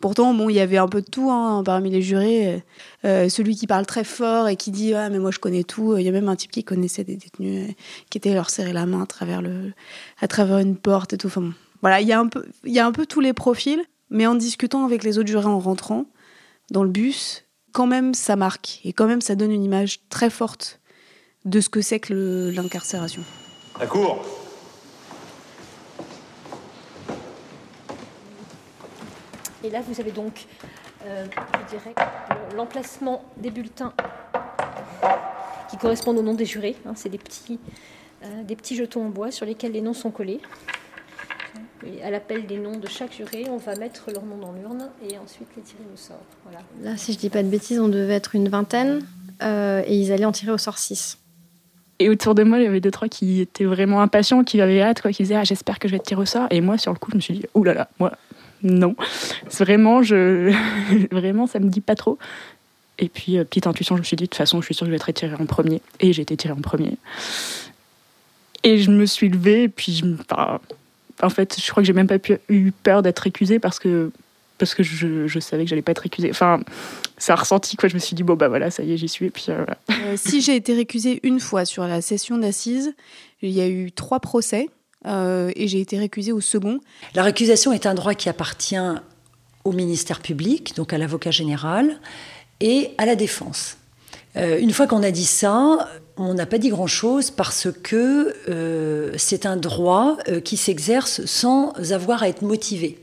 Pourtant, 0.01 0.35
bon, 0.35 0.51
il 0.51 0.57
y 0.57 0.61
avait 0.61 0.77
un 0.77 0.89
peu 0.89 1.01
de 1.01 1.07
tout 1.09 1.31
hein, 1.31 1.63
parmi 1.65 1.89
les 1.89 2.03
jurés. 2.03 2.55
Euh, 2.55 2.59
euh, 3.07 3.29
celui 3.31 3.55
qui 3.57 3.67
parle 3.67 3.87
très 3.87 4.05
fort 4.05 4.49
et 4.49 4.57
qui 4.57 4.71
dit 4.73 4.93
ah 4.93 5.09
mais 5.09 5.21
moi 5.21 5.31
je 5.31 5.39
connais 5.39 5.63
tout. 5.63 5.97
Il 5.97 6.03
y 6.05 6.09
a 6.09 6.13
même 6.13 6.29
un 6.29 6.37
type 6.37 6.51
qui 6.51 6.65
connaissait 6.65 7.05
des 7.05 7.17
détenus, 7.17 7.71
euh, 7.71 7.73
qui 8.11 8.19
était 8.19 8.35
leur 8.35 8.51
serrer 8.51 8.73
la 8.73 8.85
main 8.85 9.03
à 9.03 9.07
travers 9.07 9.41
le, 9.41 9.73
à 10.21 10.29
travers 10.29 10.59
une 10.59 10.77
porte 10.77 11.13
et 11.15 11.17
tout. 11.17 11.29
Enfin, 11.29 11.41
bon. 11.43 11.53
voilà, 11.81 12.01
il 12.01 12.09
y 12.09 12.13
a 12.13 12.19
un 12.21 12.27
peu, 12.27 12.45
il 12.65 12.73
y 12.73 12.81
a 12.81 12.87
un 12.87 12.93
peu 12.93 13.07
tous 13.07 13.21
les 13.21 13.33
profils. 13.33 13.81
Mais 14.15 14.29
en 14.29 14.37
discutant 14.37 14.85
avec 14.85 15.03
les 15.03 15.19
autres 15.19 15.27
jurés 15.29 15.45
en 15.47 15.59
rentrant 15.59 16.07
dans 16.71 16.85
le 16.85 16.89
bus, 16.89 17.45
quand 17.73 17.89
même 17.89 18.15
ça 18.15 18.37
marque 18.37 18.81
et 18.85 18.93
quand 18.93 19.07
même 19.09 19.21
ça 19.21 19.35
donne 19.35 19.51
une 19.51 19.65
image 19.65 19.99
très 20.09 20.31
forte 20.31 20.81
de 21.45 21.61
ce 21.61 21.69
que 21.69 21.81
c'est 21.81 21.99
que 21.99 22.53
l'incarcération. 22.55 23.23
La 23.81 23.89
cour 23.89 24.25
Et 29.65 29.71
là, 29.71 29.81
vous 29.81 29.99
avez 30.01 30.13
donc, 30.13 30.45
euh, 31.07 31.27
je 31.65 31.77
dirais, 31.77 31.95
le- 32.51 32.57
l'emplacement 32.57 33.25
des 33.39 33.51
bulletins 33.51 33.93
qui 35.71 35.77
correspondent 35.79 36.19
au 36.19 36.23
nom 36.23 36.35
des 36.35 36.45
jurés. 36.45 36.77
hein. 36.87 36.93
c'est 36.95 37.09
des 37.09 37.19
petits, 37.19 37.59
euh, 38.23 38.43
des 38.45 38.57
petits 38.57 38.77
jetons 38.77 39.07
en 39.07 39.09
bois 39.09 39.31
sur 39.31 39.47
lesquels 39.47 39.73
les 39.73 39.81
noms 39.81 39.95
sont 39.95 40.11
collés. 40.11 40.41
Et 41.87 42.03
à 42.03 42.11
l'appel 42.11 42.47
des 42.47 42.59
noms 42.59 42.77
de 42.79 42.89
chaque 42.89 43.13
juré, 43.15 43.47
on 43.51 43.57
va 43.59 43.75
mettre 43.77 44.11
leur 44.13 44.25
nom 44.25 44.37
dans 44.39 44.53
l'urne 44.53 44.89
et 45.09 45.19
ensuite 45.19 45.49
les 45.57 45.63
tirer 45.63 45.83
au 45.93 45.97
sort. 45.97 46.23
Voilà. 46.45 46.61
Là, 46.83 46.97
si 46.97 47.13
je 47.13 47.19
dis 47.19 47.31
pas 47.31 47.43
de 47.43 47.49
bêtises, 47.49 47.79
on 47.79 47.89
devait 47.89 48.15
être 48.15 48.35
une 48.35 48.49
vingtaine 48.49 49.01
euh, 49.43 49.83
et 49.87 49.97
ils 49.97 50.13
allaient 50.13 50.25
en 50.25 50.33
tirer 50.33 50.53
au 50.53 50.59
sort 50.59 50.79
6. 50.79 51.19
Et 52.01 52.09
autour 52.09 52.35
de 52.35 52.43
moi, 52.43 52.59
il 52.59 52.65
y 52.65 52.67
avait 52.67 52.81
deux, 52.81 52.91
trois 52.91 53.09
qui 53.09 53.41
étaient 53.41 53.65
vraiment 53.65 54.01
impatients, 54.01 54.43
qui 54.43 54.61
avaient 54.61 54.83
hâte, 54.83 55.01
quoi, 55.01 55.13
qui 55.13 55.23
disaient 55.23 55.37
ah, 55.37 55.45
J'espère 55.45 55.79
que 55.79 55.87
je 55.87 55.93
vais 55.93 55.99
être 55.99 56.07
tiré 56.07 56.21
au 56.21 56.25
sort. 56.27 56.47
Et 56.51 56.61
moi, 56.61 56.77
sur 56.79 56.93
le 56.93 56.99
coup, 56.99 57.11
je 57.13 57.17
me 57.17 57.21
suis 57.21 57.35
dit 57.35 57.45
Ouh 57.55 57.63
là 57.63 57.75
là, 57.75 57.89
moi, 58.01 58.13
non. 58.63 58.97
Vraiment, 59.59 60.03
je... 60.03 60.53
vraiment, 61.13 61.47
ça 61.47 61.61
me 61.61 61.69
dit 61.69 61.81
pas 61.81 61.95
trop. 61.95 62.19
Et 62.99 63.09
puis, 63.09 63.39
euh, 63.39 63.45
petite 63.45 63.67
intuition, 63.67 63.97
je 63.97 64.01
me 64.01 64.05
suis 64.05 64.17
dit 64.17 64.25
De 64.25 64.29
toute 64.29 64.37
façon, 64.37 64.61
je 64.61 64.67
suis 64.67 64.75
sûre 64.75 64.87
que 64.87 64.89
je 64.89 64.91
vais 64.91 64.97
être 64.97 65.11
tiré 65.13 65.35
en 65.39 65.47
premier. 65.47 65.83
Et 66.01 66.13
j'ai 66.13 66.23
été 66.23 66.37
tiré 66.37 66.53
en 66.53 66.61
premier. 66.61 66.97
Et 68.65 68.79
je 68.79 68.91
me 68.91 69.07
suis 69.07 69.29
levée, 69.29 69.65
et 69.65 69.69
puis, 69.69 69.93
je... 69.93 70.05
me- 70.07 70.17
enfin, 70.29 70.61
en 71.23 71.29
fait, 71.31 71.57
je 71.61 71.71
crois 71.71 71.83
que 71.83 71.87
j'ai 71.87 71.93
même 71.93 72.07
pas 72.07 72.19
pu- 72.19 72.39
eu 72.49 72.73
peur 72.73 73.03
d'être 73.03 73.21
récusée 73.21 73.59
parce 73.59 73.79
que, 73.79 74.11
parce 74.59 74.75
que 74.75 74.83
je, 74.83 75.27
je 75.27 75.39
savais 75.41 75.65
que 75.65 75.71
j'allais 75.71 75.83
pas 75.83 75.93
être 75.93 75.99
récusée. 76.01 76.31
Enfin, 76.31 76.61
ça 77.19 77.33
a 77.35 77.37
ressenti, 77.37 77.77
quoi. 77.77 77.89
Je 77.89 77.95
me 77.95 77.99
suis 78.01 78.15
dit 78.17 78.23
Bon, 78.23 78.35
bah 78.35 78.49
voilà, 78.49 78.71
ça 78.71 78.83
y 78.83 78.93
est, 78.93 78.97
j'y 78.97 79.09
suis. 79.09 79.27
Et 79.27 79.31
puis, 79.31 79.47
euh, 79.49 79.65
voilà. 79.65 80.05
Euh, 80.07 80.17
si 80.17 80.41
j'ai 80.41 80.57
été 80.57 80.75
récusée 80.75 81.21
une 81.23 81.41
fois 81.41 81.65
sur 81.65 81.85
la 81.87 82.01
session 82.01 82.39
d'assises, 82.39 82.93
il 83.43 83.51
y 83.51 83.61
a 83.61 83.69
eu 83.69 83.93
trois 83.93 84.21
procès 84.21 84.69
euh, 85.07 85.51
et 85.57 85.69
j'ai 85.69 85.81
été 85.81 85.99
récusée 85.99 86.33
au 86.33 86.41
second. 86.41 86.81
La 87.15 87.23
récusation 87.23 87.73
est 87.73 87.87
un 87.87 87.95
droit 87.95 88.15
qui 88.15 88.29
appartient 88.29 88.77
au 89.65 89.73
ministère 89.73 90.21
public, 90.21 90.75
donc 90.77 90.93
à 90.93 90.99
l'avocat 90.99 91.31
général, 91.31 91.99
et 92.61 92.91
à 92.99 93.07
la 93.07 93.17
défense. 93.17 93.77
Euh, 94.37 94.59
une 94.59 94.73
fois 94.73 94.87
qu'on 94.87 95.03
a 95.03 95.11
dit 95.11 95.25
ça, 95.25 95.89
on 96.17 96.35
n'a 96.35 96.47
pas 96.47 96.59
dit 96.59 96.69
grand-chose 96.69 97.31
parce 97.31 97.69
que 97.83 98.35
euh, 98.49 99.13
c'est 99.17 99.47
un 99.47 99.57
droit 99.57 100.17
euh, 100.29 100.41
qui 100.41 100.57
s'exerce 100.57 101.25
sans 101.25 101.73
avoir 101.93 102.23
à 102.23 102.29
être 102.29 102.43
motivé. 102.43 102.99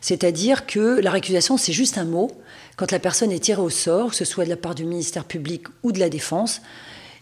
C'est-à-dire 0.00 0.66
que 0.66 1.00
la 1.00 1.10
récusation, 1.10 1.56
c'est 1.56 1.72
juste 1.72 1.98
un 1.98 2.04
mot. 2.04 2.30
Quand 2.76 2.92
la 2.92 2.98
personne 2.98 3.32
est 3.32 3.40
tirée 3.40 3.62
au 3.62 3.70
sort, 3.70 4.10
que 4.10 4.16
ce 4.16 4.24
soit 4.24 4.44
de 4.44 4.50
la 4.50 4.56
part 4.56 4.74
du 4.74 4.84
ministère 4.84 5.24
public 5.24 5.64
ou 5.82 5.92
de 5.92 5.98
la 5.98 6.08
défense, 6.08 6.60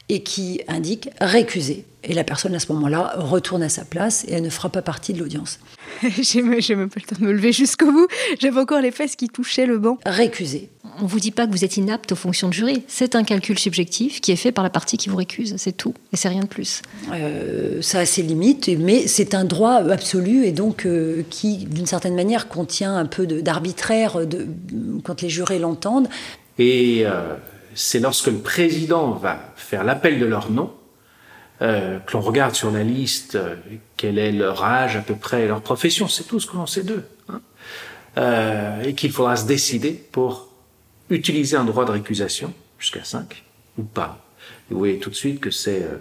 et 0.08 0.22
qui 0.22 0.60
indique 0.68 1.08
récuser. 1.20 1.84
Et 2.02 2.12
la 2.12 2.24
personne, 2.24 2.54
à 2.54 2.58
ce 2.58 2.70
moment-là, 2.72 3.14
retourne 3.16 3.62
à 3.62 3.70
sa 3.70 3.84
place 3.84 4.24
et 4.28 4.34
elle 4.34 4.42
ne 4.42 4.50
fera 4.50 4.68
pas 4.68 4.82
partie 4.82 5.14
de 5.14 5.20
l'audience. 5.20 5.60
j'ai 6.02 6.42
même 6.42 6.60
même 6.68 6.90
pas 6.90 7.00
le 7.00 7.06
temps 7.06 7.16
de 7.18 7.24
me 7.24 7.32
lever 7.32 7.52
jusqu'au 7.52 7.90
bout. 7.90 8.06
J'avais 8.38 8.60
encore 8.60 8.80
les 8.80 8.90
fesses 8.90 9.16
qui 9.16 9.28
touchaient 9.28 9.66
le 9.66 9.78
banc. 9.78 9.98
Récusé. 10.04 10.68
On 11.00 11.06
vous 11.06 11.20
dit 11.20 11.30
pas 11.30 11.46
que 11.46 11.52
vous 11.52 11.64
êtes 11.64 11.76
inapte 11.76 12.12
aux 12.12 12.16
fonctions 12.16 12.48
de 12.48 12.52
jury. 12.52 12.84
C'est 12.88 13.14
un 13.14 13.24
calcul 13.24 13.58
subjectif 13.58 14.20
qui 14.20 14.32
est 14.32 14.36
fait 14.36 14.52
par 14.52 14.64
la 14.64 14.70
partie 14.70 14.96
qui 14.96 15.08
vous 15.08 15.16
récuse. 15.16 15.54
C'est 15.58 15.76
tout. 15.76 15.94
Et 16.12 16.16
c'est 16.16 16.28
rien 16.28 16.42
de 16.42 16.48
plus. 16.48 16.82
Euh, 17.12 17.82
ça 17.82 18.00
a 18.00 18.06
ses 18.06 18.22
limites, 18.22 18.68
mais 18.78 19.06
c'est 19.06 19.34
un 19.34 19.44
droit 19.44 19.74
absolu 19.90 20.44
et 20.44 20.52
donc 20.52 20.86
euh, 20.86 21.22
qui, 21.30 21.58
d'une 21.66 21.86
certaine 21.86 22.14
manière, 22.14 22.48
contient 22.48 22.96
un 22.96 23.06
peu 23.06 23.26
d'arbitraire 23.26 24.26
de, 24.26 24.46
quand 25.02 25.22
les 25.22 25.28
jurés 25.28 25.58
l'entendent. 25.58 26.08
Et 26.58 27.02
euh, 27.04 27.34
c'est 27.74 28.00
lorsque 28.00 28.28
le 28.28 28.38
président 28.38 29.12
va 29.12 29.52
faire 29.56 29.84
l'appel 29.84 30.18
de 30.18 30.26
leur 30.26 30.50
nom, 30.50 30.70
euh, 31.62 32.00
que 32.00 32.12
l'on 32.14 32.20
regarde 32.20 32.54
sur 32.54 32.72
la 32.72 32.82
liste 32.82 33.36
euh, 33.36 33.54
quel 33.96 34.18
est 34.18 34.32
leur 34.32 34.64
âge 34.64 34.96
à 34.96 35.00
peu 35.00 35.14
près 35.14 35.46
leur 35.46 35.60
profession, 35.60 36.08
c'est 36.08 36.24
tout 36.24 36.40
ce 36.40 36.48
que 36.48 36.56
l'on 36.56 36.66
sait 36.66 36.82
d'eux, 36.82 37.04
hein. 37.28 37.40
Euh, 38.18 38.82
et 38.82 38.94
qu'il 38.94 39.12
faudra 39.12 39.36
se 39.36 39.46
décider 39.46 39.92
pour 39.92 40.48
utiliser 41.10 41.56
un 41.56 41.64
droit 41.64 41.84
de 41.84 41.92
récusation, 41.92 42.52
jusqu'à 42.78 43.04
5, 43.04 43.44
ou 43.78 43.82
pas. 43.82 44.24
Et 44.70 44.74
vous 44.74 44.78
voyez 44.78 44.98
tout 44.98 45.10
de 45.10 45.14
suite 45.14 45.40
que 45.40 45.50
c'est 45.50 45.82
euh, 45.82 45.96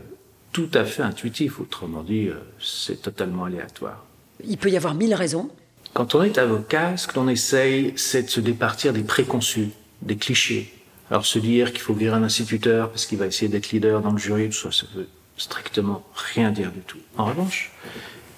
tout 0.51 0.69
à 0.73 0.85
fait 0.85 1.03
intuitif, 1.03 1.59
autrement 1.59 2.03
dit, 2.03 2.27
euh, 2.27 2.35
c'est 2.61 3.01
totalement 3.01 3.45
aléatoire. 3.45 4.05
Il 4.45 4.57
peut 4.57 4.69
y 4.69 4.77
avoir 4.77 4.95
mille 4.95 5.13
raisons. 5.13 5.49
Quand 5.93 6.15
on 6.15 6.23
est 6.23 6.37
avocat, 6.37 6.97
ce 6.97 7.07
que 7.07 7.15
l'on 7.15 7.27
essaye, 7.27 7.93
c'est 7.95 8.23
de 8.23 8.29
se 8.29 8.39
départir 8.39 8.93
des 8.93 9.03
préconçus, 9.03 9.69
des 10.01 10.15
clichés. 10.15 10.73
Alors 11.11 11.25
se 11.25 11.37
dire 11.37 11.71
qu'il 11.71 11.81
faut 11.81 11.93
virer 11.93 12.15
un 12.15 12.23
instituteur 12.23 12.89
parce 12.89 13.05
qu'il 13.05 13.19
va 13.19 13.27
essayer 13.27 13.49
d'être 13.49 13.71
leader 13.71 14.01
dans 14.01 14.11
le 14.11 14.17
jury, 14.17 14.49
tout 14.49 14.55
ça, 14.55 14.71
ça 14.71 14.87
veut 14.95 15.07
strictement 15.37 16.03
rien 16.13 16.51
dire 16.51 16.71
du 16.71 16.79
tout. 16.79 16.97
En 17.17 17.25
revanche, 17.25 17.71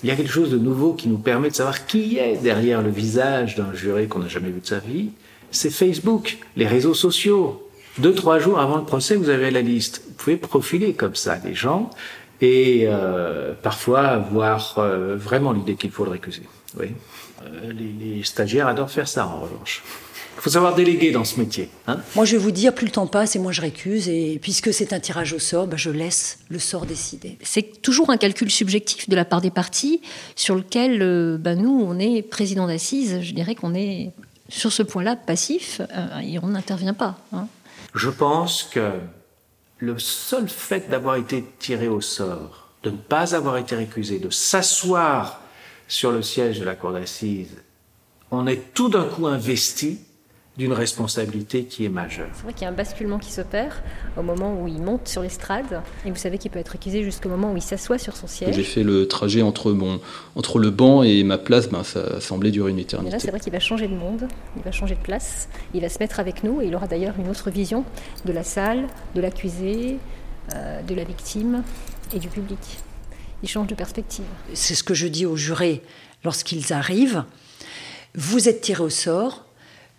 il 0.04 0.10
y 0.10 0.12
a 0.12 0.16
quelque 0.16 0.32
chose 0.32 0.52
de 0.52 0.58
nouveau 0.58 0.94
qui 0.94 1.08
nous 1.08 1.18
permet 1.18 1.50
de 1.50 1.56
savoir 1.56 1.86
qui 1.86 2.18
est 2.18 2.38
derrière 2.38 2.82
le 2.82 2.90
visage 2.90 3.56
d'un 3.56 3.74
juré 3.74 4.08
qu'on 4.08 4.20
n'a 4.20 4.28
jamais 4.28 4.50
vu 4.50 4.60
de 4.60 4.66
sa 4.66 4.80
vie. 4.80 5.10
C'est 5.52 5.70
Facebook, 5.70 6.38
les 6.56 6.68
réseaux 6.68 6.94
sociaux. 6.94 7.62
Deux, 7.98 8.14
trois 8.14 8.40
jours 8.40 8.60
avant 8.60 8.78
le 8.78 8.84
procès, 8.84 9.16
vous 9.16 9.30
avez 9.30 9.52
la 9.52 9.62
liste. 9.62 10.02
Vous 10.08 10.14
pouvez 10.16 10.38
profiler 10.38 10.94
comme 10.94 11.16
ça 11.16 11.40
les 11.44 11.56
gens 11.56 11.90
et 12.42 12.84
euh, 12.88 13.54
parfois 13.62 14.08
avoir 14.08 14.76
euh, 14.78 15.16
vraiment 15.16 15.54
l'idée 15.54 15.76
qu'il 15.76 15.92
faut 15.92 16.04
le 16.04 16.12
récuser. 16.12 16.44
Oui. 16.80 16.88
Euh, 17.44 17.72
les, 17.72 18.16
les 18.18 18.24
stagiaires 18.24 18.68
adorent 18.68 18.92
faire 18.92 19.08
ça 19.08 19.26
en 19.26 19.40
revanche. 19.40 19.84
Il 20.38 20.42
faut 20.42 20.50
savoir 20.50 20.76
déléguer 20.76 21.12
dans 21.12 21.24
ce 21.24 21.40
métier. 21.40 21.70
Hein 21.88 22.02
Moi, 22.14 22.26
je 22.26 22.34
vais 22.34 22.44
vous 22.44 22.52
dire, 22.52 22.76
plus 22.76 22.86
le 22.86 22.92
temps 22.92 23.08
passe 23.08 23.38
et 23.38 23.40
moi 23.40 23.54
je 23.54 23.62
récuse. 23.62 24.10
Et 24.10 24.38
puisque 24.42 24.74
c'est 24.74 24.92
un 24.92 25.00
tirage 25.00 25.32
au 25.32 25.40
sort, 25.40 25.66
ben, 25.66 25.78
je 25.78 25.90
laisse 25.90 26.40
le 26.50 26.60
sort 26.60 26.86
décider. 26.86 27.38
C'est 27.42 27.82
toujours 27.82 28.10
un 28.10 28.18
calcul 28.18 28.52
subjectif 28.52 29.08
de 29.08 29.16
la 29.16 29.24
part 29.24 29.40
des 29.40 29.50
parties 29.50 30.02
sur 30.36 30.56
lequel 30.56 31.38
ben, 31.40 31.56
nous, 31.56 31.82
on 31.88 31.98
est 32.00 32.22
président 32.22 32.68
d'assises. 32.68 33.22
Je 33.22 33.34
dirais 33.34 33.56
qu'on 33.56 33.74
est 33.74 34.12
sur 34.50 34.72
ce 34.72 34.84
point-là 34.84 35.16
passif 35.16 35.82
euh, 35.82 36.40
on 36.42 36.48
n'intervient 36.48 36.94
pas. 36.94 37.18
hein. 37.34 37.48
Je 37.94 38.10
pense 38.10 38.64
que 38.64 38.92
le 39.80 39.98
seul 40.00 40.48
fait 40.50 40.90
d'avoir 40.90 41.16
été 41.16 41.46
tiré 41.60 41.88
au 41.88 42.02
sort, 42.02 42.70
de 42.84 42.90
ne 42.92 42.98
pas 42.98 43.36
avoir 43.36 43.58
été 43.58 43.76
récusé, 43.76 44.20
de 44.20 44.30
s'asseoir 44.30 45.42
sur 45.88 46.12
le 46.12 46.22
siège 46.22 46.60
de 46.60 46.66
la 46.66 46.76
cour 46.76 46.94
d'assises, 46.94 47.56
on 48.32 48.48
est 48.48 48.74
tout 48.74 48.90
d'un 48.90 49.06
coup 49.06 49.28
investi 49.28 50.00
d'une 50.58 50.72
responsabilité 50.74 51.66
qui 51.66 51.84
est 51.86 51.90
majeure. 51.90 52.30
C'est 52.34 52.44
vrai 52.44 52.54
qu'il 52.54 52.62
y 52.62 52.66
a 52.66 52.70
un 52.70 52.74
basculement 52.74 53.20
qui 53.20 53.32
s'opère 53.32 53.82
au 54.16 54.22
moment 54.22 54.62
où 54.62 54.68
il 54.68 54.82
monte 54.82 55.08
sur 55.08 55.22
l'estrade, 55.22 55.82
et 56.06 56.10
vous 56.10 56.16
savez 56.16 56.38
qu'il 56.38 56.50
peut 56.50 56.60
être 56.60 56.76
accusé 56.76 57.04
jusqu'au 57.04 57.28
moment 57.28 57.52
où 57.52 57.58
il 57.58 57.62
s'assoit 57.62 57.98
sur 57.98 58.16
son 58.16 58.28
siège. 58.28 58.56
J'ai 58.56 58.64
fait 58.64 58.84
le 58.84 59.08
trajet 59.08 59.42
entre, 59.42 59.74
mon, 59.74 60.00
entre 60.36 60.60
le 60.60 60.70
banc 60.70 61.04
et 61.04 61.24
ma 61.24 61.38
place, 61.38 61.70
ben, 61.70 61.84
ça 61.84 62.22
semblait 62.22 62.52
durer 62.52 62.72
une 62.72 62.80
Et 62.80 62.84
éternité. 62.84 63.12
là, 63.12 63.20
c'est 63.20 63.32
vrai 63.32 63.40
qu'il 63.40 63.52
va 63.52 63.60
changer 63.60 63.88
de 63.88 63.96
monde, 63.96 64.28
il 64.56 64.62
va 64.64 64.72
changer 64.72 64.96
de 64.96 65.02
place, 65.02 65.50
il 65.74 65.82
va 65.82 65.90
se 65.90 66.00
mettre 66.00 66.20
avec 66.22 66.44
nous, 66.44 66.62
et 66.62 66.68
il 66.68 66.76
aura 66.76 66.88
d'ailleurs 66.88 67.16
une 67.20 67.28
autre 67.30 67.50
vision 67.50 67.84
de 68.24 68.32
la 68.32 68.44
salle, 68.44 68.88
de 69.14 69.22
l'accusé, 69.22 69.98
euh, 70.54 70.82
de 70.84 70.96
la 70.96 71.04
victime 71.04 71.64
et 72.14 72.20
du 72.20 72.30
public. 72.30 72.60
Il 73.44 73.50
change 73.50 73.68
de 73.68 73.76
perspective. 73.76 74.24
C'est 74.54 74.76
ce 74.76 74.84
que 74.84 74.94
je 74.94 75.08
dis 75.08 75.26
aux 75.26 75.36
jurés 75.36 75.82
lorsqu'ils 76.24 76.72
arrivent. 76.72 77.26
Vous 78.16 78.48
êtes 78.48 78.62
tirés 78.62 78.84
au 78.84 78.90
sort, 78.90 79.46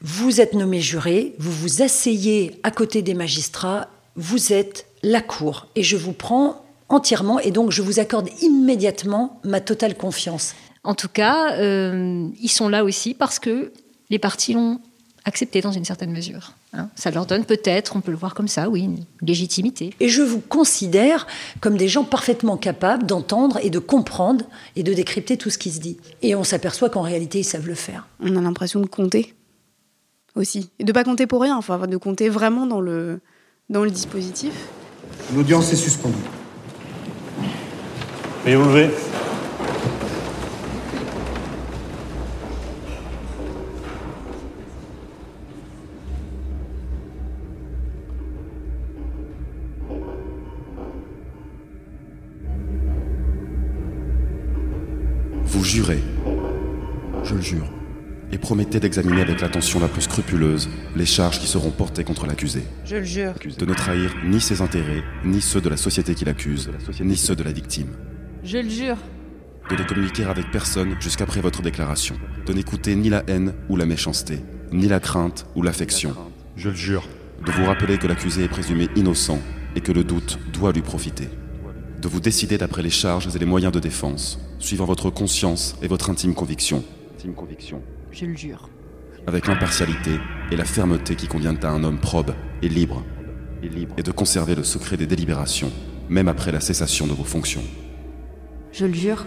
vous 0.02 0.40
êtes 0.40 0.54
nommé 0.54 0.80
juré, 0.80 1.34
vous 1.38 1.52
vous 1.52 1.82
asseyez 1.82 2.58
à 2.62 2.70
côté 2.70 3.02
des 3.02 3.14
magistrats, 3.14 3.88
vous 4.14 4.52
êtes 4.52 4.86
la 5.02 5.20
cour. 5.20 5.66
Et 5.76 5.82
je 5.82 5.96
vous 5.96 6.12
prends 6.12 6.64
entièrement, 6.88 7.38
et 7.40 7.50
donc 7.50 7.70
je 7.72 7.82
vous 7.82 7.98
accorde 7.98 8.28
immédiatement 8.42 9.40
ma 9.44 9.60
totale 9.60 9.96
confiance. 9.96 10.54
En 10.84 10.94
tout 10.94 11.08
cas, 11.08 11.54
euh, 11.58 12.28
ils 12.40 12.48
sont 12.50 12.68
là 12.68 12.84
aussi 12.84 13.14
parce 13.14 13.38
que 13.38 13.72
les 14.10 14.18
partis 14.20 14.54
l'ont 14.54 14.78
accepté 15.24 15.60
dans 15.60 15.72
une 15.72 15.84
certaine 15.84 16.12
mesure. 16.12 16.52
hein. 16.72 16.88
Ça 16.94 17.10
leur 17.10 17.26
donne 17.26 17.44
peut-être, 17.44 17.96
on 17.96 18.00
peut 18.00 18.12
le 18.12 18.16
voir 18.16 18.34
comme 18.34 18.46
ça, 18.46 18.68
oui, 18.68 18.82
une 18.82 19.04
légitimité. 19.20 19.92
Et 19.98 20.08
je 20.08 20.22
vous 20.22 20.38
considère 20.38 21.26
comme 21.60 21.76
des 21.76 21.88
gens 21.88 22.04
parfaitement 22.04 22.56
capables 22.56 23.04
d'entendre 23.04 23.58
et 23.62 23.70
de 23.70 23.80
comprendre 23.80 24.44
et 24.76 24.84
de 24.84 24.94
décrypter 24.94 25.36
tout 25.36 25.50
ce 25.50 25.58
qui 25.58 25.72
se 25.72 25.80
dit. 25.80 25.96
Et 26.22 26.36
on 26.36 26.44
s'aperçoit 26.44 26.90
qu'en 26.90 27.02
réalité, 27.02 27.40
ils 27.40 27.44
savent 27.44 27.66
le 27.66 27.74
faire. 27.74 28.06
On 28.20 28.36
a 28.36 28.40
l'impression 28.40 28.78
de 28.78 28.86
compter 28.86 29.34
aussi. 30.36 30.70
Et 30.78 30.84
de 30.84 30.92
pas 30.92 31.04
compter 31.04 31.26
pour 31.26 31.42
rien, 31.42 31.56
enfin 31.56 31.86
de 31.86 31.96
compter 31.96 32.28
vraiment 32.28 32.66
dans 32.66 32.80
le, 32.80 33.20
dans 33.68 33.82
le 33.82 33.90
dispositif. 33.90 34.52
L'audience 35.34 35.72
est 35.72 35.76
suspendue. 35.76 36.14
Veuillez 38.44 38.56
vous 38.56 38.68
lever. 38.68 38.90
Vous 55.44 55.64
jurez, 55.64 56.00
je 57.24 57.34
le 57.34 57.40
jure, 57.40 57.66
et 58.32 58.38
promettez 58.38 58.80
d'examiner 58.80 59.20
avec 59.22 59.40
l'attention 59.40 59.80
la 59.80 59.88
plus 59.88 60.02
scrupuleuse 60.02 60.68
les 60.96 61.06
charges 61.06 61.38
qui 61.38 61.46
seront 61.46 61.70
portées 61.70 62.04
contre 62.04 62.26
l'accusé. 62.26 62.62
Je 62.84 62.96
le 62.96 63.04
jure. 63.04 63.34
De 63.58 63.66
ne 63.66 63.74
trahir 63.74 64.14
ni 64.24 64.40
ses 64.40 64.60
intérêts, 64.60 65.02
ni 65.24 65.40
ceux 65.40 65.60
de 65.60 65.68
la 65.68 65.76
société 65.76 66.14
qui 66.14 66.24
l'accuse, 66.24 66.70
ni 67.00 67.16
ceux 67.16 67.36
de 67.36 67.42
la 67.42 67.52
victime. 67.52 67.88
Je 68.42 68.58
le 68.58 68.68
jure. 68.68 68.96
De 69.70 69.76
ne 69.76 69.82
communiquer 69.82 70.24
avec 70.24 70.50
personne 70.50 70.94
jusqu'après 71.00 71.40
votre 71.40 71.62
déclaration. 71.62 72.16
De 72.46 72.52
n'écouter 72.52 72.94
ni 72.94 73.08
la 73.08 73.24
haine 73.26 73.54
ou 73.68 73.76
la 73.76 73.86
méchanceté, 73.86 74.40
ni 74.72 74.86
la 74.86 75.00
crainte 75.00 75.46
ou 75.56 75.62
l'affection. 75.62 76.14
Je 76.56 76.68
le 76.68 76.74
jure. 76.74 77.08
De 77.44 77.50
vous 77.50 77.66
rappeler 77.66 77.98
que 77.98 78.06
l'accusé 78.06 78.44
est 78.44 78.48
présumé 78.48 78.88
innocent 78.96 79.40
et 79.74 79.80
que 79.80 79.92
le 79.92 80.04
doute 80.04 80.38
doit 80.52 80.72
lui 80.72 80.82
profiter. 80.82 81.28
De 82.00 82.08
vous 82.08 82.20
décider 82.20 82.58
d'après 82.58 82.82
les 82.82 82.90
charges 82.90 83.34
et 83.34 83.38
les 83.38 83.46
moyens 83.46 83.72
de 83.72 83.80
défense, 83.80 84.38
suivant 84.58 84.84
votre 84.84 85.10
conscience 85.10 85.76
et 85.82 85.88
votre 85.88 86.10
intime 86.10 86.34
conviction. 86.34 86.84
Je 88.18 88.24
le 88.24 88.34
jure. 88.34 88.70
Avec 89.26 89.46
l'impartialité 89.46 90.12
et 90.50 90.56
la 90.56 90.64
fermeté 90.64 91.16
qui 91.16 91.26
conviennent 91.26 91.62
à 91.62 91.68
un 91.68 91.84
homme 91.84 92.00
probe 92.00 92.32
et 92.62 92.68
libre. 92.70 93.04
Et 93.62 94.02
de 94.02 94.10
conserver 94.10 94.54
le 94.54 94.64
secret 94.64 94.96
des 94.96 95.06
délibérations, 95.06 95.70
même 96.08 96.26
après 96.26 96.50
la 96.50 96.60
cessation 96.60 97.06
de 97.06 97.12
vos 97.12 97.24
fonctions. 97.24 97.62
Je 98.72 98.86
le 98.86 98.94
jure. 98.94 99.26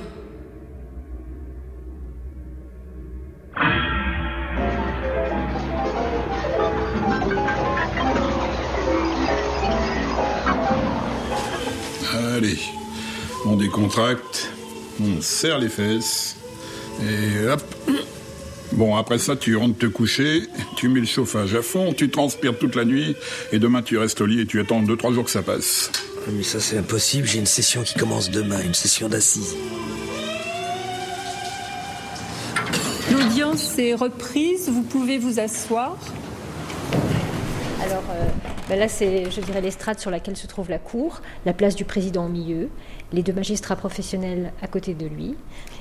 Allez, 12.35 12.57
on 13.45 13.55
décontracte, 13.55 14.51
on 14.99 15.21
serre 15.21 15.59
les 15.59 15.69
fesses, 15.69 16.37
et 17.03 17.47
hop. 17.47 17.61
Bon, 18.73 18.95
après 18.95 19.17
ça, 19.17 19.35
tu 19.35 19.55
rentres 19.55 19.79
te 19.79 19.87
coucher, 19.87 20.43
tu 20.75 20.89
mets 20.89 20.99
le 20.99 21.05
chauffage 21.05 21.55
à 21.55 21.61
fond, 21.61 21.93
tu 21.93 22.09
transpires 22.09 22.57
toute 22.57 22.75
la 22.75 22.85
nuit, 22.85 23.15
et 23.51 23.59
demain 23.59 23.81
tu 23.81 23.97
restes 23.97 24.21
au 24.21 24.25
lit 24.25 24.41
et 24.41 24.45
tu 24.45 24.59
attends 24.59 24.81
2-3 24.83 25.13
jours 25.13 25.25
que 25.25 25.31
ça 25.31 25.41
passe. 25.41 25.91
Mais 26.31 26.43
ça, 26.43 26.59
c'est 26.59 26.77
impossible. 26.77 27.27
J'ai 27.27 27.39
une 27.39 27.45
session 27.47 27.81
qui 27.81 27.97
commence 27.97 28.29
demain, 28.29 28.61
une 28.61 28.75
session 28.75 29.09
d'assises. 29.09 29.55
L'audience 33.11 33.79
est 33.79 33.95
reprise, 33.95 34.69
vous 34.69 34.83
pouvez 34.83 35.17
vous 35.17 35.39
asseoir. 35.39 35.97
Alors 37.81 38.03
euh, 38.11 38.27
ben 38.69 38.77
là, 38.77 38.87
c'est, 38.87 39.31
je 39.31 39.41
dirais, 39.41 39.61
l'estrade 39.61 39.99
sur 39.99 40.11
laquelle 40.11 40.37
se 40.37 40.45
trouve 40.45 40.69
la 40.69 40.77
cour, 40.77 41.21
la 41.45 41.53
place 41.53 41.75
du 41.75 41.85
président 41.85 42.27
au 42.27 42.29
milieu, 42.29 42.69
les 43.11 43.23
deux 43.23 43.33
magistrats 43.33 43.75
professionnels 43.75 44.53
à 44.61 44.67
côté 44.67 44.93
de 44.93 45.05
lui, 45.07 45.35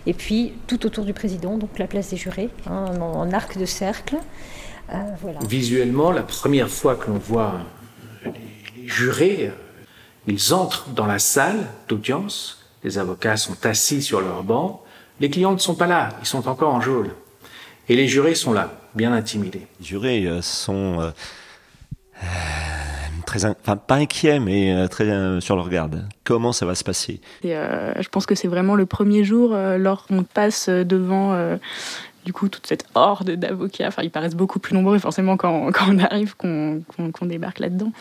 et 0.07 0.15
puis 0.15 0.55
tout 0.67 0.87
autour 0.87 1.05
du 1.05 1.13
président, 1.13 1.59
donc 1.59 1.79
la 1.79 1.87
place 1.87 2.11
des 2.11 2.17
jurés, 2.17 2.51
hein, 2.67 2.87
en, 3.01 3.03
en 3.03 3.33
arc 3.33 3.59
de 3.59 3.67
cercle. 3.67 4.17
Euh, 4.93 4.97
voilà. 5.21 5.39
Visuellement, 5.49 6.11
la 6.11 6.23
première 6.23 6.69
fois 6.69 6.97
que 6.97 7.11
l'on 7.11 7.19
voit 7.19 7.61
les, 8.25 8.33
les 8.77 8.89
jurés, 8.89 9.53
ils 10.27 10.55
entrent 10.55 10.89
dans 10.91 11.07
la 11.07 11.19
salle 11.19 11.67
d'audience, 11.89 12.65
les 12.85 12.99
avocats 12.99 13.37
sont 13.37 13.67
assis 13.67 14.03
sur 14.03 14.21
leur 14.21 14.43
banc, 14.45 14.83
les 15.21 15.29
clients 15.31 15.53
ne 15.53 15.59
sont 15.59 15.75
pas 15.75 15.87
là, 15.87 16.11
ils 16.21 16.27
sont 16.27 16.49
encore 16.49 16.73
en 16.73 16.81
geôle. 16.81 17.11
Et 17.89 17.97
les 17.97 18.07
jurés 18.07 18.35
sont 18.35 18.53
là, 18.53 18.73
bien 18.95 19.13
intimidés. 19.13 19.67
Les 19.81 19.87
jurés 19.87 20.27
euh, 20.27 20.43
sont 20.43 21.01
euh, 21.01 21.11
pas 23.87 23.95
inquiets, 23.95 24.41
mais 24.41 24.75
euh, 24.75 24.89
très 24.89 25.09
euh, 25.09 25.41
sur 25.41 25.57
leur 25.57 25.69
garde. 25.69 26.07
Comment 26.25 26.53
ça 26.53 26.67
va 26.67 26.75
se 26.75 26.85
passer? 26.85 27.21
Euh, 27.45 27.93
je 27.99 28.09
pense 28.09 28.27
que 28.27 28.35
c'est 28.35 28.49
vraiment 28.49 28.75
le 28.75 28.87
premier 28.87 29.25
jour, 29.25 29.51
euh, 29.53 29.79
lorsqu'on 29.79 30.23
passe 30.23 30.69
devant 30.69 31.37
du 32.25 32.33
coup 32.33 32.49
toute 32.49 32.67
cette 32.67 32.85
horde 32.95 33.31
d'avocats. 33.31 33.89
Enfin, 33.89 34.03
ils 34.03 34.11
paraissent 34.11 34.35
beaucoup 34.35 34.59
plus 34.59 34.75
nombreux 34.75 34.99
forcément 34.99 35.37
quand, 35.37 35.71
quand 35.73 35.87
on 35.89 35.99
arrive, 35.99 36.37
qu'on 36.37 36.83
qu'on 37.13 37.27
débarque 37.27 37.59
là-dedans. 37.59 37.93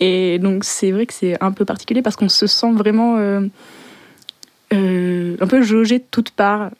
Et 0.00 0.38
donc 0.38 0.64
c'est 0.64 0.90
vrai 0.90 1.06
que 1.06 1.14
c'est 1.14 1.42
un 1.42 1.52
peu 1.52 1.64
particulier 1.64 2.02
parce 2.02 2.16
qu'on 2.16 2.28
se 2.28 2.46
sent 2.46 2.72
vraiment 2.72 3.16
un 4.72 5.46
peu 5.46 5.62
jaugé 5.62 5.98
de 5.98 6.04
toutes 6.10 6.30
parts. 6.30 6.70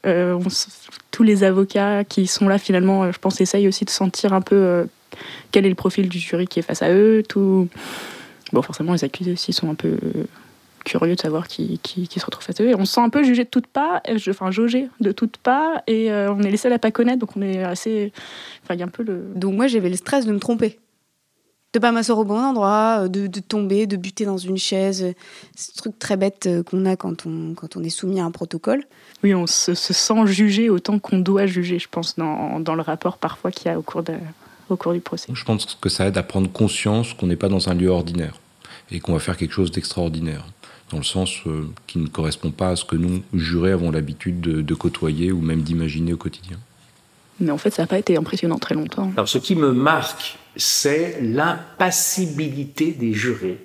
Tous 1.10 1.22
les 1.22 1.44
avocats 1.44 2.04
qui 2.04 2.26
sont 2.26 2.48
là 2.48 2.58
finalement, 2.58 3.10
je 3.10 3.18
pense, 3.18 3.40
essayent 3.40 3.68
aussi 3.68 3.84
de 3.84 3.90
sentir 3.90 4.32
un 4.32 4.40
peu 4.40 4.86
quel 5.52 5.66
est 5.66 5.68
le 5.68 5.74
profil 5.74 6.08
du 6.08 6.18
jury 6.18 6.46
qui 6.46 6.58
est 6.58 6.62
face 6.62 6.82
à 6.82 6.90
eux. 6.92 7.22
Tout... 7.28 7.68
Bon, 8.52 8.62
forcément, 8.62 8.92
les 8.92 9.04
accusés 9.04 9.32
aussi 9.32 9.52
sont 9.52 9.70
un 9.70 9.74
peu 9.74 9.96
euh, 10.02 10.24
curieux 10.84 11.14
de 11.14 11.20
savoir 11.20 11.46
qui, 11.46 11.78
qui, 11.82 12.08
qui 12.08 12.18
se 12.18 12.26
retrouve 12.26 12.44
face 12.44 12.60
à 12.60 12.64
eux. 12.64 12.70
Et 12.70 12.74
on 12.74 12.84
se 12.84 12.94
sent 12.94 13.00
un 13.00 13.10
peu 13.10 13.22
jugé 13.22 13.44
de 13.44 13.48
toutes 13.48 13.68
parts, 13.68 14.00
euh, 14.08 14.18
je- 14.18 14.30
enfin 14.30 14.50
jaugé 14.50 14.88
de 15.00 15.12
toutes 15.12 15.36
parts, 15.36 15.82
et 15.86 16.10
euh, 16.10 16.32
on 16.32 16.42
est 16.42 16.50
les 16.50 16.56
seuls 16.56 16.72
à 16.72 16.78
pas 16.78 16.90
connaître, 16.90 17.20
donc 17.20 17.36
on 17.36 17.42
est 17.42 17.62
assez. 17.62 18.12
Enfin, 18.64 18.74
il 18.74 18.80
y 18.80 18.82
a 18.82 18.86
un 18.86 18.88
peu 18.88 19.02
le. 19.02 19.22
Donc 19.36 19.54
moi, 19.54 19.66
j'avais 19.68 19.88
le 19.90 19.96
stress 19.96 20.26
de 20.26 20.32
me 20.32 20.40
tromper. 20.40 20.78
De 21.72 21.78
pas 21.78 21.92
m'asseoir 21.92 22.18
au 22.18 22.24
bon 22.24 22.40
endroit, 22.40 23.06
de, 23.06 23.28
de 23.28 23.38
tomber, 23.38 23.86
de 23.86 23.96
buter 23.96 24.24
dans 24.24 24.38
une 24.38 24.56
chaise. 24.56 25.14
Ce 25.56 25.72
truc 25.76 25.96
très 26.00 26.16
bête 26.16 26.48
qu'on 26.68 26.84
a 26.84 26.96
quand 26.96 27.26
on, 27.26 27.54
quand 27.54 27.76
on 27.76 27.84
est 27.84 27.90
soumis 27.90 28.18
à 28.18 28.24
un 28.24 28.32
protocole. 28.32 28.82
Oui, 29.22 29.36
on 29.36 29.46
se, 29.46 29.74
se 29.74 29.92
sent 29.92 30.26
jugé 30.26 30.68
autant 30.68 30.98
qu'on 30.98 31.18
doit 31.20 31.46
juger, 31.46 31.78
je 31.78 31.86
pense, 31.88 32.16
dans, 32.16 32.58
dans 32.58 32.74
le 32.74 32.82
rapport 32.82 33.18
parfois 33.18 33.52
qu'il 33.52 33.70
y 33.70 33.72
a 33.72 33.78
au 33.78 33.82
cours, 33.82 34.02
de, 34.02 34.14
au 34.70 34.76
cours 34.76 34.92
du 34.92 35.00
procès. 35.00 35.32
Je 35.32 35.44
pense 35.44 35.76
que 35.80 35.88
ça 35.88 36.06
aide 36.06 36.16
à 36.18 36.22
prendre 36.22 36.50
conscience 36.50 37.14
qu'on 37.14 37.26
n'est 37.26 37.36
pas 37.36 37.48
dans 37.48 37.68
un 37.68 37.74
lieu 37.74 37.88
ordinaire 37.88 38.34
et 38.90 39.00
qu'on 39.00 39.12
va 39.12 39.18
faire 39.18 39.36
quelque 39.36 39.54
chose 39.54 39.70
d'extraordinaire, 39.70 40.44
dans 40.90 40.98
le 40.98 41.04
sens 41.04 41.40
euh, 41.46 41.68
qui 41.86 41.98
ne 41.98 42.08
correspond 42.08 42.50
pas 42.50 42.70
à 42.70 42.76
ce 42.76 42.84
que 42.84 42.96
nous, 42.96 43.22
jurés, 43.34 43.72
avons 43.72 43.90
l'habitude 43.90 44.40
de, 44.40 44.62
de 44.62 44.74
côtoyer 44.74 45.32
ou 45.32 45.40
même 45.40 45.62
d'imaginer 45.62 46.12
au 46.12 46.16
quotidien. 46.16 46.58
Mais 47.40 47.50
en 47.50 47.58
fait, 47.58 47.70
ça 47.70 47.82
n'a 47.82 47.86
pas 47.86 47.98
été 47.98 48.16
impressionnant 48.16 48.58
très 48.58 48.74
longtemps. 48.74 49.10
Alors, 49.16 49.28
ce 49.28 49.38
qui 49.38 49.56
me 49.56 49.72
marque, 49.72 50.38
c'est 50.56 51.20
l'impassibilité 51.22 52.92
des 52.92 53.14
jurés. 53.14 53.64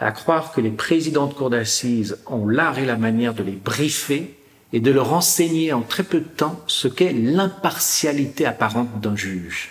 À 0.00 0.10
croire 0.12 0.52
que 0.52 0.60
les 0.60 0.70
présidents 0.70 1.26
de 1.26 1.34
cour 1.34 1.50
d'assises 1.50 2.18
ont 2.26 2.48
l'art 2.48 2.78
et 2.78 2.86
la 2.86 2.96
manière 2.96 3.34
de 3.34 3.42
les 3.42 3.52
briefer 3.52 4.34
et 4.72 4.80
de 4.80 4.90
leur 4.90 5.12
enseigner 5.12 5.72
en 5.72 5.82
très 5.82 6.02
peu 6.02 6.18
de 6.18 6.24
temps 6.24 6.60
ce 6.66 6.88
qu'est 6.88 7.12
l'impartialité 7.12 8.44
apparente 8.44 9.00
d'un 9.00 9.14
juge. 9.14 9.70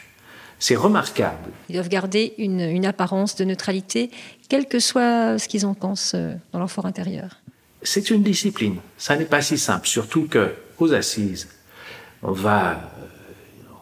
C'est 0.63 0.78
remarquable. 0.78 1.52
Ils 1.67 1.73
doivent 1.73 1.89
garder 1.89 2.36
une, 2.38 2.62
une 2.62 2.86
apparence 2.86 3.36
de 3.36 3.43
neutralité, 3.43 4.10
quel 4.47 4.65
que 4.65 4.80
soit 4.80 5.38
ce 5.38 5.49
qu'ils 5.49 5.65
en 5.65 5.73
pensent 5.73 6.13
euh, 6.15 6.36
dans 6.54 6.60
leur 6.60 6.71
fort 6.71 6.86
intérieur. 6.86 7.41
C'est 7.82 8.10
une 8.10 8.23
discipline. 8.23 8.78
Ça 8.97 9.17
n'est 9.17 9.26
pas 9.26 9.41
si 9.41 9.58
simple, 9.58 9.89
surtout 9.89 10.26
que 10.26 10.56
aux 10.80 10.93
assises, 10.93 11.49
on 12.21 12.32
va 12.32 12.71
euh, 12.71 12.78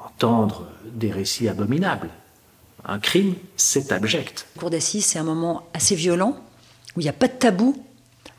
entendre 0.08 0.70
des 0.92 1.12
récits 1.12 1.48
abominables. 1.48 2.10
Un 2.84 2.98
crime, 2.98 3.36
c'est 3.56 3.92
abject. 3.92 4.48
La 4.56 4.62
cour 4.62 4.72
d'assises, 4.72 5.06
c'est 5.06 5.20
un 5.20 5.24
moment 5.24 5.68
assez 5.76 5.94
violent, 5.94 6.36
où 6.96 7.02
il 7.02 7.04
n'y 7.04 7.10
a 7.10 7.14
pas 7.14 7.28
de 7.28 7.34
tabou. 7.34 7.78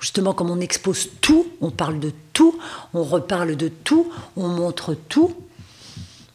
Justement, 0.01 0.35
comme 0.35 0.51
on 0.51 0.59
expose 0.59 1.11
tout, 1.21 1.47
on 1.61 1.71
parle 1.71 2.01
de 2.01 2.13
tout, 2.33 2.59
on 2.93 3.05
reparle 3.05 3.55
de 3.55 3.69
tout, 3.69 4.13
on 4.35 4.49
montre 4.49 4.95
tout, 4.95 5.33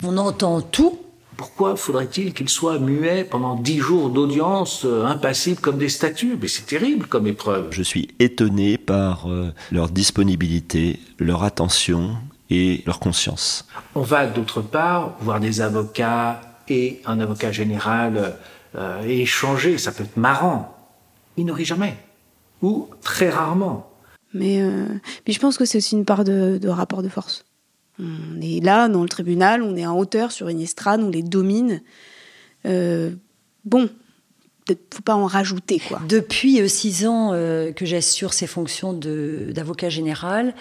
on 0.04 0.16
entend 0.16 0.62
tout. 0.62 1.02
Pourquoi 1.38 1.76
faudrait-il 1.76 2.34
qu'ils 2.34 2.50
soient 2.50 2.80
muets 2.80 3.24
pendant 3.24 3.56
dix 3.56 3.78
jours 3.78 4.10
d'audience, 4.10 4.86
euh, 4.86 5.06
impassibles 5.06 5.62
comme 5.62 5.78
des 5.78 5.90
statues? 5.90 6.36
Mais 6.42 6.48
c'est 6.48 6.66
terrible 6.66 7.06
comme 7.06 7.28
épreuve. 7.28 7.68
Je 7.72 7.84
suis 7.84 8.10
étonné 8.18 8.80
par 8.80 9.30
euh, 9.30 9.54
leur 9.72 9.90
disponibilité, 9.90 11.00
leur 11.20 11.44
attention 11.44 12.16
et 12.50 12.84
leur 12.88 13.00
conscience. 13.00 13.68
On 13.94 14.02
va 14.02 14.26
d'autre 14.26 14.62
part 14.62 15.16
voir 15.22 15.40
des 15.40 15.62
avocats 15.62 16.42
et 16.68 17.02
un 17.06 17.20
avocat 17.20 17.52
général 17.52 18.36
euh, 18.76 19.04
et 19.06 19.22
échanger, 19.22 19.78
ça 19.78 19.92
peut 19.92 20.04
être 20.04 20.18
marrant. 20.18 20.76
Ils 21.38 21.46
n'auraient 21.46 21.66
jamais. 21.66 21.98
Ou 22.64 22.90
très 23.04 23.30
rarement. 23.30 23.92
Mais 24.34 24.62
euh, 24.62 24.88
je 25.28 25.40
pense 25.40 25.58
que 25.58 25.66
c'est 25.66 25.78
aussi 25.78 25.96
une 25.96 26.06
part 26.06 26.24
de, 26.24 26.58
de 26.58 26.70
rapport 26.70 27.04
de 27.04 27.10
force. 27.10 27.46
On 28.00 28.42
est 28.42 28.64
là, 28.64 28.90
dans 28.90 29.02
le 29.02 29.10
tribunal, 29.10 29.62
on 29.64 29.76
est 29.76 29.86
en 29.86 29.98
hauteur 29.98 30.32
sur 30.32 30.50
une 30.50 30.62
estrade, 30.62 31.02
on 31.02 31.10
les 31.10 31.24
domine. 31.24 31.82
Euh, 32.66 33.12
bon, 33.66 33.90
faut 34.94 35.02
pas 35.04 35.16
en 35.16 35.26
rajouter. 35.26 35.82
Depuis 36.08 36.62
euh, 36.62 36.68
six 36.68 37.08
ans 37.08 37.32
euh, 37.34 37.72
que 37.72 37.86
j'assure 37.86 38.34
ces 38.34 38.48
fonctions 38.48 38.94
d'avocat 38.94 39.90
général, 39.90 40.54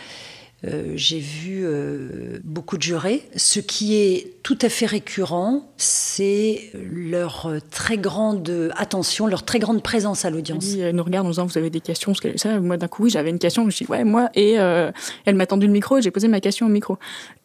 euh, 0.67 0.93
j'ai 0.97 1.19
vu 1.19 1.63
euh, 1.65 2.39
beaucoup 2.45 2.77
de 2.77 2.83
jurés. 2.83 3.23
Ce 3.37 3.61
qui 3.61 3.95
est 3.97 4.35
tout 4.43 4.59
à 4.63 4.69
fait 4.69 4.87
récurrent, 4.87 5.73
c'est 5.77 6.71
leur 6.75 7.47
euh, 7.47 7.59
très 7.71 7.99
grande 7.99 8.73
attention, 8.77 9.27
leur 9.27 9.45
très 9.45 9.59
grande 9.59 9.83
présence 9.83 10.25
à 10.25 10.31
l'audience. 10.31 10.75
elle 10.75 10.97
nous 10.97 11.05
regarde 11.05 11.27
en 11.27 11.31
disant 11.31 11.47
vous 11.47 11.59
avez 11.59 11.71
des 11.71 11.81
questions 11.81 12.13
ça 12.37 12.61
moi 12.61 12.77
d'un 12.77 12.89
coup 12.89 13.05
oui 13.05 13.11
j'avais 13.11 13.31
une 13.31 13.39
question 13.39 13.69
je 13.69 13.77
dit 13.77 13.87
ouais 13.89 14.05
moi 14.05 14.31
et 14.35 14.53
elle 14.53 15.35
m'a 15.35 15.47
tendu 15.47 15.67
le 15.67 15.73
micro 15.73 15.99
et 15.99 16.03
j'ai 16.03 16.11
posé 16.11 16.29
ma 16.29 16.41
question 16.41 16.67
au 16.67 16.69
micro 16.69 16.99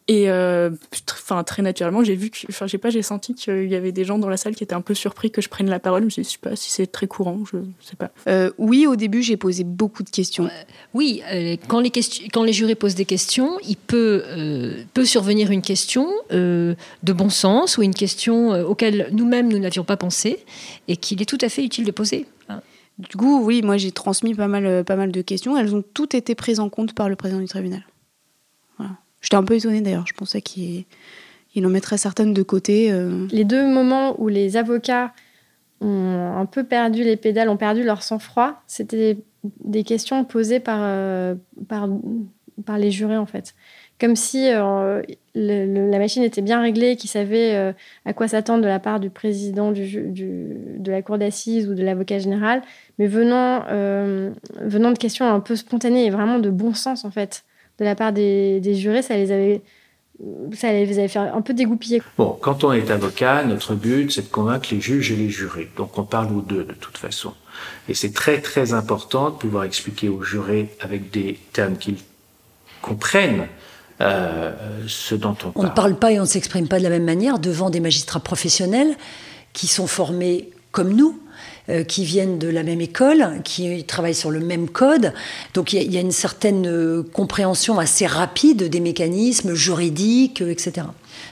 et 0.08 0.28
euh, 0.30 0.70
enfin 1.12 1.44
très 1.44 1.62
naturellement 1.62 2.02
j'ai 2.02 2.16
vu 2.16 2.30
que 2.30 2.38
enfin 2.48 2.66
je 2.66 2.72
sais 2.72 2.78
pas 2.78 2.90
j'ai 2.90 3.02
senti 3.02 3.34
qu'il 3.34 3.68
y 3.70 3.74
avait 3.76 3.92
des 3.92 4.04
gens 4.04 4.18
dans 4.18 4.28
la 4.28 4.36
salle 4.36 4.56
qui 4.56 4.64
étaient 4.64 4.74
un 4.74 4.80
peu 4.80 4.94
surpris 4.94 5.30
que 5.30 5.40
je 5.40 5.48
prenne 5.48 5.70
la 5.70 5.78
parole 5.78 6.00
je 6.00 6.04
me 6.06 6.10
suis 6.10 6.22
dit 6.22 6.28
je 6.28 6.32
sais 6.32 6.38
pas 6.50 6.56
si 6.56 6.70
c'est 6.70 6.88
très 6.88 7.06
courant 7.06 7.38
je 7.50 7.58
sais 7.80 7.94
pas 7.96 8.10
Euh, 8.26 8.50
oui, 8.58 8.86
au 8.86 8.96
début, 8.96 9.22
j'ai 9.22 9.36
posé 9.36 9.62
beaucoup 9.64 10.02
de 10.02 10.10
questions. 10.10 10.48
Oui, 10.94 11.22
euh, 11.32 11.56
quand, 11.68 11.80
les 11.80 11.90
questions- 11.90 12.24
quand 12.32 12.42
les 12.44 12.52
jurés 12.52 12.74
posent 12.74 12.94
des 12.94 13.04
questions, 13.04 13.58
il 13.68 13.76
peut, 13.76 14.22
euh, 14.26 14.82
peut 14.94 15.04
survenir 15.04 15.50
une 15.50 15.62
question 15.62 16.08
euh, 16.32 16.74
de 17.02 17.12
bon 17.12 17.30
sens 17.30 17.78
ou 17.78 17.82
une 17.82 17.94
question 17.94 18.52
euh, 18.52 18.64
auquel 18.64 19.08
nous-mêmes 19.12 19.48
nous 19.48 19.58
n'avions 19.58 19.84
pas 19.84 19.96
pensé 19.96 20.38
et 20.88 20.96
qu'il 20.96 21.20
est 21.22 21.26
tout 21.26 21.38
à 21.40 21.48
fait 21.48 21.64
utile 21.64 21.84
de 21.84 21.90
poser. 21.92 22.26
hein. 22.48 22.60
Du 22.98 23.16
coup, 23.16 23.42
oui, 23.44 23.62
moi 23.62 23.76
j'ai 23.76 23.92
transmis 23.92 24.34
pas 24.34 24.48
mal, 24.48 24.84
pas 24.84 24.96
mal 24.96 25.10
de 25.12 25.22
questions. 25.22 25.56
Elles 25.56 25.74
ont 25.74 25.82
toutes 25.94 26.14
été 26.14 26.34
prises 26.34 26.60
en 26.60 26.68
compte 26.68 26.92
par 26.94 27.08
le 27.08 27.16
président 27.16 27.40
du 27.40 27.48
tribunal. 27.48 27.82
J'étais 29.22 29.36
un 29.36 29.44
peu 29.44 29.54
étonnée 29.54 29.80
d'ailleurs. 29.80 30.06
Je 30.06 30.14
pensais 30.14 30.42
qu'il 30.42 30.84
il 31.54 31.66
en 31.66 31.70
mettrait 31.70 31.98
certaines 31.98 32.34
de 32.34 32.42
côté. 32.42 32.92
euh. 32.92 33.26
Les 33.30 33.44
deux 33.44 33.66
moments 33.66 34.20
où 34.20 34.28
les 34.28 34.56
avocats 34.56 35.12
ont 35.80 36.36
un 36.36 36.46
peu 36.46 36.64
perdu 36.64 37.02
les 37.02 37.16
pédales, 37.16 37.48
ont 37.48 37.56
perdu 37.56 37.82
leur 37.82 38.02
sang-froid, 38.02 38.62
c'était 38.66 39.18
des 39.64 39.82
questions 39.82 40.24
posées 40.24 40.60
par, 40.60 40.78
euh, 40.82 41.34
les 42.78 42.90
jurés 42.90 43.16
en 43.16 43.26
fait. 43.26 43.54
Comme 44.00 44.14
si 44.14 44.48
euh, 44.48 45.02
la 45.34 45.98
machine 45.98 46.22
était 46.22 46.40
bien 46.42 46.60
réglée, 46.60 46.96
qu'ils 46.96 47.10
savaient 47.10 47.74
à 48.04 48.12
quoi 48.12 48.28
s'attendre 48.28 48.62
de 48.62 48.68
la 48.68 48.78
part 48.78 49.00
du 49.00 49.10
président 49.10 49.72
de 49.72 50.90
la 50.90 51.02
cour 51.02 51.18
d'assises 51.18 51.68
ou 51.68 51.74
de 51.74 51.82
l'avocat 51.82 52.18
général, 52.18 52.62
mais 52.98 53.06
venant 53.06 53.60
de 53.60 54.98
questions 54.98 55.26
un 55.26 55.40
peu 55.40 55.54
spontanées 55.56 56.06
et 56.06 56.10
vraiment 56.10 56.38
de 56.38 56.50
bon 56.50 56.74
sens 56.74 57.04
en 57.04 57.10
fait, 57.10 57.44
de 57.78 57.84
la 57.84 57.94
part 57.94 58.12
des, 58.12 58.60
des 58.60 58.74
jurés, 58.74 59.02
ça 59.02 59.16
les 59.16 59.30
avait, 59.32 59.60
ça 60.54 60.72
les 60.72 60.98
avait 60.98 61.08
fait 61.08 61.18
un 61.18 61.40
peu 61.40 61.54
dégoupiller. 61.54 62.02
Bon, 62.18 62.38
quand 62.40 62.64
on 62.64 62.72
est 62.72 62.90
avocat, 62.90 63.44
notre 63.44 63.74
but, 63.74 64.10
c'est 64.12 64.22
de 64.22 64.28
convaincre 64.28 64.68
les 64.72 64.80
juges 64.80 65.10
et 65.10 65.16
les 65.16 65.30
jurés. 65.30 65.70
Donc 65.76 65.98
on 65.98 66.04
parle 66.04 66.32
aux 66.32 66.42
deux 66.42 66.64
de 66.64 66.74
toute 66.74 66.98
façon. 66.98 67.34
Et 67.88 67.94
c'est 67.94 68.12
très 68.12 68.40
très 68.40 68.72
important 68.74 69.30
de 69.30 69.36
pouvoir 69.36 69.64
expliquer 69.64 70.08
aux 70.08 70.22
jurés 70.22 70.68
avec 70.80 71.10
des 71.10 71.38
termes 71.52 71.76
qu'ils 71.76 71.98
comprennent 72.80 73.46
euh, 74.00 74.52
ce 74.88 75.14
dont 75.14 75.36
on 75.44 75.48
On 75.48 75.52
parle. 75.52 75.66
ne 75.68 75.74
parle 75.74 75.96
pas 75.96 76.12
et 76.12 76.18
on 76.18 76.22
ne 76.22 76.26
s'exprime 76.26 76.66
pas 76.68 76.78
de 76.78 76.82
la 76.84 76.90
même 76.90 77.04
manière 77.04 77.38
devant 77.38 77.70
des 77.70 77.80
magistrats 77.80 78.20
professionnels 78.20 78.96
qui 79.52 79.66
sont 79.68 79.86
formés 79.86 80.50
comme 80.72 80.92
nous, 80.92 81.20
qui 81.86 82.04
viennent 82.04 82.38
de 82.38 82.48
la 82.48 82.62
même 82.64 82.80
école, 82.80 83.40
qui 83.44 83.84
travaillent 83.84 84.14
sur 84.14 84.30
le 84.30 84.40
même 84.40 84.68
code. 84.68 85.12
Donc 85.54 85.72
il 85.72 85.76
y 85.76 85.78
a- 85.78 85.82
il 85.82 85.92
y, 85.92 85.96
a 85.96 86.00
une 86.00 86.10
certaine 86.10 86.66
euh, 86.66 87.02
compréhension 87.12 87.78
assez 87.78 88.06
rapide 88.06 88.64
des 88.68 88.80
mécanismes 88.80 89.54
juridiques, 89.54 90.42
euh, 90.42 90.50
etc. 90.50 90.86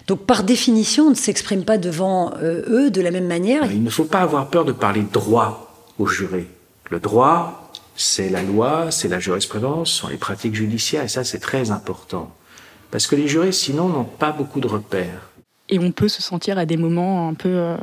Donc 0.07 0.21
par 0.27 0.45
définition, 0.45 1.07
on 1.07 1.11
ne 1.11 1.15
s'exprime 1.15 1.65
pas 1.65 1.79
devant 1.79 2.33
euh, 2.43 2.63
eux 2.69 2.91
de 2.91 3.01
la 3.01 3.11
même 3.11 3.27
manière. 3.27 3.65
Il 3.73 3.83
ne 3.83 3.91
faut 3.91 4.05
pas 4.05 4.21
avoir 4.21 4.49
peur 4.51 4.65
de 4.65 4.73
parler 4.73 5.03
droit 5.13 5.75
aux 5.99 6.07
jurés. 6.07 6.47
Le 6.91 7.01
droit, 7.01 7.71
c'est 7.97 8.29
la 8.31 8.43
loi, 8.43 8.91
c'est 8.91 9.09
la 9.09 9.19
jurisprudence, 9.21 9.91
ce 9.91 9.99
sont 10.01 10.09
les 10.09 10.17
pratiques 10.17 10.55
judiciaires, 10.55 11.05
et 11.05 11.09
ça 11.09 11.25
c'est 11.25 11.39
très 11.41 11.71
important. 11.71 12.33
Parce 12.91 13.07
que 13.07 13.15
les 13.17 13.29
jurés, 13.29 13.53
sinon, 13.53 13.89
n'ont 13.89 14.05
pas 14.05 14.33
beaucoup 14.33 14.61
de 14.61 14.67
repères. 14.67 15.31
et 15.69 15.79
on 15.79 15.93
peut 15.93 16.09
se 16.09 16.23
sentir 16.23 16.59
à 16.59 16.67
des 16.67 16.77
moments 16.77 17.29
un 17.29 17.35
peu 17.35 17.49
euh, 17.51 17.77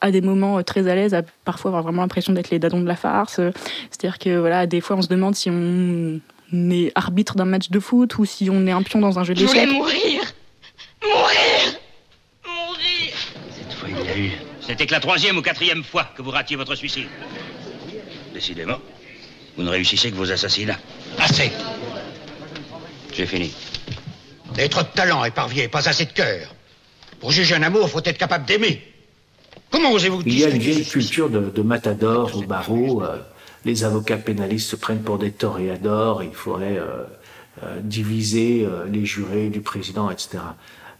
à 0.00 0.10
des 0.10 0.20
moments 0.20 0.58
euh, 0.58 0.62
très 0.62 0.88
à 0.88 0.94
l'aise, 0.94 1.14
à 1.14 1.22
parfois 1.44 1.70
avoir 1.70 1.82
vraiment 1.82 2.02
l'impression 2.02 2.32
d'être 2.32 2.50
les 2.50 2.58
dadons 2.58 2.80
de 2.80 2.86
la 2.86 2.96
farce. 2.96 3.40
C'est-à-dire 3.90 4.18
que 4.18 4.38
voilà, 4.38 4.66
des 4.66 4.80
fois 4.80 4.96
on 4.96 5.02
se 5.02 5.08
demande 5.08 5.34
si 5.34 5.50
on 5.50 6.20
est 6.70 6.92
arbitre 6.94 7.34
d'un 7.34 7.44
match 7.44 7.70
de 7.70 7.80
foot 7.80 8.18
ou 8.18 8.24
si 8.24 8.48
on 8.50 8.66
est 8.66 8.70
un 8.70 8.82
pion 8.82 9.00
dans 9.00 9.18
un 9.18 9.24
jeu 9.24 9.34
Je 9.36 9.44
voulais 9.44 9.66
d'échecs. 9.66 9.76
mourir 9.76 10.22
Mourir 11.02 11.80
Mourir 12.46 13.14
Cette 13.50 13.72
fois, 13.72 13.88
il 13.88 14.06
l'a 14.06 14.16
eu. 14.16 14.30
C'était 14.60 14.86
que 14.86 14.92
la 14.92 15.00
troisième 15.00 15.36
ou 15.38 15.42
quatrième 15.42 15.82
fois 15.84 16.04
que 16.16 16.22
vous 16.22 16.30
ratiez 16.30 16.56
votre 16.56 16.74
suicide. 16.74 17.06
Décidément, 18.34 18.78
vous 19.56 19.62
ne 19.62 19.70
réussissez 19.70 20.10
que 20.10 20.16
vos 20.16 20.30
assassinats. 20.30 20.78
Assez 21.18 21.50
J'ai 23.14 23.26
fini. 23.26 23.52
Trop 24.70 24.82
de 24.82 24.88
talent, 24.88 25.24
éparvier, 25.24 25.68
pas 25.68 25.88
assez 25.88 26.04
de 26.04 26.12
cœur. 26.12 26.54
Pour 27.20 27.30
juger 27.30 27.54
un 27.54 27.62
amour, 27.62 27.88
faut 27.88 28.02
être 28.04 28.18
capable 28.18 28.44
d'aimer. 28.44 28.82
Comment 29.70 29.92
osez-vous 29.92 30.22
Il 30.26 30.38
y 30.38 30.44
a 30.44 30.48
une 30.48 30.58
vieille 30.58 30.86
culture 30.86 31.28
de, 31.30 31.40
de 31.50 31.62
matador 31.62 32.36
au 32.36 32.42
barreau. 32.42 33.02
euh, 33.02 33.18
les 33.64 33.84
avocats 33.84 34.16
pénalistes 34.16 34.70
se 34.70 34.76
prennent 34.76 35.02
pour 35.02 35.18
des 35.18 35.30
toréadors. 35.32 36.22
Il 36.22 36.32
faudrait 36.34 36.78
euh, 36.78 37.04
euh, 37.64 37.78
diviser 37.80 38.64
euh, 38.64 38.84
les 38.90 39.04
jurés 39.04 39.48
du 39.48 39.60
président, 39.60 40.10
etc. 40.10 40.38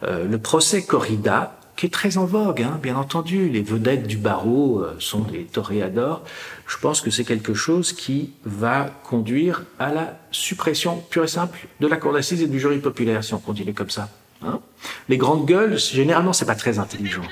Euh, 0.02 0.26
le 0.26 0.38
procès 0.38 0.84
corrida, 0.84 1.54
qui 1.76 1.86
est 1.86 1.90
très 1.90 2.18
en 2.18 2.24
vogue, 2.26 2.62
hein, 2.62 2.78
bien 2.82 2.96
entendu, 2.96 3.48
les 3.48 3.62
vedettes 3.62 4.06
du 4.08 4.16
barreau 4.16 4.80
euh, 4.80 4.96
sont 4.98 5.20
des 5.20 5.44
toréadors. 5.44 6.22
Je 6.66 6.76
pense 6.78 7.00
que 7.00 7.10
c'est 7.10 7.24
quelque 7.24 7.54
chose 7.54 7.92
qui 7.92 8.32
va 8.44 8.90
conduire 9.08 9.62
à 9.78 9.92
la 9.92 10.18
suppression 10.32 10.96
pure 11.10 11.24
et 11.24 11.28
simple 11.28 11.58
de 11.80 11.86
la 11.86 11.96
cour 11.96 12.12
d'assises 12.12 12.42
et 12.42 12.48
du 12.48 12.58
jury 12.60 12.78
populaire 12.78 13.22
si 13.24 13.32
on 13.34 13.38
continue 13.38 13.72
comme 13.74 13.90
ça. 13.90 14.08
hein. 14.44 14.60
les 15.08 15.16
grandes 15.16 15.46
gueules, 15.46 15.78
généralement, 15.78 16.32
c'est 16.32 16.46
pas 16.46 16.56
très 16.56 16.78
intelligent. 16.80 17.22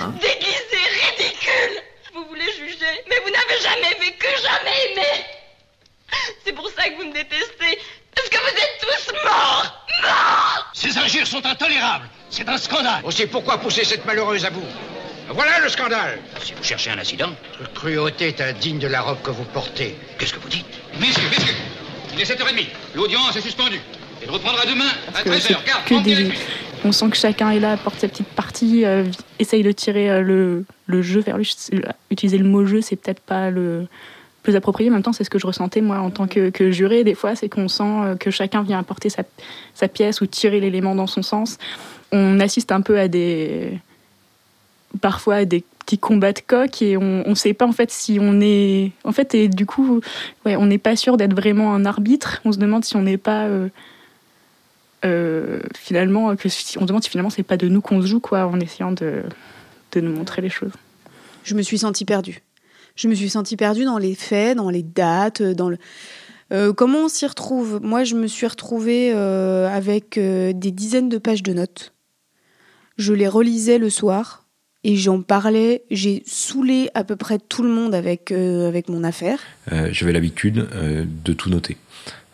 hein. 0.00 0.12
Déguisé, 0.20 0.80
ridicule 1.06 1.78
Vous 2.14 2.24
voulez 2.28 2.50
juger, 2.58 2.92
mais 3.08 3.16
vous 3.24 3.30
n'avez 3.30 3.60
jamais 3.62 3.94
vécu, 4.00 4.26
jamais 4.42 4.92
aimé 4.92 5.08
C'est 6.44 6.52
pour 6.52 6.68
ça 6.70 6.88
que 6.88 6.96
vous 6.96 7.08
me 7.08 7.12
détestez, 7.12 7.78
parce 8.14 8.28
que 8.28 8.36
vous 8.36 8.56
êtes 8.56 8.80
tous 8.80 9.12
morts 9.24 9.86
Morts 10.02 10.70
Ces 10.74 10.98
injures 10.98 11.26
sont 11.26 11.44
intolérables. 11.46 12.08
C'est 12.30 12.48
un 12.48 12.58
scandale. 12.58 13.02
Aussi, 13.04 13.26
pourquoi 13.26 13.58
pousser 13.58 13.84
cette 13.84 14.04
malheureuse 14.06 14.44
à 14.44 14.50
vous 14.50 14.64
Voilà 15.30 15.60
le 15.60 15.68
scandale. 15.68 16.18
Si 16.42 16.52
vous 16.54 16.62
cherchez 16.64 16.90
un 16.90 16.98
incident, 16.98 17.30
Votre 17.60 17.72
cruauté 17.74 18.28
est 18.28 18.40
indigne 18.40 18.78
de 18.78 18.88
la 18.88 19.02
robe 19.02 19.22
que 19.22 19.30
vous 19.30 19.44
portez. 19.44 19.96
qu'est-ce 20.18 20.32
que 20.34 20.40
vous 20.40 20.48
dites? 20.48 20.66
Messieurs, 21.00 21.28
messieurs, 21.30 21.54
il 22.14 22.20
est 22.20 22.24
7h30. 22.24 22.66
L'audience 22.94 23.36
est 23.36 23.40
suspendue. 23.40 23.80
Elle 24.22 24.30
reprendra 24.30 24.64
demain 24.66 24.88
à 25.14 25.22
que 25.22 25.38
c'est 25.38 25.52
13h. 25.54 25.64
Garde, 25.66 25.84
que 25.84 26.02
des-. 26.02 26.32
On 26.84 26.90
sent 26.92 27.10
que 27.10 27.16
chacun 27.16 27.50
est 27.50 27.60
là, 27.60 27.72
apporte 27.72 28.00
sa 28.00 28.08
petite 28.08 28.28
partie, 28.28 28.84
euh, 28.84 29.04
essaye 29.38 29.62
de 29.62 29.70
tirer 29.70 30.10
euh, 30.10 30.20
le, 30.20 30.64
le 30.86 31.02
jeu 31.02 31.20
vers 31.20 31.36
lui. 31.38 31.44
Je- 31.44 31.76
Utiliser 32.10 32.38
le 32.38 32.44
mot 32.44 32.64
jeu, 32.66 32.80
c'est 32.82 32.96
peut-être 32.96 33.20
pas 33.20 33.50
le 33.50 33.86
plus 34.42 34.56
approprié. 34.56 34.90
En 34.90 34.94
même 34.94 35.02
temps, 35.02 35.12
c'est 35.12 35.24
ce 35.24 35.30
que 35.30 35.38
je 35.38 35.46
ressentais 35.46 35.80
moi 35.80 35.98
en 35.98 36.10
tant 36.10 36.26
que, 36.26 36.70
juré. 36.70 37.04
Des 37.04 37.14
fois, 37.14 37.34
c'est 37.34 37.48
qu'on 37.48 37.68
sent 37.68 37.82
euh, 37.84 38.16
que 38.16 38.30
chacun 38.30 38.62
vient 38.62 38.78
apporter 38.78 39.08
sa, 39.08 39.88
pièce 39.88 40.20
ou 40.20 40.26
tirer 40.26 40.60
l'élément 40.60 40.94
dans 40.94 41.06
son 41.06 41.22
sens. 41.22 41.58
On 42.12 42.40
assiste 42.40 42.72
un 42.72 42.80
peu 42.80 42.98
à 42.98 43.08
des 43.08 43.78
parfois 45.00 45.36
à 45.36 45.44
des 45.46 45.64
petits 45.80 45.98
combats 45.98 46.34
de 46.34 46.40
coq 46.46 46.82
et 46.82 46.98
on 46.98 47.26
ne 47.26 47.34
sait 47.34 47.54
pas 47.54 47.66
en 47.66 47.72
fait 47.72 47.90
si 47.90 48.18
on 48.20 48.40
est 48.42 48.92
en 49.04 49.12
fait 49.12 49.34
et 49.34 49.48
du 49.48 49.64
coup 49.64 50.00
ouais 50.44 50.54
on 50.54 50.66
n'est 50.66 50.76
pas 50.76 50.96
sûr 50.96 51.16
d'être 51.16 51.34
vraiment 51.34 51.74
un 51.74 51.86
arbitre 51.86 52.42
on 52.44 52.52
se 52.52 52.58
demande 52.58 52.84
si 52.84 52.94
on 52.94 53.02
n'est 53.02 53.16
pas 53.16 53.46
euh, 53.46 53.68
euh, 55.04 55.60
finalement, 55.76 56.36
que 56.36 56.48
on 56.78 56.84
demande 56.84 57.02
si 57.02 57.10
finalement 57.10 57.30
c'est 57.30 57.42
pas 57.42 57.56
de 57.56 57.68
nous 57.68 57.80
qu'on 57.80 58.00
se 58.00 58.06
joue, 58.06 58.20
quoi, 58.20 58.46
en 58.46 58.60
essayant 58.60 58.92
de, 58.92 59.22
de 59.92 60.00
nous 60.00 60.12
montrer 60.12 60.42
les 60.42 60.48
choses. 60.48 60.72
Je 61.42 61.54
me 61.54 61.62
suis 61.62 61.78
sentie 61.78 62.04
perdue. 62.04 62.40
Je 62.96 63.08
me 63.08 63.14
suis 63.14 63.30
sentie 63.30 63.56
perdue 63.56 63.84
dans 63.84 63.98
les 63.98 64.14
faits, 64.14 64.56
dans 64.56 64.70
les 64.70 64.82
dates, 64.82 65.42
dans 65.42 65.68
le. 65.68 65.78
Euh, 66.52 66.72
comment 66.72 67.04
on 67.04 67.08
s'y 67.08 67.26
retrouve? 67.26 67.80
Moi, 67.82 68.04
je 68.04 68.14
me 68.14 68.26
suis 68.26 68.46
retrouvée 68.46 69.12
euh, 69.14 69.68
avec 69.68 70.18
euh, 70.18 70.52
des 70.52 70.70
dizaines 70.70 71.08
de 71.08 71.18
pages 71.18 71.42
de 71.42 71.54
notes. 71.54 71.94
Je 72.98 73.14
les 73.14 73.28
relisais 73.28 73.78
le 73.78 73.88
soir 73.88 74.44
et 74.84 74.96
j'en 74.96 75.22
parlais. 75.22 75.84
J'ai 75.90 76.22
saoulé 76.26 76.90
à 76.92 77.04
peu 77.04 77.16
près 77.16 77.38
tout 77.38 77.62
le 77.62 77.70
monde 77.70 77.94
avec, 77.94 78.30
euh, 78.32 78.68
avec 78.68 78.90
mon 78.90 79.02
affaire. 79.02 79.38
Euh, 79.72 79.88
J'avais 79.92 80.12
l'habitude 80.12 80.68
euh, 80.74 81.06
de 81.24 81.32
tout 81.32 81.48
noter. 81.48 81.78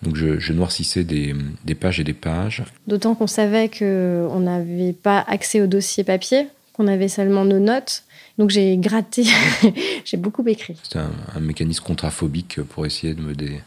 Donc 0.02 0.16
je, 0.16 0.38
je 0.38 0.52
noircissais 0.52 1.04
des, 1.04 1.34
des 1.64 1.74
pages 1.74 2.00
et 2.00 2.04
des 2.04 2.12
pages. 2.12 2.64
D'autant 2.86 3.14
qu'on 3.14 3.26
savait 3.26 3.68
qu'on 3.68 4.40
n'avait 4.40 4.92
pas 4.92 5.24
accès 5.26 5.60
au 5.60 5.66
dossier 5.66 6.04
papier, 6.04 6.48
qu'on 6.78 6.86
avait 6.86 7.08
seulement 7.08 7.44
nos 7.44 7.58
notes. 7.58 8.04
Donc 8.38 8.50
j'ai 8.50 8.76
gratté, 8.78 9.24
j'ai 10.04 10.16
beaucoup 10.16 10.46
écrit. 10.46 10.76
C'était 10.82 11.00
un, 11.00 11.10
un 11.36 11.40
mécanisme 11.40 11.82
contraphobique 11.84 12.62
pour 12.62 12.86
essayer 12.86 13.14
de 13.14 13.20
me 13.20 13.34
dé- 13.34 13.60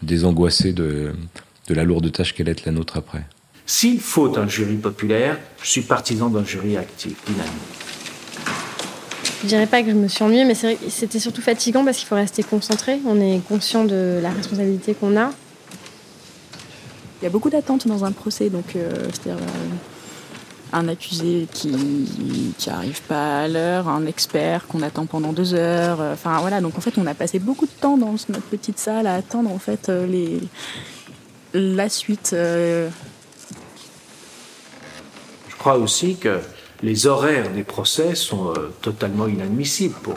désangoisser 0.00 0.72
de, 0.72 1.12
de 1.68 1.74
la 1.74 1.84
lourde 1.84 2.10
tâche 2.10 2.32
qu'allait 2.34 2.52
être 2.52 2.64
la 2.64 2.72
nôtre 2.72 2.96
après. 2.96 3.22
S'il 3.66 4.00
faut 4.00 4.36
un 4.38 4.48
jury 4.48 4.76
populaire, 4.76 5.38
je 5.62 5.68
suis 5.68 5.82
partisan 5.82 6.30
d'un 6.30 6.44
jury 6.44 6.76
actif, 6.76 7.14
dynamique. 7.26 7.52
Je 9.42 9.48
dirais 9.48 9.66
pas 9.66 9.82
que 9.82 9.90
je 9.90 9.94
me 9.94 10.08
suis 10.08 10.24
ennuyée, 10.24 10.44
mais 10.44 10.54
c'est 10.54 10.74
vrai 10.74 10.76
que 10.86 10.90
c'était 10.90 11.18
surtout 11.18 11.42
fatigant 11.42 11.84
parce 11.84 11.98
qu'il 11.98 12.06
faut 12.08 12.14
rester 12.14 12.42
concentré. 12.42 12.98
On 13.06 13.20
est 13.20 13.40
conscient 13.48 13.84
de 13.84 14.20
la 14.22 14.30
responsabilité 14.30 14.94
qu'on 14.94 15.16
a. 15.16 15.32
Il 17.20 17.24
y 17.24 17.26
a 17.26 17.30
beaucoup 17.30 17.50
d'attentes 17.50 17.86
dans 17.86 18.04
un 18.04 18.12
procès, 18.12 18.50
donc 18.50 18.74
euh, 18.74 18.90
c'est-à-dire 19.12 19.42
euh, 19.42 19.74
un 20.72 20.88
accusé 20.88 21.46
qui 21.52 22.54
qui 22.58 22.70
arrive 22.70 23.02
pas 23.02 23.42
à 23.42 23.48
l'heure, 23.48 23.88
un 23.88 24.06
expert 24.06 24.66
qu'on 24.66 24.82
attend 24.82 25.06
pendant 25.06 25.32
deux 25.32 25.54
heures. 25.54 26.00
euh, 26.00 26.14
Enfin 26.14 26.38
voilà, 26.40 26.60
donc 26.60 26.76
en 26.78 26.80
fait 26.80 26.96
on 26.98 27.06
a 27.06 27.14
passé 27.14 27.38
beaucoup 27.38 27.66
de 27.66 27.72
temps 27.80 27.96
dans 27.98 28.12
notre 28.12 28.48
petite 28.50 28.78
salle 28.78 29.06
à 29.06 29.14
attendre 29.14 29.50
en 29.50 29.58
fait 29.58 29.88
euh, 29.88 30.06
les 30.06 30.40
la 31.54 31.88
suite. 31.88 32.30
euh, 32.32 32.88
Je 35.48 35.56
crois 35.56 35.76
aussi 35.76 36.16
que 36.16 36.40
les 36.82 37.06
horaires 37.06 37.50
des 37.52 37.62
procès 37.62 38.14
sont 38.14 38.52
totalement 38.80 39.28
inadmissibles 39.28 39.94
pour 40.02 40.16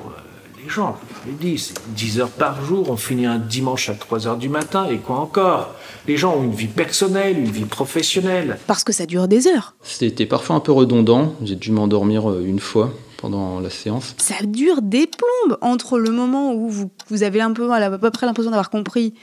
les 0.64 0.70
gens. 0.70 0.98
Dit, 1.28 1.58
c'est 1.58 1.74
10 1.96 2.20
heures 2.20 2.30
par 2.30 2.64
jour, 2.64 2.90
on 2.90 2.98
finit 2.98 3.26
un 3.26 3.40
dimanche 3.40 3.90
à 3.90 3.96
3 3.96 4.28
heures 4.28 4.38
du 4.38 4.48
matin, 4.48 4.88
et 4.90 4.98
quoi 4.98 5.18
encore? 5.18 5.74
Les 6.08 6.18
gens 6.18 6.36
ont 6.36 6.44
une 6.44 6.54
vie 6.54 6.68
personnelle, 6.68 7.38
une 7.38 7.52
vie 7.52 7.66
professionnelle. 7.66 8.58
Parce 8.68 8.84
que 8.84 8.94
ça 8.94 9.06
dure 9.06 9.28
des 9.28 9.48
heures. 9.48 9.76
C'était 9.82 10.28
parfois 10.28 10.56
un 10.56 10.60
peu 10.60 10.72
redondant. 10.72 11.34
J'ai 11.44 11.56
dû 11.56 11.72
m'endormir 11.72 12.30
euh, 12.30 12.44
une 12.46 12.60
fois 12.60 12.94
pendant 13.18 13.60
la 13.60 13.70
séance. 13.70 14.16
Ça 14.18 14.36
dure 14.44 14.82
des 14.82 15.08
plombes 15.08 15.58
entre 15.62 15.98
le 15.98 16.12
moment 16.12 16.54
où 16.54 16.70
vous, 16.70 16.92
vous 17.10 17.24
avez 17.24 17.42
un 17.42 17.54
peu, 17.54 17.72
à 17.72 17.98
peu 17.98 18.12
près 18.12 18.28
l'impression 18.28 18.52
d'avoir 18.52 18.70
compris. 18.70 19.16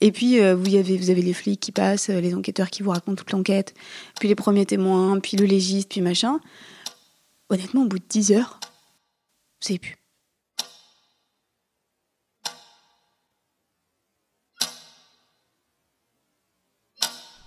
Et 0.00 0.10
puis, 0.10 0.40
euh, 0.40 0.56
vous, 0.56 0.68
y 0.68 0.76
avez, 0.76 0.96
vous 0.96 1.10
avez 1.10 1.22
les 1.22 1.32
flics 1.32 1.60
qui 1.60 1.72
passent, 1.72 2.10
euh, 2.10 2.20
les 2.20 2.34
enquêteurs 2.34 2.68
qui 2.68 2.82
vous 2.82 2.90
racontent 2.90 3.16
toute 3.16 3.30
l'enquête, 3.30 3.74
puis 4.18 4.28
les 4.28 4.34
premiers 4.34 4.66
témoins, 4.66 5.18
puis 5.20 5.36
le 5.36 5.46
légiste, 5.46 5.88
puis 5.88 6.00
machin. 6.00 6.40
Honnêtement, 7.48 7.82
au 7.82 7.86
bout 7.86 7.98
de 7.98 8.04
10 8.08 8.32
heures, 8.32 8.58
vous 8.60 9.68
savez 9.68 9.78
plus. 9.78 9.96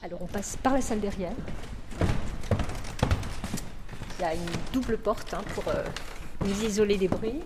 Alors 0.03 0.21
on 0.21 0.27
passe 0.27 0.57
par 0.61 0.73
la 0.73 0.81
salle 0.81 0.99
derrière. 0.99 1.31
Il 4.19 4.21
y 4.21 4.25
a 4.25 4.33
une 4.33 4.41
double 4.71 4.97
porte 4.97 5.33
hein, 5.33 5.41
pour 5.55 5.67
euh, 5.69 5.83
nous 6.45 6.63
isoler 6.63 6.97
des 6.97 7.07
bruits. 7.07 7.41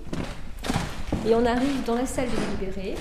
Et 1.26 1.34
on 1.34 1.46
arrive 1.46 1.84
dans 1.86 1.96
la 1.96 2.06
salle 2.06 2.28
des 2.30 2.36
délibérés. 2.36 2.96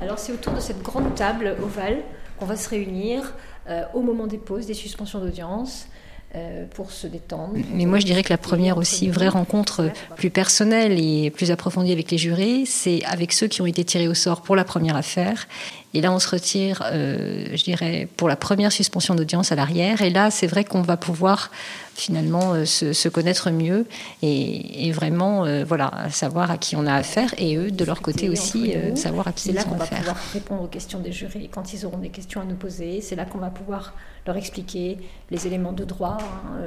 Alors 0.00 0.18
c'est 0.18 0.32
autour 0.32 0.52
de 0.52 0.60
cette 0.60 0.80
grande 0.80 1.14
table 1.16 1.56
ovale 1.60 2.02
qu'on 2.38 2.46
va 2.46 2.56
se 2.56 2.68
réunir 2.68 3.34
euh, 3.68 3.82
au 3.94 4.00
moment 4.00 4.28
des 4.28 4.38
pauses, 4.38 4.66
des 4.66 4.74
suspensions 4.74 5.18
d'audience. 5.18 5.88
Euh, 6.34 6.64
pour 6.74 6.90
se 6.90 7.06
détendre. 7.06 7.54
Mais 7.74 7.84
moi, 7.84 7.98
je 7.98 8.06
dirais 8.06 8.22
que 8.22 8.32
la 8.32 8.38
première 8.38 8.78
aussi 8.78 9.10
vraie 9.10 9.28
rencontre 9.28 9.90
plus 10.16 10.30
personnelle 10.30 10.98
et 10.98 11.30
plus 11.30 11.50
approfondie 11.50 11.92
avec 11.92 12.10
les 12.10 12.16
jurés, 12.16 12.64
c'est 12.64 13.04
avec 13.04 13.32
ceux 13.32 13.48
qui 13.48 13.60
ont 13.60 13.66
été 13.66 13.84
tirés 13.84 14.08
au 14.08 14.14
sort 14.14 14.40
pour 14.40 14.56
la 14.56 14.64
première 14.64 14.96
affaire. 14.96 15.46
Et 15.94 16.00
là, 16.00 16.10
on 16.10 16.18
se 16.18 16.28
retire, 16.28 16.82
euh, 16.90 17.48
je 17.52 17.64
dirais, 17.64 18.08
pour 18.16 18.28
la 18.28 18.36
première 18.36 18.72
suspension 18.72 19.14
d'audience 19.14 19.52
à 19.52 19.56
l'arrière. 19.56 20.00
Et 20.00 20.08
là, 20.08 20.30
c'est 20.30 20.46
vrai 20.46 20.64
qu'on 20.64 20.80
va 20.80 20.96
pouvoir 20.96 21.50
finalement 21.94 22.54
euh, 22.54 22.64
se, 22.64 22.92
se 22.92 23.08
connaître 23.08 23.50
mieux 23.50 23.86
et, 24.22 24.88
et 24.88 24.92
vraiment, 24.92 25.44
euh, 25.44 25.64
voilà, 25.64 26.08
savoir 26.10 26.50
à 26.50 26.58
qui 26.58 26.76
on 26.76 26.86
a 26.86 26.94
affaire 26.94 27.34
et 27.38 27.56
eux, 27.56 27.70
de 27.70 27.84
leur 27.84 28.02
côté 28.02 28.28
aussi, 28.28 28.74
euh, 28.74 28.94
savoir 28.96 29.28
à 29.28 29.32
qui 29.32 29.44
C'est 29.44 29.50
ils 29.50 29.54
là 29.54 29.62
ont 29.66 29.70
qu'on 29.70 29.76
va 29.76 29.84
affaire. 29.84 29.98
pouvoir 29.98 30.16
répondre 30.32 30.62
aux 30.62 30.68
questions 30.68 31.00
des 31.00 31.12
jurés 31.12 31.48
quand 31.52 31.72
ils 31.72 31.84
auront 31.86 31.98
des 31.98 32.08
questions 32.10 32.40
à 32.40 32.44
nous 32.44 32.56
poser. 32.56 33.00
C'est 33.00 33.16
là 33.16 33.24
qu'on 33.24 33.38
va 33.38 33.50
pouvoir 33.50 33.94
leur 34.26 34.36
expliquer 34.36 34.98
les 35.30 35.46
éléments 35.46 35.72
de 35.72 35.84
droit 35.84 36.18
hein, 36.20 36.62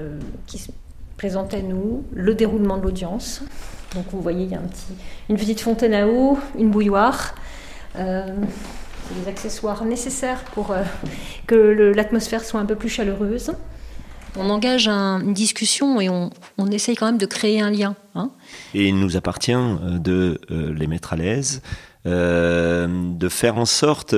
qui 0.48 0.58
se 0.58 0.72
présentent 1.18 1.54
à 1.54 1.62
nous, 1.62 2.04
le 2.14 2.36
déroulement 2.36 2.78
de 2.78 2.84
l'audience. 2.84 3.42
Donc 3.94 4.06
vous 4.12 4.22
voyez, 4.22 4.44
il 4.46 4.52
y 4.52 4.56
a 4.56 4.60
un 4.60 4.64
petit, 4.64 4.94
une 5.30 5.38
petite 5.38 5.62
fontaine 5.62 5.94
à 5.94 6.08
eau, 6.08 6.38
une 6.58 6.70
bouilloire. 6.70 7.36
Euh, 7.98 8.28
c'est 9.08 9.24
des 9.24 9.30
accessoires 9.30 9.86
nécessaires 9.86 10.44
pour 10.54 10.72
euh, 10.72 10.82
que 11.48 11.56
l'atmosphère 11.96 12.44
soit 12.44 12.60
un 12.60 12.66
peu 12.66 12.76
plus 12.76 12.90
chaleureuse. 12.90 13.54
On 14.38 14.50
engage 14.50 14.88
un- 14.88 15.22
une 15.22 15.34
discussion 15.34 16.02
et 16.02 16.10
on, 16.10 16.30
on 16.58 16.68
essaye 16.72 16.96
quand 16.96 17.06
même 17.06 17.18
de 17.18 17.26
créer 17.26 17.62
un 17.62 17.72
lien. 17.72 17.96
hein. 18.16 18.32
Et 18.74 18.88
il 18.88 19.00
nous 19.00 19.16
appartient 19.18 19.54
euh, 19.54 19.98
de 19.98 20.40
euh, 20.52 20.74
les 20.74 20.88
mettre 20.88 21.14
à 21.14 21.16
l'aise, 21.16 21.62
euh, 22.06 22.88
de 23.18 23.30
faire 23.30 23.58
en 23.58 23.66
sorte 23.66 24.14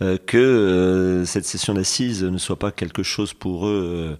que 0.00 0.36
euh, 0.38 1.24
cette 1.26 1.44
session 1.44 1.74
d'assises 1.74 2.24
ne 2.24 2.38
soit 2.38 2.58
pas 2.58 2.70
quelque 2.70 3.02
chose 3.02 3.34
pour 3.34 3.66
eux 3.66 4.16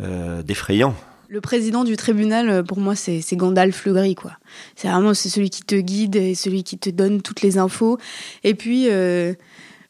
euh, 0.00 0.42
d'effrayant. 0.42 0.94
Le 1.28 1.40
président 1.40 1.84
du 1.84 1.96
tribunal, 1.96 2.64
pour 2.64 2.78
moi, 2.80 2.96
c'est 2.96 3.20
c'est 3.20 3.36
Gandalf 3.36 3.84
le 3.86 3.92
gris, 3.92 4.14
quoi. 4.16 4.32
C'est 4.74 4.88
vraiment 4.88 5.14
c'est 5.14 5.28
celui 5.28 5.48
qui 5.50 5.62
te 5.62 5.76
guide 5.76 6.16
et 6.16 6.34
celui 6.34 6.64
qui 6.64 6.76
te 6.78 6.90
donne 6.90 7.22
toutes 7.22 7.42
les 7.42 7.56
infos. 7.58 7.98
Et 8.42 8.54
puis, 8.54 8.86
euh, 8.88 9.34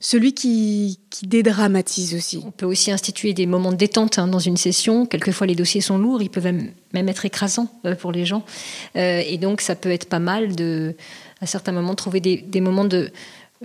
celui 0.00 0.32
qui, 0.32 0.98
qui 1.10 1.26
dédramatise 1.26 2.14
aussi. 2.14 2.42
On 2.44 2.50
peut 2.50 2.64
aussi 2.64 2.90
instituer 2.90 3.34
des 3.34 3.44
moments 3.44 3.70
de 3.70 3.76
détente 3.76 4.18
hein, 4.18 4.26
dans 4.26 4.38
une 4.38 4.56
session. 4.56 5.04
Quelquefois, 5.04 5.46
les 5.46 5.54
dossiers 5.54 5.82
sont 5.82 5.98
lourds, 5.98 6.22
ils 6.22 6.30
peuvent 6.30 6.44
même, 6.44 6.72
même 6.94 7.08
être 7.10 7.26
écrasants 7.26 7.68
euh, 7.84 7.94
pour 7.94 8.10
les 8.10 8.24
gens. 8.24 8.42
Euh, 8.96 9.22
et 9.24 9.36
donc, 9.36 9.60
ça 9.60 9.74
peut 9.74 9.90
être 9.90 10.08
pas 10.08 10.18
mal 10.18 10.56
de, 10.56 10.96
à 11.42 11.46
certains 11.46 11.72
moments, 11.72 11.94
trouver 11.94 12.20
des, 12.20 12.38
des 12.38 12.62
moments 12.62 12.86
de, 12.86 13.10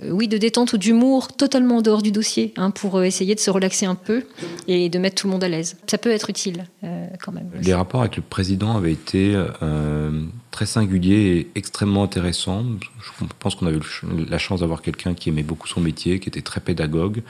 oui, 0.02 0.28
de 0.28 0.36
détente 0.36 0.74
ou 0.74 0.78
d'humour 0.78 1.28
totalement 1.28 1.78
en 1.78 1.82
dehors 1.82 2.02
du 2.02 2.12
dossier, 2.12 2.52
hein, 2.56 2.70
pour 2.70 2.96
euh, 2.96 3.04
essayer 3.04 3.34
de 3.34 3.40
se 3.40 3.50
relaxer 3.50 3.86
un 3.86 3.94
peu 3.94 4.24
et 4.68 4.90
de 4.90 4.98
mettre 4.98 5.16
tout 5.16 5.26
le 5.26 5.32
monde 5.32 5.44
à 5.44 5.48
l'aise. 5.48 5.76
Ça 5.86 5.96
peut 5.96 6.10
être 6.10 6.28
utile 6.28 6.66
euh, 6.84 7.06
quand 7.22 7.32
même. 7.32 7.50
Les 7.62 7.72
rapports 7.72 8.00
avec 8.00 8.16
le 8.16 8.22
président 8.22 8.76
avaient 8.76 8.92
été 8.92 9.32
euh, 9.34 10.22
très 10.50 10.66
singuliers 10.66 11.38
et 11.38 11.50
extrêmement 11.54 12.02
intéressants. 12.02 12.64
Je 13.00 13.24
pense 13.38 13.54
qu'on 13.54 13.66
avait 13.66 13.78
eu 13.78 14.26
la 14.28 14.36
chance 14.36 14.60
d'avoir 14.60 14.82
quelqu'un 14.82 15.14
qui 15.14 15.30
aimait 15.30 15.42
beaucoup 15.42 15.66
son 15.66 15.80
métier, 15.80 16.20
qui 16.20 16.28
était 16.28 16.42
très 16.42 16.60
pédagogue, 16.60 17.22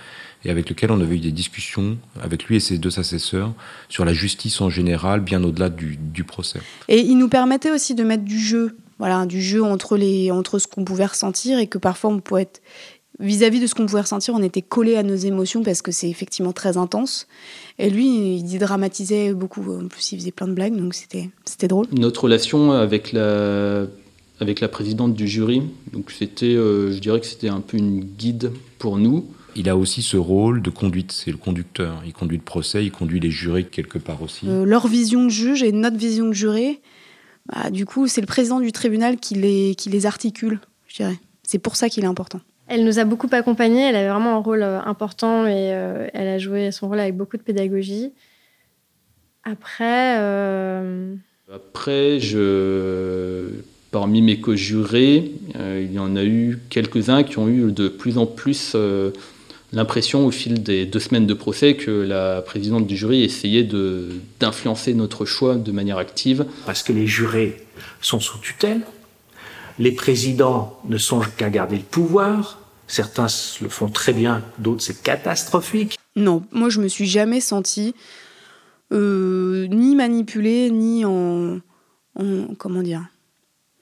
et 0.45 0.51
avec 0.51 0.69
lequel 0.69 0.91
on 0.91 1.01
avait 1.01 1.17
eu 1.17 1.21
des 1.21 1.33
discussions, 1.33 1.99
avec 2.21 2.47
lui 2.47 2.57
et 2.57 2.61
ses 2.61 2.79
deux 2.79 2.99
assesseurs, 2.99 3.53
sur 3.89 4.05
la 4.05 4.13
justice 4.13 4.61
en 4.61 4.71
général, 4.71 5.21
bien 5.21 5.45
au-delà 5.45 5.69
du, 5.69 5.97
du 5.97 6.25
procès. 6.25 6.61
Et 6.89 6.99
il 6.99 7.17
nous 7.17 7.29
permettait 7.29 7.71
aussi 7.71 7.95
de 7.95 8.03
mettre 8.03 8.25
du 8.25 8.41
jeu, 8.41 8.77
voilà, 8.99 9.27
du 9.27 9.43
jeu 9.43 9.63
entre, 9.63 9.97
les, 9.97 10.31
entre 10.31 10.59
ce 10.59 10.67
qu'on 10.67 10.85
pouvait 10.85 11.07
ressentir 11.07 11.59
et 11.59 11.67
que 11.67 11.79
parfois 11.79 12.11
on 12.11 12.21
pouvait 12.21 12.43
être. 12.43 12.63
Vis-à-vis 13.19 13.61
de 13.61 13.67
ce 13.67 13.75
qu'on 13.75 13.87
pouvait 13.87 14.03
ressentir, 14.03 14.35
on 14.35 14.43
était 14.43 14.61
collé 14.61 14.97
à 14.97 15.03
nos 15.03 15.15
émotions 15.15 15.63
parce 15.63 15.81
que 15.81 15.91
c'est 15.91 16.11
effectivement 16.11 16.53
très 16.53 16.77
intense. 16.77 17.27
Et 17.79 17.89
lui, 17.89 18.37
il 18.37 18.43
dédramatisait 18.45 19.33
beaucoup. 19.33 19.65
En 19.73 19.89
plus, 19.89 20.13
il 20.13 20.19
faisait 20.19 20.33
plein 20.33 20.47
de 20.47 20.53
blagues, 20.53 20.77
donc 20.77 20.93
c'était 20.93 21.31
c'était 21.47 21.67
drôle. 21.67 21.87
Notre 21.93 22.25
relation 22.25 22.73
avec 22.73 23.13
la, 23.13 23.87
avec 24.39 24.61
la 24.61 24.69
présidente 24.69 25.15
du 25.15 25.27
jury, 25.27 25.63
donc 25.95 26.11
c'était, 26.11 26.55
euh, 26.55 26.93
je 26.93 26.99
dirais 26.99 27.19
que 27.19 27.27
c'était 27.27 27.49
un 27.49 27.63
peu 27.63 27.79
une 27.79 28.01
guide 28.01 28.53
pour 28.79 28.99
nous. 28.99 29.25
Il 29.55 29.71
a 29.71 29.77
aussi 29.79 30.03
ce 30.03 30.19
rôle 30.19 30.61
de 30.61 30.69
conduite, 30.69 31.13
c'est 31.13 31.31
le 31.31 31.39
conducteur. 31.39 32.03
Il 32.05 32.13
conduit 32.13 32.37
le 32.37 32.45
procès, 32.45 32.85
il 32.85 32.93
conduit 32.93 33.21
les 33.21 33.31
jurés 33.31 33.65
quelque 33.65 33.99
part 33.99 34.23
aussi. 34.23 34.47
Euh, 34.47 34.67
leur 34.67 34.87
vision 34.87 35.25
de 35.25 35.31
juge 35.31 35.63
et 35.63 35.73
notre 35.73 35.97
vision 35.97 36.29
de 36.29 36.35
juré, 36.35 36.81
bah, 37.49 37.71
du 37.71 37.87
coup, 37.87 38.07
c'est 38.07 38.21
le 38.21 38.27
président 38.27 38.61
du 38.61 38.73
tribunal 38.73 39.17
qui 39.19 39.35
les, 39.35 39.75
qui 39.75 39.89
les 39.89 40.07
articule, 40.07 40.61
je 40.89 40.97
dirais. 40.97 41.19
C'est 41.43 41.59
pour 41.59 41.77
ça 41.77 41.89
qu'il 41.89 42.05
est 42.05 42.09
important. 42.09 42.41
Elle 42.69 42.85
nous 42.85 42.99
a 42.99 43.05
beaucoup 43.05 43.29
accompagnés, 43.31 43.83
elle 43.83 43.97
avait 43.97 44.09
vraiment 44.09 44.35
un 44.37 44.41
rôle 44.41 44.63
euh, 44.63 44.81
important 44.83 45.47
et 45.47 45.73
euh, 45.73 46.09
elle 46.15 46.27
a 46.27 46.39
joué 46.39 46.73
son 46.73 46.89
rôle 46.89 46.99
avec 46.99 47.17
beaucoup 47.17 47.37
de 47.37 47.43
pédagogie. 47.43 48.13
Après, 49.45 50.19
euh, 50.19 51.15
Après, 51.53 52.19
je, 52.19 53.51
parmi 53.93 54.21
mes 54.21 54.41
co-jurés, 54.41 55.31
euh, 55.55 55.81
il 55.85 55.93
y 55.95 56.01
en 56.01 56.17
a 56.17 56.25
eu 56.25 56.59
quelques-uns 56.69 57.23
qui 57.23 57.39
ont 57.39 57.49
eu 57.49 57.71
de 57.71 57.87
plus 57.89 58.19
en 58.19 58.27
plus 58.27 58.73
euh, 58.75 59.13
l'impression 59.73 60.27
au 60.27 60.31
fil 60.31 60.63
des 60.63 60.87
deux 60.87 61.01
semaines 61.01 61.27
de 61.27 61.35
procès 61.35 61.77
que 61.77 61.91
la 61.91 62.43
présidente 62.43 62.87
du 62.87 62.97
jury 62.97 63.23
essayait 63.23 63.69
d'influencer 64.41 64.95
notre 64.95 65.25
choix 65.25 65.57
de 65.57 65.73
manière 65.73 65.99
active. 65.99 66.47
Parce 66.65 66.83
que 66.83 66.93
les 66.93 67.07
jurés 67.07 67.67
sont 68.01 68.21
sous 68.21 68.39
tutelle, 68.39 68.83
les 69.79 69.93
présidents 69.93 70.79
ne 70.89 70.99
songent 70.99 71.31
qu'à 71.37 71.51
garder 71.51 71.77
le 71.77 71.83
pouvoir, 71.83 72.61
certains 72.87 73.27
le 73.61 73.69
font 73.69 73.89
très 73.89 74.13
bien, 74.13 74.43
d'autres 74.59 74.83
c'est 74.83 75.03
catastrophique. 75.03 75.99
Non, 76.15 76.43
moi 76.53 76.69
je 76.71 76.81
me 76.81 76.89
suis 76.89 77.07
jamais 77.07 77.41
sentie 77.41 77.95
euh, 78.93 79.67
ni 79.69 79.97
manipulée, 79.97 80.71
ni 80.71 81.05
en, 81.05 81.59
en 82.19 82.55
comment 82.59 82.83
dire 82.83 83.07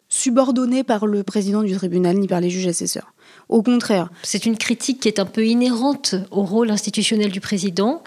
subordonnée 0.08 0.84
par 0.84 1.06
le 1.06 1.24
président 1.24 1.64
du 1.64 1.74
tribunal, 1.74 2.16
ni 2.16 2.28
par 2.28 2.40
les 2.40 2.48
juges 2.48 2.68
assesseurs. 2.68 3.13
Au 3.48 3.62
contraire. 3.62 4.10
C'est 4.22 4.46
une 4.46 4.56
critique 4.56 5.00
qui 5.00 5.08
est 5.08 5.18
un 5.18 5.26
peu 5.26 5.46
inhérente 5.46 6.14
au 6.30 6.42
rôle 6.42 6.70
institutionnel 6.70 7.30
du 7.30 7.40
président, 7.40 8.02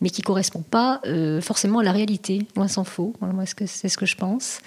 mais 0.00 0.10
qui 0.10 0.20
ne 0.20 0.26
correspond 0.26 0.62
pas 0.62 1.00
euh, 1.06 1.40
forcément 1.40 1.78
à 1.78 1.82
la 1.82 1.92
réalité. 1.92 2.46
Loin 2.56 2.68
s'en 2.68 2.84
faut. 2.84 3.14
Moi, 3.20 3.44
c'est 3.66 3.88
ce 3.88 3.96
que 3.96 4.06
je 4.06 4.16
pense. 4.16 4.60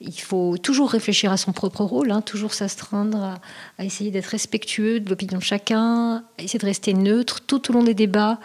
Il 0.00 0.20
faut 0.20 0.56
toujours 0.58 0.90
réfléchir 0.90 1.32
à 1.32 1.36
son 1.36 1.50
propre 1.50 1.82
rôle, 1.82 2.12
hein, 2.12 2.20
toujours 2.20 2.54
s'astreindre 2.54 3.40
à, 3.78 3.84
essayer 3.84 4.12
d'être 4.12 4.26
respectueux 4.26 5.00
de 5.00 5.10
l'opinion 5.10 5.38
de 5.38 5.42
chacun, 5.42 6.22
à 6.38 6.42
essayer 6.42 6.60
de 6.60 6.66
rester 6.66 6.94
neutre 6.94 7.40
tout 7.44 7.68
au 7.68 7.72
long 7.72 7.82
des 7.82 7.94
débats, 7.94 8.38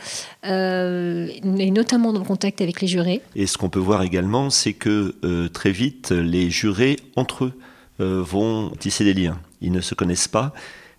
euh, 0.48 1.28
et 1.44 1.70
notamment 1.70 2.12
dans 2.12 2.22
le 2.22 2.26
contact 2.26 2.60
avec 2.62 2.82
les 2.82 2.88
jurés. 2.88 3.22
Et 3.36 3.46
ce 3.46 3.60
qu'on 3.60 3.70
peut 3.70 3.78
voir 3.78 4.02
également, 4.02 4.50
c'est 4.50 4.74
que 4.74 5.14
euh, 5.24 5.48
très 5.48 5.70
vite, 5.70 6.10
les 6.10 6.50
jurés, 6.50 6.98
entre 7.16 7.46
eux, 7.46 7.54
vont 8.00 8.72
tisser 8.80 9.06
des 9.06 9.14
liens. 9.14 9.40
Ils 9.62 9.72
ne 9.72 9.80
se 9.80 9.94
connaissent 9.96 10.28
pas, 10.28 10.52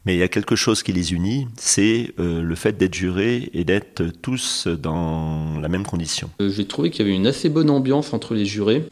mais 0.05 0.15
il 0.15 0.19
y 0.19 0.23
a 0.23 0.29
quelque 0.29 0.57
chose 0.57 0.83
qui 0.83 0.93
les 0.93 1.13
unit, 1.13 1.47
c'est 1.57 2.13
euh, 2.19 2.43
le 2.43 2.55
fait 2.55 2.77
d'être 2.77 2.95
jurés 2.95 3.51
et 3.55 3.65
d'être 3.65 4.03
tous 4.23 4.67
dans 4.67 5.59
la 5.61 5.69
même 5.69 5.85
condition. 5.85 6.31
Euh, 6.41 6.51
j'ai 6.51 6.67
trouvé 6.67 6.91
qu'il 6.91 7.07
y 7.07 7.09
avait 7.09 7.17
une 7.17 7.27
assez 7.27 7.49
bonne 7.49 7.71
ambiance 7.71 8.13
entre 8.13 8.35
les 8.35 8.45
jurés. 8.45 8.85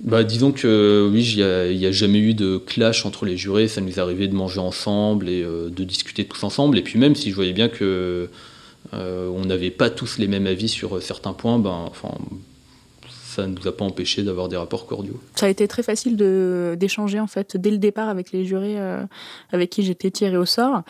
Bah, 0.00 0.24
disons 0.24 0.52
que 0.52 1.08
oui, 1.12 1.34
il 1.36 1.76
n'y 1.78 1.86
a, 1.86 1.92
jamais 1.92 2.18
eu 2.18 2.34
de 2.34 2.58
clash 2.58 3.06
entre 3.06 3.24
les 3.24 3.36
jurés. 3.36 3.68
Ça 3.68 3.80
nous 3.80 4.00
arrivait 4.00 4.28
de 4.28 4.34
manger 4.34 4.60
ensemble 4.60 5.28
et 5.28 5.42
euh, 5.42 5.68
de 5.68 5.84
discuter 5.84 6.24
tous 6.24 6.42
ensemble. 6.44 6.78
Et 6.78 6.82
puis 6.82 6.98
même 6.98 7.14
si 7.14 7.30
je 7.30 7.34
voyais 7.34 7.52
bien 7.52 7.68
que 7.68 8.28
on 8.94 9.46
n'avait 9.46 9.70
pas 9.70 9.88
tous 9.88 10.18
les 10.18 10.26
mêmes 10.26 10.46
avis 10.46 10.68
sur 10.68 11.02
certains 11.02 11.32
points, 11.32 11.58
ben, 11.58 11.86
enfin, 11.88 12.10
ça 13.32 13.46
ne 13.46 13.54
nous 13.54 13.66
a 13.66 13.74
pas 13.74 13.84
empêché 13.84 14.22
d'avoir 14.22 14.48
des 14.48 14.56
rapports 14.56 14.86
cordiaux. 14.86 15.18
Ça 15.36 15.46
a 15.46 15.48
été 15.48 15.66
très 15.66 15.82
facile 15.82 16.16
d'échanger 16.76 17.18
en 17.18 17.26
fait 17.26 17.56
dès 17.56 17.70
le 17.70 17.78
départ 17.78 18.08
avec 18.08 18.30
les 18.30 18.44
jurés 18.44 18.78
euh, 18.78 19.02
avec 19.52 19.70
qui 19.70 19.82
j'étais 19.82 20.10
tirée 20.10 20.36
au 20.36 20.44
sort. 20.44 20.82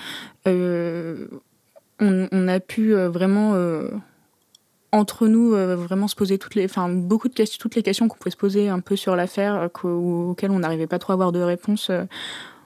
Euh, 0.49 1.29
on, 2.01 2.49
a 2.49 2.59
pu 2.59 2.97
euh, 2.97 3.09
vraiment 3.09 3.55
entre 4.91 5.29
nous 5.29 5.53
vraiment 5.53 6.09
se 6.09 6.17
poser 6.17 6.37
toutes 6.37 6.57
les, 6.57 6.65
enfin 6.65 6.89
beaucoup 6.89 7.29
de 7.29 7.35
questions, 7.35 7.59
toutes 7.61 7.77
les 7.77 7.83
questions 7.83 8.09
qu'on 8.09 8.19
pouvait 8.19 8.33
se 8.33 8.37
poser 8.37 8.69
un 8.69 8.81
peu 8.81 8.97
sur 8.97 9.15
l'affaire 9.15 9.71
auxquelles 9.85 10.51
on 10.51 10.59
n'arrivait 10.59 10.89
pas 10.89 10.99
trop 10.99 11.13
à 11.13 11.15
avoir 11.15 11.31
de 11.31 11.41
réponse 11.41 11.93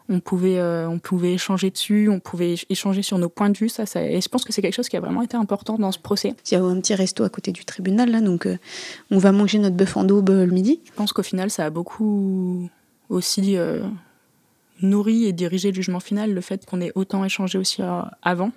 on 0.09 0.21
pouvait, 0.21 0.59
euh, 0.59 0.89
on 0.89 0.99
pouvait 0.99 1.35
échanger 1.35 1.71
dessus, 1.71 2.09
on 2.09 2.21
pouvait 2.21 2.55
échanger 2.69 3.03
sur 3.03 3.19
nos 3.19 3.29
points 3.29 3.51
de 3.51 3.59
vue. 3.59 3.69
Ça, 3.69 3.85
et 4.03 4.21
je 4.21 4.29
pense 4.29 4.45
que 4.45 4.53
c'est 4.53 4.63
quelque 4.63 4.75
chose 4.75 4.89
qui 4.89 4.97
a 4.97 5.01
vraiment 5.01 5.23
été 5.23 5.37
important 5.37 5.79
dans 5.79 5.93
ce 5.93 5.99
procès. 5.99 6.35
Il 6.51 6.55
y 6.55 6.57
a 6.57 6.63
un 6.63 6.81
petit 6.81 6.95
resto 6.95 7.25
à 7.25 7.29
côté 7.29 7.53
du 7.53 7.65
tribunal, 7.65 8.11
là, 8.11 8.21
donc 8.21 8.47
euh, 8.47 8.57
on 9.11 9.19
va 9.19 9.33
manger 9.33 9.59
notre 9.59 9.77
bœuf 9.77 9.97
en 9.97 10.05
daube 10.05 10.31
euh, 10.31 10.47
le 10.47 10.53
midi. 10.53 10.81
Je 10.85 10.93
pense 10.93 11.13
qu'au 11.13 11.23
final, 11.23 11.51
ça 11.51 11.65
a 11.65 11.71
beaucoup 11.71 12.69
aussi 13.09 13.57
nourri 14.83 15.27
et 15.27 15.33
dirigé 15.33 15.71
le 15.71 15.75
jugement 15.75 16.01
final, 16.01 16.35
le 16.35 16.41
fait 16.41 16.67
qu'on 16.67 16.81
ait 16.81 16.93
autant 16.95 17.25
échangé 17.25 17.59
aussi 17.59 17.83
avant. 18.23 18.51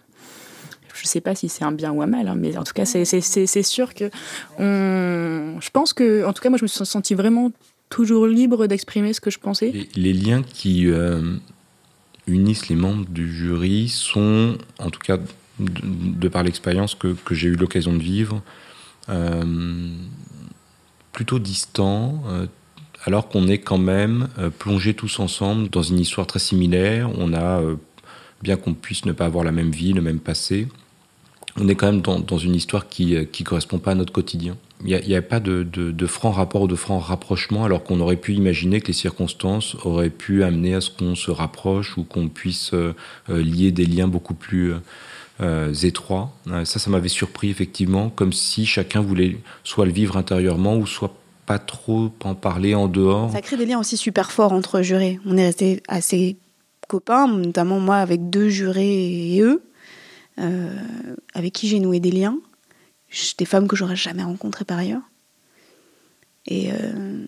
Je 0.95 1.03
ne 1.03 1.07
sais 1.07 1.21
pas 1.21 1.35
si 1.35 1.47
c'est 1.49 1.63
un 1.63 1.71
bien 1.71 1.91
ou 1.91 2.01
un 2.01 2.07
mal, 2.07 2.27
hein, 2.27 2.35
mais 2.35 2.57
en 2.57 2.63
tout 2.63 2.73
cas, 2.73 2.85
c'est 2.85 3.63
sûr 3.63 3.93
que 3.93 4.09
on... 4.57 5.61
je 5.61 5.69
pense 5.69 5.93
que, 5.93 6.25
en 6.25 6.33
tout 6.33 6.41
cas, 6.41 6.49
moi, 6.49 6.57
je 6.57 6.63
me 6.63 6.67
suis 6.67 6.85
sentie 6.85 7.13
vraiment 7.13 7.51
toujours 7.89 8.27
libre 8.27 8.67
d'exprimer 8.67 9.13
ce 9.13 9.21
que 9.21 9.29
je 9.29 9.39
pensais. 9.39 9.87
Les, 9.95 10.13
liens 10.13 10.43
qui 10.43 10.87
euh, 10.87 11.35
unissent 12.27 12.69
les 12.69 12.75
membres 12.75 13.05
du 13.09 13.31
jury 13.33 13.89
sont, 13.89 14.57
en 14.77 14.89
tout 14.89 14.99
cas 14.99 15.17
de, 15.59 16.27
par 16.29 16.43
l'expérience 16.43 16.95
que, 16.95 17.15
que 17.25 17.35
j'ai 17.35 17.49
eu 17.49 17.55
l'occasion 17.55 17.93
de 17.93 18.01
vivre, 18.01 18.41
euh, 19.09 19.43
plutôt 21.11 21.39
distants, 21.39 22.23
euh, 22.27 22.45
alors 23.05 23.27
qu'on 23.27 23.47
est 23.47 23.59
quand 23.59 23.77
même 23.77 24.27
plongés 24.59 24.93
tous 24.93 25.19
ensemble 25.19 25.69
dans 25.69 25.81
une 25.81 25.99
histoire 25.99 26.27
très 26.27 26.39
similaire. 26.39 27.09
On 27.17 27.33
a, 27.33 27.61
bien 28.41 28.57
qu'on 28.57 28.73
puisse 28.73 29.05
ne 29.05 29.13
pas 29.13 29.25
avoir 29.25 29.43
la 29.43 29.51
même 29.51 29.71
vie, 29.71 29.93
le 29.93 30.01
même 30.01 30.19
passé, 30.19 30.67
on 31.55 31.67
est 31.67 31.75
quand 31.75 31.87
même 31.87 32.01
dans, 32.01 32.19
dans 32.19 32.37
une 32.37 32.55
histoire 32.55 32.87
qui 32.87 33.15
ne 33.15 33.43
correspond 33.43 33.79
pas 33.79 33.91
à 33.91 33.95
notre 33.95 34.13
quotidien. 34.13 34.57
Il 34.85 34.97
n'y 35.07 35.15
a, 35.15 35.21
pas 35.21 35.41
de, 35.41 36.07
franc 36.07 36.31
rapport 36.31 36.61
ou 36.61 36.67
de 36.67 36.75
franc 36.75 36.99
rapprochement, 36.99 37.65
alors 37.65 37.83
qu'on 37.83 37.99
aurait 37.99 38.15
pu 38.15 38.33
imaginer 38.33 38.79
que 38.79 38.87
les 38.87 38.93
circonstances 38.93 39.75
auraient 39.83 40.09
pu 40.09 40.43
amener 40.43 40.73
à 40.73 40.81
ce 40.81 40.89
qu'on 40.89 41.15
se 41.15 41.31
rapproche 41.31 41.97
ou 41.97 42.03
qu'on 42.03 42.29
puisse 42.29 42.73
euh, 42.73 42.95
euh, 43.29 43.41
lier 43.41 43.71
des 43.71 43.85
liens 43.85 44.07
beaucoup 44.07 44.33
plus 44.33 44.73
euh, 45.41 45.73
étroits. 45.73 46.31
ça, 46.63 46.79
ça 46.79 46.89
m'avait 46.89 47.09
surpris 47.09 47.49
effectivement, 47.49 48.09
comme 48.09 48.31
si 48.31 48.65
chacun 48.65 49.01
voulait 49.01 49.37
soit 49.65 49.85
le 49.85 49.91
vivre 49.91 50.15
intérieurement 50.15 50.77
ou 50.77 50.87
soit 50.87 51.13
pas 51.45 51.59
trop 51.59 52.11
en 52.23 52.35
parler 52.35 52.73
en 52.73 52.87
dehors. 52.87 53.31
Ça 53.33 53.41
crée 53.41 53.57
des 53.57 53.65
liens 53.65 53.79
aussi 53.79 53.97
super 53.97 54.31
forts 54.31 54.53
entre 54.53 54.81
jurés. 54.81 55.19
On 55.25 55.35
est 55.35 55.45
resté 55.45 55.83
assez 55.89 56.37
copains, 56.87 57.27
notamment 57.27 57.81
moi 57.81 57.97
avec 57.97 58.29
deux 58.29 58.47
jurés 58.47 59.35
et 59.35 59.41
eux, 59.41 59.61
avec 61.33 61.53
qui 61.53 61.67
j'ai 61.67 61.79
noué 61.79 61.99
des 61.99 62.11
liens 62.11 62.37
des 63.37 63.45
femmes 63.45 63.67
que 63.67 63.75
j'aurais 63.75 63.95
jamais 63.95 64.23
rencontrées 64.23 64.65
par 64.65 64.77
ailleurs. 64.77 65.01
Et 66.45 66.71
euh, 66.71 67.25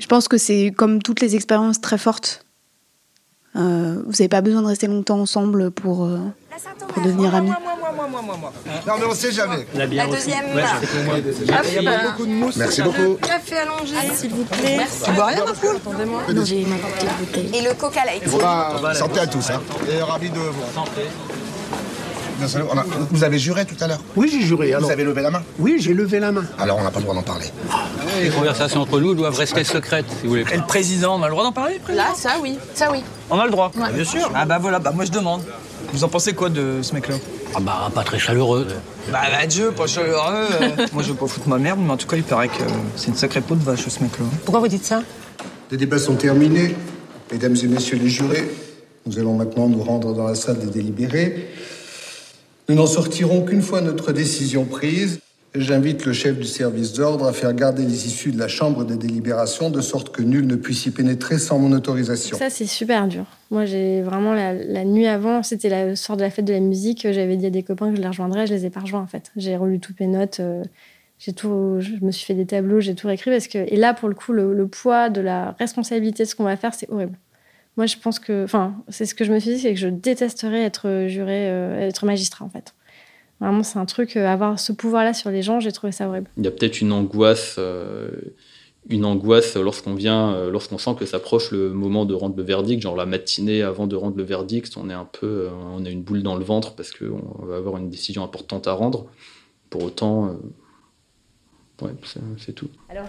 je 0.00 0.06
pense 0.06 0.28
que 0.28 0.38
c'est 0.38 0.72
comme 0.76 1.02
toutes 1.02 1.20
les 1.20 1.36
expériences 1.36 1.80
très 1.80 1.98
fortes. 1.98 2.44
Euh, 3.54 4.02
vous 4.06 4.12
n'avez 4.12 4.28
pas 4.28 4.40
besoin 4.40 4.62
de 4.62 4.66
rester 4.66 4.86
longtemps 4.86 5.20
ensemble 5.20 5.70
pour, 5.70 6.04
euh, 6.04 6.18
pour 6.88 7.02
devenir 7.02 7.34
amis. 7.34 7.50
Non, 7.50 8.94
mais 8.98 9.04
on 9.06 9.14
sait 9.14 9.32
jamais. 9.32 9.66
La, 9.74 9.86
deuxième. 10.06 10.54
Ouais, 10.54 10.62
Il 11.76 11.82
y 11.82 11.86
a 11.86 12.08
beaucoup 12.08 12.24
de 12.24 12.32
mousse. 12.32 12.56
Merci 12.56 12.80
beaucoup. 12.82 13.14
Café 13.20 13.58
allongé, 13.58 13.94
s'il 14.14 14.30
vous 14.30 14.44
plaît. 14.44 14.78
Merci. 14.78 15.02
Tu 15.04 15.12
bois 15.12 15.26
rien, 15.26 15.44
Attendez-moi. 15.44 16.22
Non, 16.32 16.44
j'ai 16.44 16.64
ma 16.64 16.76
petite 16.76 17.18
bouteille. 17.18 17.50
Et 17.54 17.62
le 17.62 17.74
coca 17.74 18.04
light. 18.06 18.26
santé 18.96 19.20
à 19.20 19.26
tous. 19.26 19.50
Hein. 19.50 19.60
Et 19.90 20.00
ravi 20.00 20.30
de 20.30 20.38
vous. 20.38 20.72
Santé. 20.74 21.02
Vous 23.10 23.24
avez 23.24 23.38
juré 23.38 23.64
tout 23.64 23.76
à 23.80 23.86
l'heure 23.86 24.00
Oui, 24.16 24.28
j'ai 24.32 24.40
juré. 24.42 24.74
Vous 24.78 24.90
avez 24.90 25.04
levé 25.04 25.22
la 25.22 25.30
main 25.30 25.42
Oui, 25.58 25.76
j'ai 25.78 25.94
levé 25.94 26.20
la 26.20 26.32
main. 26.32 26.44
Alors 26.58 26.78
on 26.78 26.82
n'a 26.82 26.90
pas 26.90 26.98
le 26.98 27.04
droit 27.04 27.14
d'en 27.14 27.22
parler. 27.22 27.46
les 28.22 28.30
conversations 28.30 28.80
entre 28.80 29.00
nous 29.00 29.14
doivent 29.14 29.36
rester 29.36 29.64
secrètes, 29.64 30.06
si 30.08 30.24
vous 30.24 30.30
voulez. 30.30 30.44
Et 30.52 30.56
le 30.56 30.66
président, 30.66 31.18
on 31.18 31.22
a 31.22 31.26
le 31.26 31.32
droit 31.32 31.44
d'en 31.44 31.52
parler 31.52 31.80
Là, 31.88 32.12
ça 32.14 32.34
oui. 32.42 32.58
Ça 32.74 32.90
oui. 32.90 33.02
On 33.30 33.38
a 33.38 33.44
le 33.44 33.50
droit 33.50 33.70
Bien 33.94 34.04
sûr. 34.04 34.30
Ah 34.34 34.44
bah 34.44 34.58
voilà, 34.58 34.78
bah 34.78 34.92
moi 34.94 35.04
je 35.04 35.10
demande. 35.10 35.42
Vous 35.92 36.04
en 36.04 36.08
pensez 36.08 36.32
quoi 36.32 36.48
de 36.48 36.80
ce 36.80 36.94
mec-là? 36.94 37.16
Ah 37.54 37.60
bah 37.60 37.90
pas 37.94 38.02
très 38.02 38.18
chaleureux. 38.18 38.66
Bah, 39.10 39.20
bah 39.30 39.46
Dieu, 39.46 39.72
pas 39.72 39.86
chaleureux. 39.86 40.46
Euh. 40.62 40.86
moi 40.92 41.02
je 41.02 41.08
veux 41.08 41.14
pas 41.14 41.26
foutre 41.26 41.48
ma 41.48 41.58
merde, 41.58 41.80
mais 41.82 41.90
en 41.90 41.96
tout 41.96 42.06
cas 42.06 42.16
il 42.16 42.22
paraît 42.22 42.48
que 42.48 42.62
c'est 42.96 43.08
une 43.08 43.16
sacrée 43.16 43.42
peau 43.42 43.54
de 43.54 43.62
vache 43.62 43.86
ce 43.86 44.02
mec-là. 44.02 44.24
Pourquoi 44.44 44.60
vous 44.60 44.68
dites 44.68 44.84
ça? 44.84 45.02
Les 45.70 45.76
débats 45.76 45.98
sont 45.98 46.14
terminés. 46.14 46.74
Mesdames 47.30 47.56
et 47.62 47.66
messieurs 47.66 47.98
les 47.98 48.08
jurés, 48.08 48.50
nous 49.06 49.18
allons 49.18 49.34
maintenant 49.34 49.68
nous 49.68 49.82
rendre 49.82 50.12
dans 50.14 50.26
la 50.26 50.34
salle 50.34 50.58
des 50.58 50.66
délibérés. 50.66 51.48
Nous 52.68 52.74
n'en 52.76 52.86
sortirons 52.86 53.42
qu'une 53.42 53.62
fois 53.62 53.80
notre 53.80 54.12
décision 54.12 54.64
prise. 54.64 55.20
J'invite 55.54 56.06
le 56.06 56.14
chef 56.14 56.38
du 56.38 56.46
service 56.46 56.94
d'ordre 56.94 57.26
à 57.26 57.34
faire 57.34 57.52
garder 57.52 57.82
les 57.82 58.06
issues 58.06 58.32
de 58.32 58.38
la 58.38 58.48
chambre 58.48 58.84
des 58.84 58.96
délibérations 58.96 59.68
de 59.68 59.82
sorte 59.82 60.10
que 60.10 60.22
nul 60.22 60.46
ne 60.46 60.56
puisse 60.56 60.86
y 60.86 60.90
pénétrer 60.90 61.38
sans 61.38 61.58
mon 61.58 61.72
autorisation. 61.72 62.38
Ça, 62.38 62.48
c'est 62.48 62.66
super 62.66 63.06
dur. 63.06 63.26
Moi, 63.50 63.66
j'ai 63.66 64.00
vraiment 64.00 64.32
la, 64.32 64.84
nuit 64.84 65.06
avant, 65.06 65.42
c'était 65.42 65.68
la 65.68 65.94
soir 65.94 66.16
de 66.16 66.22
la 66.22 66.30
fête 66.30 66.46
de 66.46 66.54
la 66.54 66.60
musique. 66.60 67.06
J'avais 67.10 67.36
dit 67.36 67.46
à 67.46 67.50
des 67.50 67.62
copains 67.62 67.90
que 67.90 67.96
je 67.96 68.00
les 68.00 68.08
rejoindrais, 68.08 68.46
je 68.46 68.54
les 68.54 68.64
ai 68.64 68.70
pas 68.70 68.80
rejoints 68.80 69.02
en 69.02 69.06
fait. 69.06 69.30
J'ai 69.36 69.56
relu 69.56 69.78
toutes 69.78 70.00
mes 70.00 70.06
notes, 70.06 70.40
euh, 70.40 70.64
j'ai 71.18 71.34
tout, 71.34 71.76
je 71.80 72.02
me 72.02 72.10
suis 72.12 72.24
fait 72.24 72.34
des 72.34 72.46
tableaux, 72.46 72.80
j'ai 72.80 72.94
tout 72.94 73.08
réécrit 73.08 73.30
parce 73.30 73.48
que 73.48 73.58
et 73.58 73.76
là, 73.76 73.92
pour 73.92 74.08
le 74.08 74.14
coup, 74.14 74.32
le 74.32 74.66
poids 74.68 75.10
de 75.10 75.20
la 75.20 75.54
responsabilité 75.58 76.22
de 76.22 76.28
ce 76.28 76.34
qu'on 76.34 76.44
va 76.44 76.56
faire, 76.56 76.72
c'est 76.72 76.88
horrible. 76.88 77.18
Moi, 77.76 77.86
je 77.86 77.96
pense 77.96 78.18
que, 78.18 78.44
enfin, 78.44 78.74
c'est 78.88 79.06
ce 79.06 79.14
que 79.14 79.24
je 79.24 79.32
me 79.32 79.38
suis 79.38 79.54
dit, 79.54 79.58
c'est 79.58 79.72
que 79.72 79.80
je 79.80 79.88
détesterais 79.88 80.62
être 80.62 81.06
juré, 81.08 81.50
euh, 81.50 81.88
être 81.88 82.04
magistrat, 82.04 82.44
en 82.44 82.50
fait. 82.50 82.74
Vraiment, 83.40 83.62
c'est 83.62 83.78
un 83.78 83.86
truc, 83.86 84.16
euh, 84.16 84.26
avoir 84.26 84.60
ce 84.60 84.72
pouvoir-là 84.72 85.14
sur 85.14 85.30
les 85.30 85.42
gens, 85.42 85.58
j'ai 85.58 85.72
trouvé 85.72 85.90
ça 85.90 86.06
horrible. 86.06 86.28
Il 86.36 86.44
y 86.44 86.48
a 86.48 86.50
peut-être 86.50 86.82
une 86.82 86.92
angoisse, 86.92 87.56
euh, 87.58 88.10
une 88.90 89.06
angoisse 89.06 89.56
lorsqu'on 89.56 89.94
vient, 89.94 90.48
lorsqu'on 90.50 90.76
sent 90.76 90.96
que 90.98 91.06
s'approche 91.06 91.50
le 91.50 91.70
moment 91.70 92.04
de 92.04 92.14
rendre 92.14 92.36
le 92.36 92.42
verdict, 92.42 92.82
genre 92.82 92.96
la 92.96 93.06
matinée 93.06 93.62
avant 93.62 93.86
de 93.86 93.96
rendre 93.96 94.16
le 94.16 94.24
verdict, 94.24 94.76
on 94.76 94.90
est 94.90 94.94
un 94.94 95.08
peu, 95.10 95.48
on 95.72 95.84
a 95.84 95.88
une 95.88 96.02
boule 96.02 96.22
dans 96.22 96.36
le 96.36 96.44
ventre 96.44 96.74
parce 96.74 96.90
qu'on 96.90 97.44
va 97.46 97.56
avoir 97.56 97.78
une 97.78 97.88
décision 97.88 98.22
importante 98.22 98.66
à 98.66 98.72
rendre. 98.72 99.06
Pour 99.70 99.84
autant, 99.84 100.36
ouais, 101.80 101.92
c'est 102.38 102.52
tout. 102.54 102.68
Alors 102.90 103.06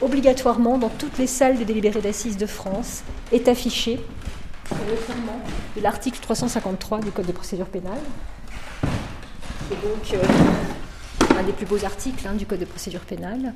obligatoirement 0.00 0.78
dans 0.78 0.88
toutes 0.88 1.18
les 1.18 1.26
salles 1.26 1.58
de 1.58 1.64
délibérés 1.64 2.00
d'assises 2.00 2.36
de 2.36 2.46
France 2.46 3.02
est 3.32 3.48
affiché 3.48 4.00
de 5.76 5.82
l'article 5.82 6.18
353 6.20 7.00
du 7.00 7.10
Code 7.10 7.26
de 7.26 7.32
procédure 7.32 7.66
pénale. 7.66 7.98
Et 9.70 9.74
donc, 9.74 10.14
euh, 10.14 10.22
un 11.38 11.42
des 11.42 11.52
plus 11.52 11.66
beaux 11.66 11.84
articles 11.84 12.26
hein, 12.26 12.34
du 12.34 12.46
Code 12.46 12.60
de 12.60 12.64
procédure 12.64 13.00
pénale. 13.00 13.54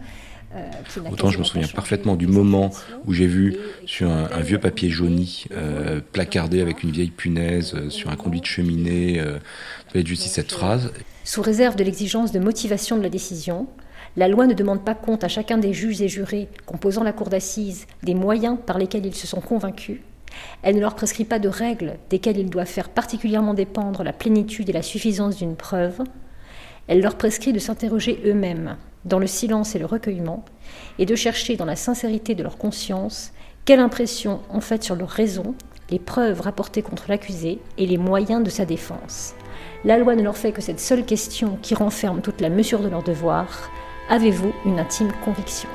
Euh, 0.54 0.68
Autant 1.10 1.30
je 1.30 1.38
me 1.38 1.44
souviens 1.44 1.66
parfaitement 1.68 2.14
du 2.14 2.26
moment 2.26 2.70
où 3.06 3.14
j'ai 3.14 3.26
vu 3.26 3.56
sur 3.86 4.10
un, 4.10 4.28
un, 4.30 4.40
vieux 4.40 4.58
papier 4.58 4.90
jauni 4.90 5.46
euh, 5.52 6.00
placardé 6.12 6.60
avec 6.60 6.82
une 6.82 6.90
vieille 6.90 7.10
punaise 7.10 7.72
euh, 7.74 7.88
sur 7.88 8.10
un 8.10 8.16
conduit 8.16 8.42
de 8.42 8.46
cheminée, 8.46 9.22
de 9.94 10.06
justice 10.06 10.32
cette 10.32 10.52
phrase. 10.52 10.92
Sous 11.24 11.40
réserve 11.40 11.76
de 11.76 11.84
l'exigence 11.84 12.32
de 12.32 12.38
motivation 12.38 12.98
de 12.98 13.02
la 13.02 13.08
décision, 13.08 13.66
la 14.16 14.28
loi 14.28 14.46
ne 14.46 14.54
demande 14.54 14.84
pas 14.84 14.94
compte 14.94 15.24
à 15.24 15.28
chacun 15.28 15.58
des 15.58 15.72
juges 15.72 16.02
et 16.02 16.08
jurés 16.08 16.48
composant 16.66 17.02
la 17.02 17.12
cour 17.12 17.28
d'assises 17.28 17.86
des 18.02 18.14
moyens 18.14 18.58
par 18.64 18.78
lesquels 18.78 19.06
ils 19.06 19.14
se 19.14 19.26
sont 19.26 19.40
convaincus. 19.40 20.00
Elle 20.62 20.76
ne 20.76 20.80
leur 20.80 20.94
prescrit 20.94 21.24
pas 21.24 21.38
de 21.38 21.48
règles 21.48 21.94
desquelles 22.10 22.38
ils 22.38 22.50
doivent 22.50 22.66
faire 22.66 22.88
particulièrement 22.88 23.54
dépendre 23.54 24.02
la 24.02 24.12
plénitude 24.12 24.68
et 24.68 24.74
la 24.74 24.82
suffisance 24.82 25.36
d'une 25.36 25.56
preuve. 25.56 26.00
Elle 26.88 27.00
leur 27.00 27.16
prescrit 27.16 27.52
de 27.52 27.58
s'interroger 27.58 28.20
eux-mêmes, 28.26 28.76
dans 29.04 29.18
le 29.18 29.26
silence 29.26 29.74
et 29.74 29.78
le 29.78 29.86
recueillement, 29.86 30.44
et 30.98 31.06
de 31.06 31.14
chercher 31.14 31.56
dans 31.56 31.64
la 31.64 31.76
sincérité 31.76 32.34
de 32.34 32.42
leur 32.42 32.58
conscience 32.58 33.32
quelle 33.64 33.80
impression 33.80 34.40
ont 34.50 34.60
faite 34.60 34.82
sur 34.82 34.96
leur 34.96 35.08
raison 35.08 35.54
les 35.90 35.98
preuves 35.98 36.40
rapportées 36.40 36.82
contre 36.82 37.04
l'accusé 37.08 37.60
et 37.78 37.86
les 37.86 37.98
moyens 37.98 38.42
de 38.42 38.50
sa 38.50 38.64
défense. 38.64 39.34
La 39.84 39.98
loi 39.98 40.16
ne 40.16 40.22
leur 40.22 40.36
fait 40.36 40.52
que 40.52 40.62
cette 40.62 40.80
seule 40.80 41.04
question 41.04 41.58
qui 41.60 41.74
renferme 41.74 42.22
toute 42.22 42.40
la 42.40 42.48
mesure 42.48 42.80
de 42.80 42.88
leur 42.88 43.02
devoir. 43.02 43.70
Avez-vous 44.12 44.52
une 44.66 44.78
intime 44.78 45.10
conviction? 45.24 45.70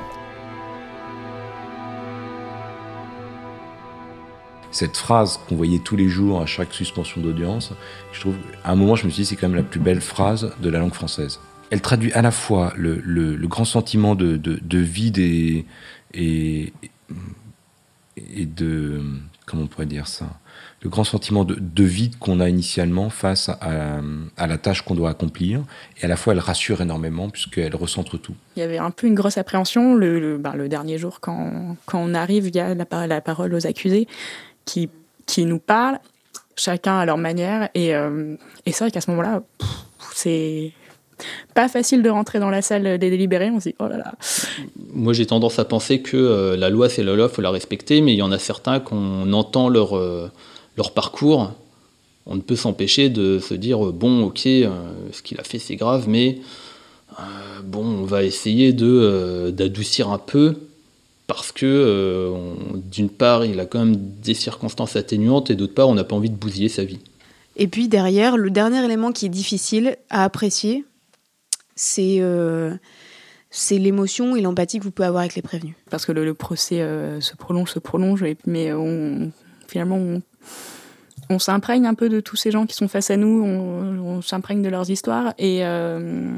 Cette 4.70 4.96
phrase 4.96 5.40
qu'on 5.48 5.56
voyait 5.56 5.80
tous 5.80 5.96
les 5.96 6.08
jours 6.08 6.40
à 6.40 6.46
chaque 6.46 6.72
suspension 6.72 7.20
d'audience, 7.20 7.72
je 8.12 8.20
trouve, 8.20 8.36
à 8.62 8.70
un 8.70 8.76
moment, 8.76 8.94
je 8.94 9.06
me 9.06 9.10
suis 9.10 9.24
dit, 9.24 9.28
c'est 9.28 9.34
quand 9.34 9.48
même 9.48 9.56
la 9.56 9.64
plus 9.64 9.80
belle 9.80 10.00
phrase 10.00 10.52
de 10.62 10.70
la 10.70 10.78
langue 10.78 10.94
française. 10.94 11.40
Elle 11.70 11.80
traduit 11.80 12.12
à 12.12 12.22
la 12.22 12.30
fois 12.30 12.72
le, 12.76 13.36
grand 13.48 13.64
sentiment 13.64 14.14
de, 14.14 14.36
de, 14.36 14.60
de 14.62 14.78
vide 14.78 15.18
et, 15.18 15.66
de. 18.24 19.02
Comment 19.48 19.62
on 19.62 19.66
pourrait 19.66 19.86
dire 19.86 20.06
ça? 20.06 20.26
Le 20.82 20.90
grand 20.90 21.04
sentiment 21.04 21.44
de, 21.44 21.56
de 21.58 21.84
vide 21.84 22.18
qu'on 22.18 22.40
a 22.40 22.48
initialement 22.48 23.08
face 23.08 23.48
à, 23.48 24.00
la 24.46 24.58
tâche 24.58 24.82
qu'on 24.82 24.94
doit 24.94 25.10
accomplir. 25.10 25.62
Et 26.00 26.04
à 26.04 26.08
la 26.08 26.16
fois, 26.16 26.34
elle 26.34 26.38
rassure 26.40 26.80
énormément 26.82 27.30
puisqu'elle 27.30 27.74
recentre 27.74 28.18
tout. 28.18 28.34
Il 28.56 28.60
y 28.60 28.62
avait 28.62 28.78
un 28.78 28.90
peu 28.90 29.06
une 29.06 29.14
grosse 29.14 29.38
appréhension. 29.38 29.94
Le, 29.94 30.20
le, 30.20 30.36
ben, 30.36 30.54
dernier 30.68 30.98
jour, 30.98 31.20
quand, 31.20 31.76
quand 31.86 31.98
on 31.98 32.14
arrive, 32.14 32.48
il 32.48 32.54
y 32.54 32.60
a 32.60 32.74
la, 32.74 33.06
la 33.06 33.20
parole 33.20 33.54
aux 33.54 33.66
accusés 33.66 34.06
qui, 34.66 34.90
qui 35.26 35.46
nous 35.46 35.58
parlent, 35.58 35.98
chacun 36.56 36.98
à 36.98 37.06
leur 37.06 37.16
manière. 37.16 37.70
Et, 37.74 37.94
euh, 37.94 38.36
et 38.66 38.72
c'est 38.72 38.84
vrai 38.84 38.90
qu'à 38.90 39.00
ce 39.00 39.10
moment-là, 39.10 39.42
c'est 40.12 40.72
pas 41.54 41.68
facile 41.68 42.02
de 42.02 42.10
rentrer 42.10 42.38
dans 42.38 42.50
la 42.50 42.62
salle 42.62 42.98
des 42.98 43.10
délibérés. 43.10 43.50
On 43.50 43.60
se 43.60 43.70
dit, 43.70 43.74
oh 43.78 43.88
là 43.88 43.98
là. 43.98 44.14
Moi, 44.92 45.12
j'ai 45.12 45.26
tendance 45.26 45.58
à 45.58 45.64
penser 45.64 46.00
que 46.00 46.16
euh, 46.16 46.56
la 46.56 46.70
loi, 46.70 46.88
c'est 46.88 47.02
la 47.02 47.14
loi, 47.14 47.28
il 47.30 47.34
faut 47.34 47.42
la 47.42 47.50
respecter, 47.50 48.00
mais 48.00 48.12
il 48.14 48.18
y 48.18 48.22
en 48.22 48.32
a 48.32 48.38
certains 48.38 48.80
qu'on 48.80 49.32
entend 49.32 49.68
leur, 49.68 49.96
euh, 49.96 50.30
leur 50.76 50.92
parcours. 50.92 51.52
On 52.30 52.36
ne 52.36 52.42
peut 52.42 52.56
s'empêcher 52.56 53.08
de 53.08 53.38
se 53.38 53.54
dire, 53.54 53.86
euh, 53.86 53.90
bon, 53.90 54.24
ok, 54.24 54.46
euh, 54.46 54.68
ce 55.12 55.22
qu'il 55.22 55.40
a 55.40 55.44
fait, 55.44 55.58
c'est 55.58 55.76
grave, 55.76 56.08
mais 56.08 56.38
euh, 57.18 57.22
bon, 57.64 57.84
on 57.84 58.04
va 58.04 58.22
essayer 58.22 58.74
de, 58.74 59.50
d'adoucir 59.50 60.10
un 60.10 60.18
peu 60.18 60.54
parce 61.26 61.52
que 61.52 62.32
d'une 62.90 63.10
part, 63.10 63.44
il 63.44 63.60
a 63.60 63.66
quand 63.66 63.80
même 63.84 63.96
des 63.96 64.32
circonstances 64.32 64.96
atténuantes 64.96 65.50
et 65.50 65.56
d'autre 65.56 65.74
part, 65.74 65.88
on 65.88 65.94
n'a 65.94 66.04
pas 66.04 66.16
envie 66.16 66.30
de 66.30 66.36
bousiller 66.36 66.70
sa 66.70 66.84
vie. 66.84 67.00
Et 67.56 67.66
puis 67.66 67.88
derrière, 67.88 68.38
le 68.38 68.50
dernier 68.50 68.82
élément 68.82 69.12
qui 69.12 69.26
est 69.26 69.30
difficile 69.30 69.96
à 70.08 70.24
apprécier, 70.24 70.86
c'est 71.78 72.18
euh, 72.20 72.74
c'est 73.50 73.78
l'émotion 73.78 74.36
et 74.36 74.42
l'empathie 74.42 74.78
que 74.78 74.84
vous 74.84 74.90
pouvez 74.90 75.06
avoir 75.06 75.20
avec 75.22 75.34
les 75.34 75.42
prévenus. 75.42 75.74
Parce 75.90 76.04
que 76.04 76.12
le, 76.12 76.24
le 76.24 76.34
procès 76.34 76.82
euh, 76.82 77.20
se 77.20 77.34
prolonge, 77.36 77.70
se 77.70 77.78
prolonge, 77.78 78.22
et, 78.22 78.36
mais 78.46 78.72
on, 78.72 79.30
finalement, 79.68 79.96
on, 79.96 80.22
on 81.30 81.38
s'imprègne 81.38 81.86
un 81.86 81.94
peu 81.94 82.08
de 82.08 82.20
tous 82.20 82.36
ces 82.36 82.50
gens 82.50 82.66
qui 82.66 82.74
sont 82.74 82.88
face 82.88 83.10
à 83.10 83.16
nous, 83.16 83.42
on, 83.42 84.16
on 84.16 84.22
s'imprègne 84.22 84.60
de 84.60 84.68
leurs 84.68 84.90
histoires, 84.90 85.32
et, 85.38 85.64
euh, 85.64 86.28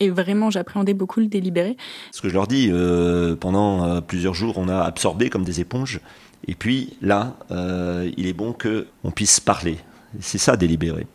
et 0.00 0.10
vraiment, 0.10 0.50
j'appréhendais 0.50 0.94
beaucoup 0.94 1.20
le 1.20 1.26
délibéré. 1.26 1.76
Ce 2.12 2.20
que 2.20 2.28
je 2.28 2.34
leur 2.34 2.46
dis, 2.46 2.68
euh, 2.70 3.36
pendant 3.36 4.02
plusieurs 4.02 4.34
jours, 4.34 4.58
on 4.58 4.68
a 4.68 4.80
absorbé 4.80 5.30
comme 5.30 5.44
des 5.44 5.60
éponges, 5.60 6.00
et 6.46 6.54
puis 6.54 6.96
là, 7.00 7.36
euh, 7.50 8.10
il 8.16 8.26
est 8.26 8.32
bon 8.32 8.52
qu'on 8.52 9.10
puisse 9.10 9.40
parler. 9.40 9.78
C'est 10.20 10.38
ça, 10.38 10.56
délibérer. 10.56 11.06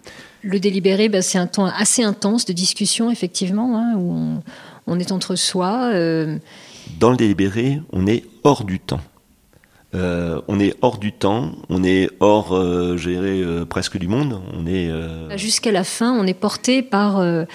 Le 0.46 0.60
délibéré, 0.60 1.10
bah, 1.10 1.24
c'est 1.24 1.40
un 1.40 1.48
temps 1.48 1.66
assez 1.66 2.04
intense 2.04 2.46
de 2.46 2.54
discussion, 2.54 3.10
effectivement, 3.10 3.80
hein, 3.80 3.96
où 3.98 4.40
on, 4.86 5.00
est 5.00 5.12
entre 5.12 5.36
soi. 5.36 5.90
Euh... 5.92 6.38
Dans 7.00 7.10
le 7.10 7.18
délibéré, 7.18 7.82
on 7.92 8.06
est 8.06 8.24
hors 8.44 8.64
du 8.64 8.80
temps. 8.80 9.02
Euh, 9.96 10.42
on 10.48 10.60
est 10.60 10.76
hors 10.82 10.98
du 10.98 11.14
temps, 11.14 11.54
on 11.70 11.84
est 11.84 12.10
hors, 12.20 12.54
euh, 12.54 12.98
je 12.98 13.10
dirais, 13.10 13.40
euh, 13.40 13.66
presque 13.66 13.98
du 13.98 14.08
monde. 14.08 14.42
On 14.54 14.68
est 14.68 14.90
euh, 14.90 15.38
jusqu'à 15.38 15.72
la 15.72 15.84
fin, 15.84 16.12
on 16.12 16.28
est 16.28 16.34
porté 16.34 16.82
par 16.82 17.20
euh, 17.20 17.46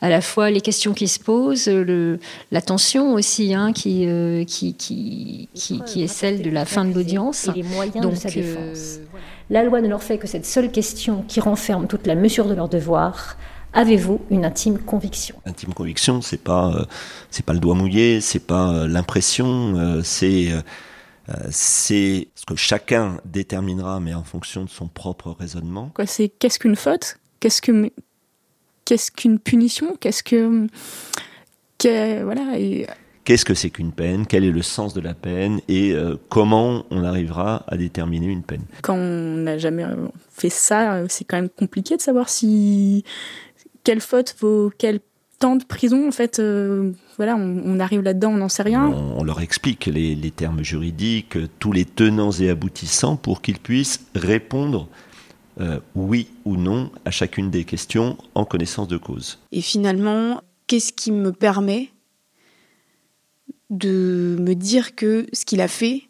à 0.00 0.08
la 0.08 0.20
fois 0.22 0.50
les 0.50 0.62
questions 0.62 0.94
qui 0.94 1.08
se 1.08 1.18
posent, 1.20 1.68
le, 1.68 2.18
la 2.50 2.62
tension 2.62 3.12
aussi, 3.12 3.54
hein, 3.54 3.72
qui, 3.72 4.06
euh, 4.06 4.44
qui, 4.44 4.74
qui, 4.74 5.48
qui, 5.54 5.82
qui 5.82 6.02
est 6.02 6.08
celle 6.08 6.40
de 6.42 6.50
la 6.50 6.64
fin 6.64 6.84
de 6.84 6.94
l'audience. 6.94 7.48
Et 7.48 7.52
les 7.52 7.62
moyens 7.62 8.00
Donc, 8.00 8.12
de 8.12 8.18
sa 8.18 8.30
défense. 8.30 9.00
La 9.50 9.62
loi 9.62 9.80
ne 9.80 9.88
leur 9.88 10.02
fait 10.02 10.16
que 10.16 10.26
cette 10.26 10.46
seule 10.46 10.70
question 10.70 11.24
qui 11.28 11.40
renferme 11.40 11.86
toute 11.86 12.06
la 12.06 12.14
mesure 12.14 12.46
de 12.46 12.54
leur 12.54 12.68
devoir. 12.68 13.36
Avez-vous 13.72 14.20
une 14.30 14.44
intime 14.44 14.78
conviction? 14.78 15.36
Intime 15.44 15.74
conviction, 15.74 16.22
c'est 16.22 16.42
pas 16.42 16.72
euh, 16.74 16.84
c'est 17.30 17.44
pas 17.44 17.52
le 17.52 17.60
doigt 17.60 17.74
mouillé, 17.76 18.20
c'est 18.20 18.44
pas 18.44 18.72
euh, 18.72 18.88
l'impression, 18.88 19.74
euh, 19.76 20.00
c'est 20.02 20.48
c'est 21.50 22.28
ce 22.34 22.44
que 22.46 22.56
chacun 22.56 23.20
déterminera, 23.24 24.00
mais 24.00 24.14
en 24.14 24.24
fonction 24.24 24.64
de 24.64 24.70
son 24.70 24.88
propre 24.88 25.36
raisonnement. 25.38 25.90
Quoi, 25.94 26.06
c'est 26.06 26.28
qu'est-ce 26.28 26.58
qu'une 26.58 26.76
faute? 26.76 27.18
Qu'est-ce 27.38 27.62
que 27.62 27.90
qu'est-ce 28.84 29.10
qu'une 29.12 29.38
punition? 29.38 29.96
Qu'est-ce 30.00 30.22
que, 30.22 30.66
que 31.78 32.22
voilà 32.24 32.58
et... 32.58 32.86
Qu'est-ce 33.24 33.44
que 33.44 33.54
c'est 33.54 33.70
qu'une 33.70 33.92
peine? 33.92 34.26
Quel 34.26 34.44
est 34.44 34.50
le 34.50 34.62
sens 34.62 34.94
de 34.94 35.00
la 35.00 35.14
peine? 35.14 35.60
Et 35.68 35.92
euh, 35.92 36.16
comment 36.30 36.84
on 36.90 37.04
arrivera 37.04 37.64
à 37.68 37.76
déterminer 37.76 38.26
une 38.26 38.42
peine? 38.42 38.64
Quand 38.82 38.96
on 38.96 39.36
n'a 39.36 39.58
jamais 39.58 39.84
fait 40.32 40.50
ça, 40.50 41.06
c'est 41.08 41.24
quand 41.24 41.36
même 41.36 41.50
compliqué 41.50 41.96
de 41.96 42.02
savoir 42.02 42.28
si 42.28 43.04
quelle 43.84 44.00
faute 44.00 44.34
vaut 44.40 44.72
quel 44.76 45.00
temps 45.40 45.56
de 45.56 45.64
prison. 45.64 46.06
En 46.06 46.12
fait, 46.12 46.38
euh, 46.38 46.92
voilà, 47.16 47.34
on, 47.34 47.62
on 47.64 47.80
arrive 47.80 48.02
là-dedans, 48.02 48.30
on 48.30 48.36
n'en 48.36 48.48
sait 48.48 48.62
rien. 48.62 48.86
On, 48.86 49.18
on 49.18 49.24
leur 49.24 49.40
explique 49.40 49.86
les, 49.86 50.14
les, 50.14 50.30
termes 50.30 50.62
juridiques, 50.62 51.36
tous 51.58 51.72
les 51.72 51.84
tenants 51.84 52.30
et 52.30 52.48
aboutissants 52.48 53.16
pour 53.16 53.42
qu'ils 53.42 53.58
puissent 53.58 54.06
répondre 54.14 54.88
euh, 55.60 55.80
oui 55.96 56.28
ou 56.44 56.56
non 56.56 56.90
à 57.04 57.10
chacune 57.10 57.50
des 57.50 57.64
questions 57.64 58.16
en 58.34 58.44
connaissance 58.44 58.86
de 58.86 58.96
cause. 58.96 59.38
Et 59.50 59.60
finalement, 59.60 60.42
qu'est-ce 60.68 60.92
qui 60.92 61.10
me 61.10 61.32
permet 61.32 61.90
de 63.70 64.36
me 64.38 64.54
dire 64.54 64.94
que 64.94 65.26
ce 65.32 65.44
qu'il 65.44 65.60
a 65.60 65.68
fait, 65.68 66.04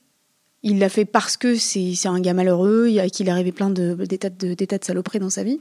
il 0.62 0.78
l'a 0.78 0.88
fait 0.88 1.04
parce 1.04 1.36
que 1.36 1.56
c'est 1.56 2.06
un 2.06 2.20
gars 2.20 2.34
malheureux, 2.34 2.88
qu'il 3.12 3.28
est 3.28 3.30
arrivé 3.30 3.52
plein 3.52 3.70
de, 3.70 3.94
des, 3.94 4.18
tas 4.18 4.30
de, 4.30 4.54
des 4.54 4.66
tas 4.66 4.78
de 4.78 4.84
saloperies 4.84 5.18
dans 5.18 5.30
sa 5.30 5.44
vie 5.44 5.60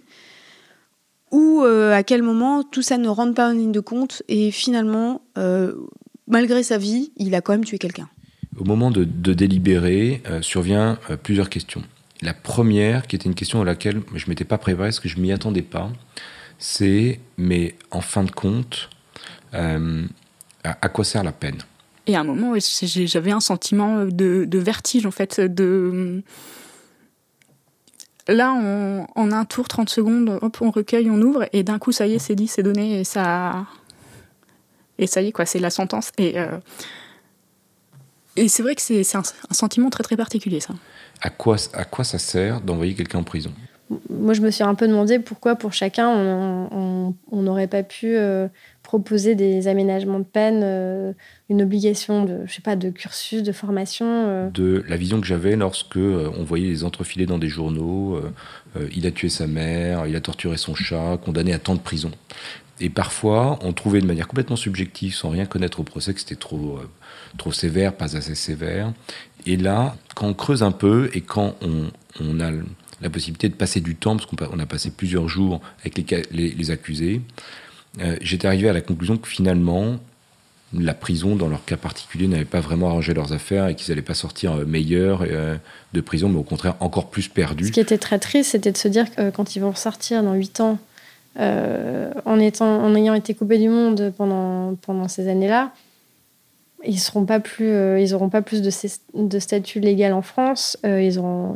ou 1.31 1.61
euh, 1.63 1.93
à 1.93 2.03
quel 2.03 2.23
moment 2.23 2.63
tout 2.63 2.81
ça 2.81 2.97
ne 2.97 3.07
rentre 3.07 3.33
pas 3.35 3.49
en 3.49 3.53
ligne 3.53 3.71
de 3.71 3.79
compte 3.79 4.23
et 4.27 4.51
finalement, 4.51 5.21
euh, 5.37 5.73
malgré 6.27 6.63
sa 6.63 6.77
vie, 6.77 7.11
il 7.17 7.35
a 7.35 7.41
quand 7.41 7.53
même 7.53 7.65
tué 7.65 7.77
quelqu'un. 7.77 8.09
Au 8.57 8.63
moment 8.63 8.91
de, 8.91 9.03
de 9.03 9.33
délibérer, 9.33 10.21
euh, 10.29 10.41
survient 10.41 10.97
euh, 11.09 11.17
plusieurs 11.17 11.49
questions. 11.49 11.83
La 12.21 12.33
première, 12.33 13.07
qui 13.07 13.15
était 13.15 13.27
une 13.27 13.35
question 13.35 13.61
à 13.61 13.65
laquelle 13.65 14.01
je 14.15 14.25
ne 14.25 14.29
m'étais 14.29 14.43
pas 14.43 14.57
préparé, 14.57 14.89
parce 14.89 14.99
que 14.99 15.07
je 15.07 15.19
m'y 15.19 15.31
attendais 15.31 15.61
pas, 15.61 15.89
c'est, 16.57 17.19
mais 17.37 17.75
en 17.91 18.01
fin 18.01 18.23
de 18.23 18.31
compte, 18.31 18.89
euh, 19.53 20.05
à, 20.63 20.77
à, 20.81 20.89
quoi 20.89 21.05
sert 21.05 21.23
la 21.23 21.31
peine? 21.31 21.57
Et 22.07 22.15
à 22.15 22.21
un 22.21 22.23
moment, 22.23 22.53
j'avais 22.57 23.31
un 23.31 23.39
sentiment 23.39 24.03
de, 24.05 24.45
de, 24.45 24.59
vertige, 24.59 25.05
en 25.05 25.11
fait, 25.11 25.39
de 25.39 26.23
là, 28.29 28.53
on, 28.53 29.05
en 29.15 29.31
un 29.31 29.45
tour, 29.45 29.67
30 29.67 29.89
secondes, 29.89 30.39
hop, 30.41 30.57
on 30.61 30.71
recueille, 30.71 31.09
on 31.09 31.21
ouvre, 31.21 31.45
et 31.53 31.63
d'un 31.63 31.79
coup, 31.79 31.91
ça 31.91 32.07
y 32.07 32.13
est, 32.13 32.19
c'est 32.19 32.35
dit, 32.35 32.47
c'est 32.47 32.63
donné, 32.63 33.01
et 33.01 33.03
ça. 33.03 33.65
Et 34.97 35.07
ça 35.07 35.21
y 35.21 35.27
est, 35.27 35.31
quoi, 35.31 35.45
c'est 35.45 35.59
la 35.59 35.69
sentence. 35.69 36.11
Et, 36.17 36.39
euh, 36.39 36.57
et 38.35 38.47
c'est 38.47 38.63
vrai 38.63 38.75
que 38.75 38.81
c'est 38.81 39.15
un, 39.15 39.19
un, 39.19 39.53
sentiment 39.53 39.89
très, 39.89 40.03
très 40.03 40.17
particulier, 40.17 40.59
ça. 40.59 40.73
À 41.21 41.29
quoi, 41.29 41.57
à 41.73 41.85
quoi 41.85 42.03
ça 42.03 42.19
sert 42.19 42.61
d'envoyer 42.61 42.93
quelqu'un 42.95 43.19
en 43.19 43.23
prison? 43.23 43.51
Moi, 44.09 44.33
je 44.33 44.41
me 44.41 44.51
suis 44.51 44.63
un 44.63 44.75
peu 44.75 44.87
demandé 44.87 45.19
pourquoi, 45.19 45.55
pour 45.55 45.73
chacun, 45.73 46.09
on 46.09 47.13
n'aurait 47.31 47.67
pas 47.67 47.83
pu. 47.83 48.15
Euh, 48.15 48.47
proposer 48.89 49.35
des 49.35 49.67
aménagements 49.67 50.17
de 50.17 50.23
peine, 50.23 50.61
euh, 50.63 51.13
une 51.47 51.61
obligation 51.61 52.25
de, 52.25 52.39
je 52.47 52.53
sais 52.55 52.63
pas, 52.63 52.75
de 52.75 52.89
cursus, 52.89 53.43
de 53.43 53.51
formation. 53.51 54.07
euh. 54.07 54.49
de 54.49 54.83
la 54.87 54.97
vision 54.97 55.21
que 55.21 55.27
j'avais 55.27 55.55
lorsque 55.55 55.97
euh, 55.97 56.31
on 56.39 56.43
voyait 56.43 56.69
les 56.69 56.83
entrefilés 56.83 57.27
dans 57.27 57.37
des 57.37 57.49
journaux. 57.49 58.19
il 58.91 59.05
a 59.05 59.11
tué 59.11 59.29
sa 59.29 59.45
mère, 59.45 60.07
il 60.07 60.15
a 60.15 60.21
torturé 60.21 60.57
son 60.57 60.73
chat, 60.73 61.19
condamné 61.23 61.53
à 61.53 61.59
temps 61.59 61.75
de 61.75 61.79
prison. 61.79 62.09
Et 62.79 62.89
parfois, 62.89 63.59
on 63.61 63.73
trouvait 63.73 64.01
de 64.01 64.07
manière 64.07 64.27
complètement 64.27 64.55
subjective, 64.55 65.13
sans 65.13 65.29
rien 65.29 65.45
connaître 65.45 65.79
au 65.79 65.83
procès, 65.83 66.11
que 66.15 66.19
c'était 66.19 66.33
trop, 66.33 66.79
trop 67.37 67.51
sévère, 67.51 67.93
pas 67.93 68.17
assez 68.17 68.33
sévère. 68.33 68.91
Et 69.45 69.55
là, 69.55 69.95
quand 70.15 70.25
on 70.25 70.33
creuse 70.33 70.63
un 70.63 70.71
peu 70.71 71.11
et 71.13 71.21
quand 71.21 71.53
on, 71.61 72.39
a 72.39 72.51
la 73.01 73.09
possibilité 73.11 73.49
de 73.49 73.53
passer 73.53 73.81
du 73.81 73.95
temps, 73.95 74.17
parce 74.17 74.25
qu'on 74.25 74.59
a 74.59 74.65
passé 74.65 74.89
plusieurs 74.89 75.27
jours 75.27 75.61
avec 75.83 75.95
les 76.31 76.71
accusés, 76.71 77.21
euh, 77.99 78.15
j'étais 78.21 78.47
arrivé 78.47 78.69
à 78.69 78.73
la 78.73 78.81
conclusion 78.81 79.17
que 79.17 79.27
finalement, 79.27 79.97
la 80.73 80.93
prison, 80.93 81.35
dans 81.35 81.47
leur 81.47 81.65
cas 81.65 81.77
particulier, 81.77 82.27
n'avait 82.27 82.45
pas 82.45 82.59
vraiment 82.59 82.89
arrangé 82.89 83.13
leurs 83.13 83.33
affaires 83.33 83.67
et 83.67 83.75
qu'ils 83.75 83.91
n'allaient 83.91 84.03
pas 84.03 84.13
sortir 84.13 84.53
euh, 84.53 84.65
meilleurs 84.65 85.23
euh, 85.23 85.55
de 85.93 86.01
prison, 86.01 86.29
mais 86.29 86.37
au 86.37 86.43
contraire 86.43 86.75
encore 86.79 87.09
plus 87.09 87.27
perdus. 87.27 87.67
Ce 87.67 87.71
qui 87.71 87.79
était 87.79 87.97
très 87.97 88.19
triste, 88.19 88.51
c'était 88.51 88.71
de 88.71 88.77
se 88.77 88.87
dire 88.87 89.13
que 89.13 89.31
quand 89.31 89.55
ils 89.55 89.59
vont 89.59 89.73
sortir 89.73 90.21
dans 90.23 90.33
8 90.33 90.59
ans, 90.61 90.77
en, 91.37 92.95
ayant 92.95 93.13
été 93.13 93.33
coupés 93.33 93.59
du 93.59 93.69
monde 93.69 94.13
pendant, 94.17 95.07
ces 95.07 95.29
années-là, 95.29 95.71
ils 96.85 96.99
seront 96.99 97.25
pas 97.25 97.39
plus, 97.39 97.65
de, 97.71 99.27
de 99.27 99.39
statut 99.39 99.79
légal 99.79 100.11
en 100.11 100.21
France. 100.21 100.77
ils 100.83 101.17
auront, 101.17 101.55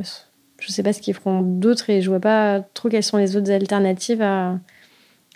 je 0.59 0.71
sais 0.71 0.83
pas 0.83 0.93
ce 0.93 1.01
qu'ils 1.01 1.15
feront 1.15 1.41
d'autre 1.41 1.89
et 1.89 2.01
je 2.01 2.09
vois 2.09 2.21
pas 2.21 2.61
trop 2.73 2.87
quelles 2.87 3.03
sont 3.03 3.17
les 3.17 3.35
autres 3.35 3.51
alternatives 3.51 4.21
à, 4.21 4.57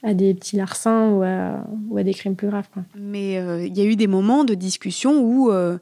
à 0.07 0.13
des 0.13 0.33
petits 0.33 0.55
larcins 0.55 1.09
ou 1.09 1.21
à, 1.21 1.67
ou 1.89 1.97
à 1.97 2.03
des 2.03 2.13
crimes 2.13 2.35
plus 2.35 2.47
graves. 2.47 2.69
quoi. 2.73 2.83
Mais 2.97 3.37
euh, 3.37 3.65
il 3.67 3.77
y 3.77 3.81
a 3.81 3.83
eu 3.83 3.97
des 3.97 4.07
moments 4.07 4.45
de 4.45 4.53
discussion 4.53 5.19
où 5.19 5.51
euh, 5.51 5.77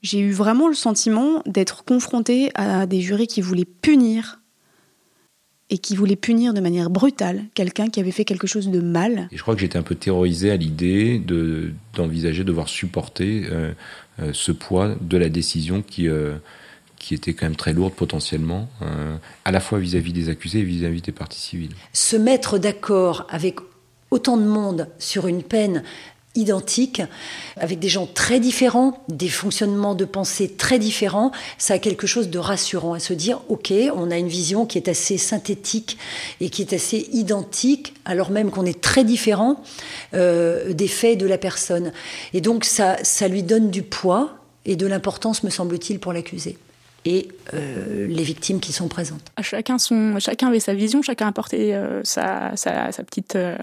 j'ai 0.00 0.18
eu 0.18 0.32
vraiment 0.32 0.66
le 0.66 0.74
sentiment 0.74 1.42
d'être 1.44 1.84
confrontée 1.84 2.50
à 2.54 2.86
des 2.86 3.02
jurés 3.02 3.26
qui 3.26 3.42
voulaient 3.42 3.66
punir 3.66 4.40
et 5.68 5.76
qui 5.76 5.94
voulaient 5.94 6.16
punir 6.16 6.54
de 6.54 6.60
manière 6.60 6.88
brutale 6.88 7.44
quelqu'un 7.54 7.88
qui 7.88 8.00
avait 8.00 8.12
fait 8.12 8.24
quelque 8.24 8.46
chose 8.46 8.70
de 8.70 8.80
mal. 8.80 9.28
Et 9.30 9.36
je 9.36 9.42
crois 9.42 9.54
que 9.54 9.60
j'étais 9.60 9.78
un 9.78 9.82
peu 9.82 9.94
terrorisé 9.94 10.50
à 10.50 10.56
l'idée 10.56 11.18
de, 11.18 11.72
d'envisager 11.94 12.44
de 12.44 12.48
devoir 12.48 12.70
supporter 12.70 13.46
euh, 13.50 13.72
euh, 14.20 14.30
ce 14.32 14.52
poids 14.52 14.96
de 15.00 15.16
la 15.18 15.28
décision 15.28 15.82
qui, 15.82 16.08
euh, 16.08 16.36
qui 17.06 17.14
était 17.14 17.34
quand 17.34 17.46
même 17.46 17.54
très 17.54 17.72
lourde 17.72 17.94
potentiellement, 17.94 18.68
euh, 18.82 19.16
à 19.44 19.52
la 19.52 19.60
fois 19.60 19.78
vis-à-vis 19.78 20.12
des 20.12 20.28
accusés 20.28 20.58
et 20.58 20.64
vis-à-vis 20.64 21.02
des 21.02 21.12
parties 21.12 21.38
civiles. 21.38 21.70
se 21.92 22.16
mettre 22.16 22.58
d'accord 22.58 23.28
avec 23.30 23.60
autant 24.10 24.36
de 24.36 24.42
monde 24.42 24.88
sur 24.98 25.28
une 25.28 25.44
peine 25.44 25.84
identique, 26.34 27.02
avec 27.56 27.78
des 27.78 27.88
gens 27.88 28.08
très 28.12 28.40
différents, 28.40 29.04
des 29.08 29.28
fonctionnements 29.28 29.94
de 29.94 30.04
pensée 30.04 30.48
très 30.48 30.80
différents, 30.80 31.30
ça 31.58 31.74
a 31.74 31.78
quelque 31.78 32.08
chose 32.08 32.28
de 32.28 32.40
rassurant 32.40 32.92
à 32.94 32.98
se 32.98 33.12
dire, 33.12 33.40
ok, 33.48 33.72
on 33.94 34.10
a 34.10 34.18
une 34.18 34.26
vision 34.26 34.66
qui 34.66 34.76
est 34.76 34.88
assez 34.88 35.16
synthétique 35.16 35.98
et 36.40 36.50
qui 36.50 36.60
est 36.60 36.72
assez 36.72 37.08
identique, 37.12 37.94
alors 38.04 38.32
même 38.32 38.50
qu'on 38.50 38.66
est 38.66 38.80
très 38.80 39.04
différent 39.04 39.62
euh, 40.12 40.72
des 40.72 40.88
faits 40.88 41.18
de 41.18 41.26
la 41.26 41.38
personne. 41.38 41.92
Et 42.34 42.40
donc 42.40 42.64
ça, 42.64 42.96
ça 43.04 43.28
lui 43.28 43.44
donne 43.44 43.70
du 43.70 43.82
poids 43.82 44.38
et 44.64 44.74
de 44.74 44.88
l'importance, 44.88 45.44
me 45.44 45.50
semble-t-il, 45.50 46.00
pour 46.00 46.12
l'accusé 46.12 46.58
et 47.06 47.28
euh, 47.54 48.06
les 48.08 48.24
victimes 48.24 48.58
qui 48.60 48.72
sont 48.72 48.88
présentes. 48.88 49.32
Chacun 49.40 49.78
son, 49.78 50.18
chacun 50.18 50.48
avait 50.48 50.60
sa 50.60 50.74
vision, 50.74 51.02
chacun 51.02 51.28
apportait 51.28 51.72
euh, 51.72 52.02
sa, 52.02 52.56
sa, 52.56 52.90
petite, 53.04 53.36
euh, 53.36 53.56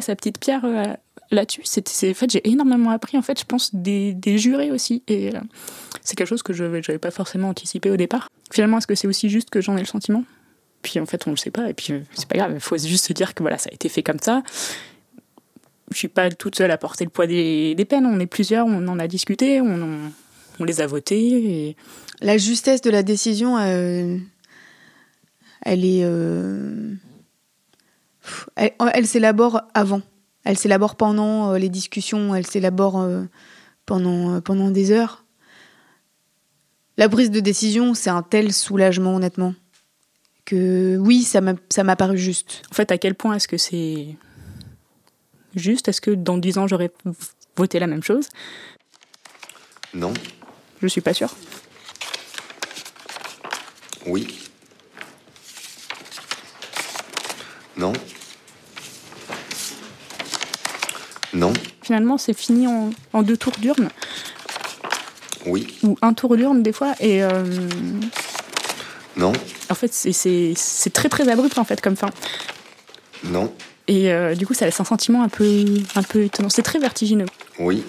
sa 0.00 0.16
petite 0.16 0.38
pierre 0.38 0.64
euh, 0.64 0.84
là-dessus. 1.30 1.62
En 1.62 2.14
fait, 2.14 2.30
j'ai 2.30 2.48
énormément 2.48 2.90
appris, 2.90 3.18
en 3.18 3.22
fait, 3.22 3.38
je 3.38 3.44
pense, 3.44 3.74
des, 3.74 4.14
des 4.14 4.38
jurés 4.38 4.72
aussi. 4.72 5.02
Et 5.06 5.30
c'est 6.02 6.16
quelque 6.16 6.28
chose 6.28 6.42
que 6.42 6.54
je 6.54 6.64
n'avais 6.64 6.98
pas 6.98 7.10
forcément 7.10 7.50
anticipé 7.50 7.90
au 7.90 7.96
départ. 7.98 8.30
Finalement, 8.50 8.78
est-ce 8.78 8.86
que 8.86 8.94
c'est 8.94 9.06
aussi 9.06 9.28
juste 9.28 9.50
que 9.50 9.60
j'en 9.60 9.76
ai 9.76 9.80
le 9.80 9.86
sentiment? 9.86 10.24
Puis 10.80 10.98
en 10.98 11.06
fait, 11.06 11.26
on 11.26 11.30
ne 11.30 11.34
le 11.34 11.38
sait 11.38 11.50
pas. 11.50 11.68
Et 11.68 11.74
puis, 11.74 11.92
c'est 12.14 12.26
pas 12.26 12.38
grave, 12.38 12.52
il 12.54 12.60
faut 12.60 12.78
juste 12.78 13.06
se 13.06 13.12
dire 13.12 13.34
que 13.34 13.42
voilà, 13.42 13.58
ça 13.58 13.68
a 13.70 13.74
été 13.74 13.90
fait 13.90 14.02
comme 14.02 14.20
ça. 14.20 14.42
Je 15.90 15.96
suis 15.96 16.08
pas 16.08 16.30
toute 16.30 16.54
seule 16.54 16.70
à 16.70 16.78
porter 16.78 17.04
le 17.04 17.10
poids 17.10 17.26
des, 17.26 17.74
des 17.74 17.84
peines. 17.84 18.06
On 18.06 18.18
est 18.20 18.26
plusieurs, 18.26 18.66
on 18.66 18.88
en 18.88 18.98
a 18.98 19.08
discuté, 19.08 19.60
on, 19.60 20.10
on 20.58 20.64
les 20.64 20.80
a 20.80 20.86
votées. 20.86 21.68
Et... 21.68 21.76
La 22.20 22.38
justesse 22.38 22.80
de 22.80 22.90
la 22.90 23.02
décision, 23.02 23.58
euh, 23.58 24.16
elle 25.62 25.84
est. 25.84 26.02
euh, 26.04 26.94
elle 28.56 28.72
elle 28.94 29.06
s'élabore 29.06 29.62
avant. 29.74 30.02
Elle 30.44 30.58
s'élabore 30.58 30.96
pendant 30.96 31.52
euh, 31.52 31.58
les 31.58 31.68
discussions, 31.68 32.34
elle 32.34 32.46
s'élabore 32.46 33.00
euh, 33.00 33.24
pendant, 33.86 34.36
euh, 34.36 34.40
pendant 34.40 34.70
des 34.70 34.92
heures. 34.92 35.24
La 36.96 37.08
prise 37.08 37.30
de 37.30 37.40
décision, 37.40 37.94
c'est 37.94 38.10
un 38.10 38.22
tel 38.22 38.52
soulagement, 38.52 39.14
honnêtement, 39.14 39.54
que 40.44 40.96
oui, 40.98 41.22
ça 41.22 41.40
m'a 41.40 41.54
ça 41.68 41.84
m'a 41.84 41.96
paru 41.96 42.18
juste. 42.18 42.62
En 42.70 42.74
fait, 42.74 42.90
à 42.90 42.98
quel 42.98 43.14
point 43.14 43.34
est-ce 43.34 43.46
que 43.46 43.58
c'est 43.58 44.16
juste? 45.54 45.88
Est-ce 45.88 46.00
que 46.00 46.10
dans 46.10 46.38
10 46.38 46.58
ans, 46.58 46.66
j'aurais 46.66 46.90
voté 47.56 47.78
la 47.78 47.86
même 47.86 48.02
chose? 48.02 48.28
Non. 49.94 50.12
Je 50.82 50.86
suis 50.88 51.00
pas 51.00 51.14
sûre. 51.14 51.34
Oui. 54.06 54.26
Non. 57.76 57.92
Non. 61.34 61.52
Finalement, 61.82 62.18
c'est 62.18 62.32
fini 62.32 62.66
en, 62.66 62.90
en 63.12 63.22
deux 63.22 63.36
tours 63.36 63.52
d'urne, 63.58 63.88
Oui. 65.46 65.78
ou 65.82 65.96
un 66.02 66.12
tour 66.14 66.36
d'urne 66.36 66.62
des 66.62 66.72
fois, 66.72 66.94
et 67.00 67.22
euh, 67.22 67.44
Non. 69.16 69.32
en 69.70 69.74
fait, 69.74 69.92
c'est 69.92 70.92
très 70.92 71.08
très 71.08 71.28
abrupt 71.28 71.56
en 71.58 71.64
fait 71.64 71.80
comme 71.80 71.96
fin. 71.96 72.10
Non. 73.24 73.52
Et 73.88 74.12
euh, 74.12 74.34
du 74.34 74.46
coup, 74.46 74.54
ça 74.54 74.64
laisse 74.66 74.80
un 74.80 74.84
sentiment 74.84 75.22
un 75.22 75.28
peu, 75.28 75.64
un 75.94 76.02
peu 76.02 76.24
étonnant. 76.24 76.48
C'est 76.50 76.62
très 76.62 76.78
vertigineux. 76.78 77.26
Oui. 77.58 77.84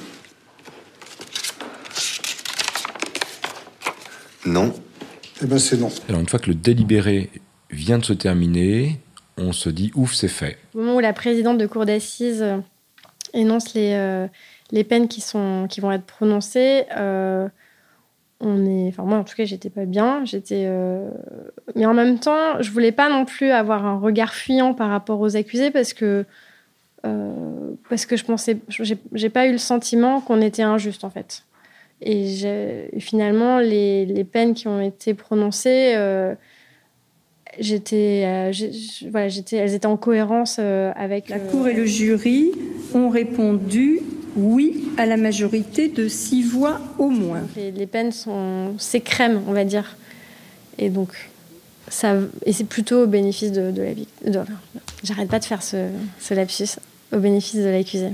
Non. 4.45 4.73
Eh 5.41 5.45
ben 5.45 5.59
c'est 5.59 5.77
non. 5.77 5.89
Alors 6.07 6.21
une 6.21 6.27
fois 6.27 6.39
que 6.39 6.47
le 6.47 6.55
délibéré 6.55 7.29
vient 7.69 7.97
de 7.97 8.05
se 8.05 8.13
terminer, 8.13 8.99
on 9.37 9.51
se 9.51 9.69
dit 9.69 9.91
ouf, 9.95 10.13
c'est 10.13 10.27
fait. 10.27 10.57
Au 10.73 10.79
moment 10.79 10.95
où 10.95 10.99
la 10.99 11.13
présidente 11.13 11.57
de 11.57 11.65
cour 11.67 11.85
d'assises 11.85 12.41
euh, 12.41 12.57
énonce 13.33 13.73
les, 13.73 13.93
euh, 13.93 14.27
les 14.71 14.83
peines 14.83 15.07
qui, 15.07 15.21
sont, 15.21 15.67
qui 15.69 15.81
vont 15.81 15.91
être 15.91 16.05
prononcées, 16.05 16.85
euh, 16.97 17.47
on 18.41 18.65
est, 18.65 18.87
enfin 18.87 19.03
moi 19.03 19.17
en 19.17 19.23
tout 19.23 19.35
cas 19.35 19.45
j'étais 19.45 19.69
pas 19.69 19.85
bien, 19.85 20.23
j'étais, 20.23 20.65
euh, 20.67 21.09
mais 21.75 21.85
en 21.85 21.93
même 21.93 22.19
temps 22.19 22.61
je 22.61 22.71
voulais 22.71 22.91
pas 22.91 23.09
non 23.09 23.25
plus 23.25 23.51
avoir 23.51 23.85
un 23.85 23.97
regard 23.99 24.33
fuyant 24.33 24.73
par 24.73 24.89
rapport 24.89 25.19
aux 25.19 25.35
accusés 25.35 25.71
parce 25.71 25.93
que 25.93 26.25
euh, 27.05 27.71
parce 27.89 28.05
que 28.05 28.17
je 28.17 28.25
pensais, 28.25 28.59
j'ai 28.69 28.97
j'ai 29.13 29.29
pas 29.29 29.47
eu 29.47 29.51
le 29.51 29.57
sentiment 29.57 30.21
qu'on 30.21 30.41
était 30.41 30.63
injuste 30.63 31.03
en 31.03 31.09
fait. 31.09 31.43
Et 32.01 32.43
et 32.91 32.99
finalement 32.99 33.59
les, 33.59 34.05
les 34.05 34.23
peines 34.23 34.53
qui 34.53 34.67
ont 34.67 34.81
été 34.81 35.13
prononcées 35.13 35.93
euh, 35.95 36.33
j'étais, 37.59 38.23
euh, 38.25 38.51
voilà, 39.09 39.27
elles 39.51 39.73
étaient 39.73 39.85
en 39.85 39.97
cohérence 39.97 40.57
euh, 40.59 40.91
avec 40.95 41.29
La 41.29 41.39
Cour 41.39 41.67
et 41.67 41.73
le 41.73 41.85
jury 41.85 42.51
ont 42.93 43.09
répondu 43.09 44.01
oui 44.35 44.85
à 44.97 45.05
la 45.05 45.17
majorité 45.17 45.87
de 45.87 46.07
six 46.07 46.43
voix 46.43 46.79
au 46.97 47.09
moins. 47.09 47.41
Les, 47.55 47.71
les 47.71 47.87
peines 47.87 48.11
sont 48.11 48.75
s'écrèment, 48.77 49.41
on 49.47 49.53
va 49.53 49.65
dire. 49.65 49.97
Et 50.77 50.89
donc, 50.89 51.09
ça, 51.87 52.15
et 52.45 52.53
c'est 52.53 52.65
plutôt 52.65 53.03
au 53.03 53.07
bénéfice 53.07 53.51
de, 53.51 53.71
de 53.71 53.81
la 53.81 53.93
victime. 53.93 54.45
J'arrête 55.03 55.29
pas 55.29 55.39
de 55.39 55.45
faire 55.45 55.63
ce, 55.63 55.87
ce 56.19 56.33
lapsus, 56.33 56.79
au 57.11 57.17
bénéfice 57.17 57.59
de 57.59 57.69
l'accusé. 57.69 58.09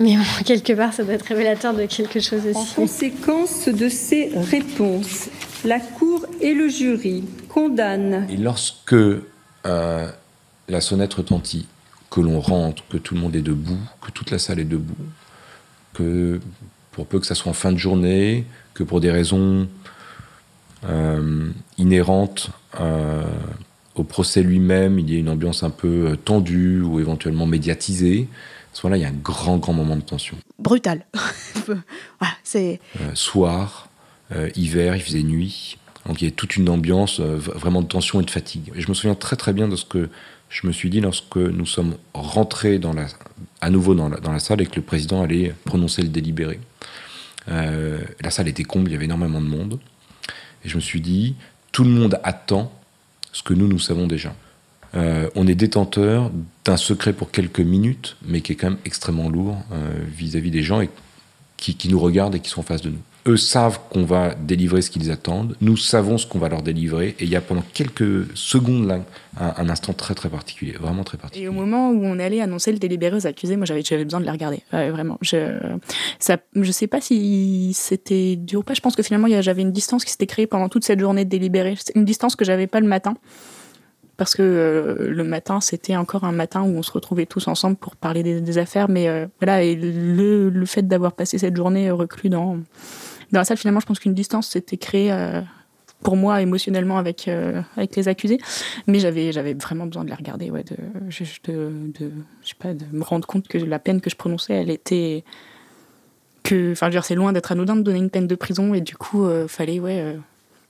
Mais 0.00 0.16
bon, 0.16 0.22
quelque 0.44 0.72
part, 0.72 0.92
ça 0.92 1.04
doit 1.04 1.14
être 1.14 1.26
révélateur 1.26 1.74
de 1.74 1.86
quelque 1.86 2.20
chose 2.20 2.42
En 2.54 2.60
aussi. 2.60 2.74
conséquence 2.74 3.68
de 3.68 3.88
ces 3.88 4.30
réponses, 4.34 5.28
la 5.64 5.80
Cour 5.80 6.26
et 6.40 6.54
le 6.54 6.68
jury 6.68 7.24
condamnent 7.48 8.26
Et 8.30 8.36
lorsque 8.36 8.94
euh, 8.94 10.08
la 10.68 10.80
sonnette 10.80 11.14
retentit, 11.14 11.66
que 12.10 12.20
l'on 12.20 12.40
rentre, 12.40 12.84
que 12.88 12.96
tout 12.96 13.14
le 13.14 13.20
monde 13.20 13.34
est 13.34 13.42
debout, 13.42 13.78
que 14.00 14.10
toute 14.10 14.30
la 14.30 14.38
salle 14.38 14.60
est 14.60 14.64
debout, 14.64 14.94
que 15.94 16.40
pour 16.92 17.06
peu 17.06 17.18
que 17.18 17.26
ça 17.26 17.34
soit 17.34 17.50
en 17.50 17.54
fin 17.54 17.72
de 17.72 17.78
journée, 17.78 18.44
que 18.72 18.84
pour 18.84 19.00
des 19.00 19.10
raisons 19.10 19.68
euh, 20.88 21.50
inhérentes 21.76 22.50
euh, 22.80 23.24
au 23.96 24.04
procès 24.04 24.42
lui-même, 24.42 24.98
il 24.98 25.10
y 25.10 25.16
a 25.16 25.18
une 25.18 25.28
ambiance 25.28 25.62
un 25.62 25.70
peu 25.70 26.16
tendue 26.24 26.80
ou 26.82 27.00
éventuellement 27.00 27.46
médiatisée, 27.46 28.28
à 28.74 28.76
ce 28.76 28.84
moment-là, 28.86 28.98
il 28.98 29.02
y 29.02 29.04
a 29.04 29.08
un 29.08 29.12
grand, 29.12 29.58
grand 29.58 29.72
moment 29.72 29.94
de 29.94 30.02
tension. 30.02 30.36
Brutal. 30.58 31.06
voilà, 31.66 32.34
c'est. 32.42 32.80
Euh, 33.00 33.14
soir, 33.14 33.88
euh, 34.32 34.50
hiver, 34.56 34.96
il 34.96 35.02
faisait 35.02 35.22
nuit. 35.22 35.78
Donc 36.06 36.20
il 36.20 36.24
y 36.24 36.26
avait 36.26 36.34
toute 36.34 36.56
une 36.56 36.68
ambiance 36.68 37.20
euh, 37.20 37.36
vraiment 37.36 37.82
de 37.82 37.86
tension 37.86 38.20
et 38.20 38.24
de 38.24 38.30
fatigue. 38.30 38.72
Et 38.74 38.80
je 38.80 38.88
me 38.88 38.94
souviens 38.94 39.14
très 39.14 39.36
très 39.36 39.52
bien 39.52 39.68
de 39.68 39.76
ce 39.76 39.84
que 39.84 40.10
je 40.48 40.66
me 40.66 40.72
suis 40.72 40.90
dit, 40.90 41.00
lorsque 41.00 41.36
nous 41.36 41.66
sommes 41.66 41.96
rentrés 42.14 42.80
dans 42.80 42.92
la, 42.92 43.06
à 43.60 43.70
nouveau 43.70 43.94
dans 43.94 44.08
la, 44.08 44.18
dans 44.18 44.32
la 44.32 44.40
salle 44.40 44.60
et 44.60 44.66
que 44.66 44.76
le 44.76 44.82
président 44.82 45.22
allait 45.22 45.54
prononcer 45.64 46.02
le 46.02 46.08
délibéré, 46.08 46.58
la 47.46 48.30
salle 48.30 48.48
était 48.48 48.64
comble, 48.64 48.90
il 48.90 48.92
y 48.92 48.96
avait 48.96 49.04
énormément 49.04 49.40
de 49.40 49.46
monde. 49.46 49.78
Et 50.64 50.68
je 50.68 50.76
me 50.76 50.80
suis 50.80 51.00
dit, 51.00 51.36
tout 51.72 51.84
le 51.84 51.90
monde 51.90 52.18
attend 52.22 52.72
ce 53.32 53.42
que 53.42 53.54
nous, 53.54 53.68
nous 53.68 53.78
savons 53.78 54.06
déjà. 54.06 54.34
Euh, 54.96 55.28
on 55.34 55.46
est 55.46 55.54
détenteur 55.54 56.30
d'un 56.64 56.76
secret 56.76 57.12
pour 57.12 57.30
quelques 57.30 57.60
minutes, 57.60 58.16
mais 58.26 58.40
qui 58.40 58.52
est 58.52 58.56
quand 58.56 58.70
même 58.70 58.78
extrêmement 58.84 59.28
lourd 59.28 59.56
euh, 59.72 59.90
vis-à-vis 60.16 60.50
des 60.50 60.62
gens 60.62 60.80
et 60.80 60.90
qui, 61.56 61.88
nous 61.88 61.98
regardent 61.98 62.34
et 62.34 62.40
qui 62.40 62.50
sont 62.50 62.60
en 62.60 62.64
face 62.64 62.82
de 62.82 62.90
nous. 62.90 62.98
Eux 63.26 63.38
savent 63.38 63.80
qu'on 63.88 64.04
va 64.04 64.34
délivrer 64.34 64.82
ce 64.82 64.90
qu'ils 64.90 65.10
attendent. 65.10 65.56
Nous 65.62 65.78
savons 65.78 66.18
ce 66.18 66.26
qu'on 66.26 66.38
va 66.38 66.50
leur 66.50 66.60
délivrer. 66.60 67.16
Et 67.18 67.24
il 67.24 67.30
y 67.30 67.36
a 67.36 67.40
pendant 67.40 67.64
quelques 67.72 68.26
secondes 68.36 68.86
là 68.86 69.00
un, 69.40 69.70
instant 69.70 69.94
très 69.94 70.14
très 70.14 70.28
particulier, 70.28 70.72
vraiment 70.72 71.04
très 71.04 71.16
particulier. 71.16 71.46
Et 71.46 71.48
au 71.48 71.52
moment 71.52 71.88
où 71.90 72.04
on 72.04 72.18
allait 72.18 72.42
annoncer 72.42 72.70
le 72.70 72.78
délibéré 72.78 73.16
aux 73.16 73.26
accusés, 73.26 73.56
moi 73.56 73.64
j'avais 73.64 74.04
besoin 74.04 74.20
de 74.20 74.26
les 74.26 74.30
regarder, 74.30 74.62
vraiment. 74.70 75.16
Je 75.22 75.58
ça, 76.18 76.36
je 76.54 76.70
sais 76.70 76.86
pas 76.86 77.00
si 77.00 77.72
c'était 77.72 78.36
dur 78.36 78.60
ou 78.60 78.62
pas. 78.62 78.74
Je 78.74 78.82
pense 78.82 78.94
que 78.94 79.02
finalement 79.02 79.28
j'avais 79.40 79.62
une 79.62 79.72
distance 79.72 80.04
qui 80.04 80.10
s'était 80.10 80.26
créée 80.26 80.46
pendant 80.46 80.68
toute 80.68 80.84
cette 80.84 81.00
journée 81.00 81.24
de 81.24 81.30
délibéré. 81.30 81.76
Une 81.94 82.04
distance 82.04 82.36
que 82.36 82.44
j'avais 82.44 82.66
pas 82.66 82.80
le 82.80 82.88
matin. 82.88 83.14
Parce 84.16 84.34
que 84.36 84.42
euh, 84.42 85.10
le 85.10 85.24
matin, 85.24 85.60
c'était 85.60 85.96
encore 85.96 86.24
un 86.24 86.32
matin 86.32 86.62
où 86.62 86.76
on 86.76 86.82
se 86.82 86.92
retrouvait 86.92 87.26
tous 87.26 87.48
ensemble 87.48 87.76
pour 87.76 87.96
parler 87.96 88.22
des, 88.22 88.58
affaires. 88.58 88.88
Mais 88.88 89.08
euh, 89.08 89.26
voilà, 89.40 89.64
le, 89.64 90.50
le 90.50 90.66
fait 90.66 90.82
d'avoir 90.82 91.12
passé 91.12 91.38
cette 91.38 91.56
journée 91.56 91.88
euh, 91.88 91.94
reclus 91.94 92.28
dans, 92.28 92.56
dans 93.32 93.40
la 93.40 93.44
salle, 93.44 93.56
finalement, 93.56 93.80
je 93.80 93.86
pense 93.86 93.98
qu'une 93.98 94.14
distance 94.14 94.48
s'était 94.48 94.76
créée 94.76 95.12
pour 96.02 96.16
moi 96.16 96.42
émotionnellement 96.42 96.98
avec, 96.98 97.28
avec 97.76 97.96
les 97.96 98.06
accusés. 98.06 98.38
Mais 98.86 99.00
j'avais, 99.00 99.32
j'avais 99.32 99.54
vraiment 99.54 99.86
besoin 99.86 100.04
de 100.04 100.10
les 100.10 100.14
regarder, 100.14 100.50
ouais, 100.50 100.62
de, 100.62 100.76
de, 100.76 101.10
je 101.10 101.24
sais 101.24 102.54
pas, 102.58 102.74
de 102.74 102.84
me 102.92 103.02
rendre 103.02 103.26
compte 103.26 103.48
que 103.48 103.58
la 103.58 103.78
peine 103.80 104.00
que 104.00 104.10
je 104.10 104.16
prononçais, 104.16 104.54
elle 104.54 104.70
était. 104.70 105.24
Que, 106.44 106.72
enfin, 106.72 106.90
dire, 106.90 107.04
c'est 107.04 107.14
loin 107.14 107.32
d'être 107.32 107.52
anodin 107.52 107.74
de 107.74 107.80
donner 107.80 107.98
une 107.98 108.10
peine 108.10 108.26
de 108.26 108.34
prison. 108.34 108.74
Et 108.74 108.82
du 108.82 108.96
coup, 108.96 109.26
fallait, 109.48 109.80
ouais. 109.80 110.16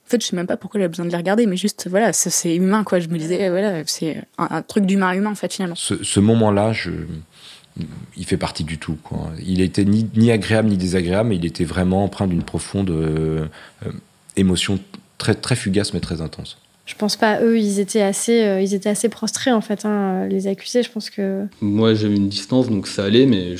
Euh, 0.05 0.07
en 0.07 0.09
fait, 0.09 0.21
je 0.21 0.27
sais 0.27 0.35
même 0.35 0.47
pas 0.47 0.57
pourquoi 0.57 0.79
j'avais 0.79 0.89
besoin 0.89 1.05
de 1.05 1.11
les 1.11 1.17
regarder, 1.17 1.45
mais 1.45 1.57
juste, 1.57 1.87
voilà, 1.89 2.13
c'est 2.13 2.55
humain, 2.55 2.83
quoi. 2.83 2.99
Je 2.99 3.07
me 3.07 3.17
disais, 3.17 3.49
voilà, 3.49 3.83
c'est 3.85 4.23
un, 4.37 4.47
un 4.51 4.61
truc 4.61 4.85
d'humain 4.85 5.09
à 5.09 5.15
humain, 5.15 5.31
en 5.31 5.35
fait, 5.35 5.53
finalement. 5.53 5.75
Ce, 5.75 6.03
ce 6.03 6.19
moment-là, 6.19 6.73
je, 6.73 6.91
il 8.17 8.25
fait 8.25 8.37
partie 8.37 8.63
du 8.63 8.77
tout. 8.77 8.97
Quoi. 9.03 9.31
Il 9.45 9.61
était 9.61 9.85
ni, 9.85 10.09
ni 10.15 10.31
agréable 10.31 10.69
ni 10.69 10.77
désagréable, 10.77 11.29
mais 11.29 11.35
il 11.35 11.45
était 11.45 11.65
vraiment 11.65 12.03
empreint 12.03 12.27
d'une 12.27 12.43
profonde 12.43 12.89
euh, 12.89 13.47
euh, 13.85 13.91
émotion 14.35 14.79
très, 15.17 15.35
très 15.35 15.55
fugace 15.55 15.93
mais 15.93 15.99
très 15.99 16.21
intense. 16.21 16.57
Je 16.85 16.93
pense 16.93 17.15
pas, 17.15 17.41
eux, 17.41 17.57
ils 17.57 17.79
étaient 17.79 18.03
assez, 18.03 18.43
euh, 18.43 18.61
ils 18.61 18.75
étaient 18.75 18.89
assez 18.89 19.09
prostrés, 19.09 19.51
en 19.51 19.61
fait, 19.61 19.85
hein, 19.85 20.27
les 20.27 20.45
accusés. 20.45 20.83
Je 20.83 20.91
pense 20.91 21.09
que. 21.09 21.47
Moi, 21.59 21.95
j'avais 21.95 22.15
une 22.15 22.29
distance, 22.29 22.69
donc 22.69 22.87
ça 22.87 23.05
allait, 23.05 23.25
mais 23.25 23.55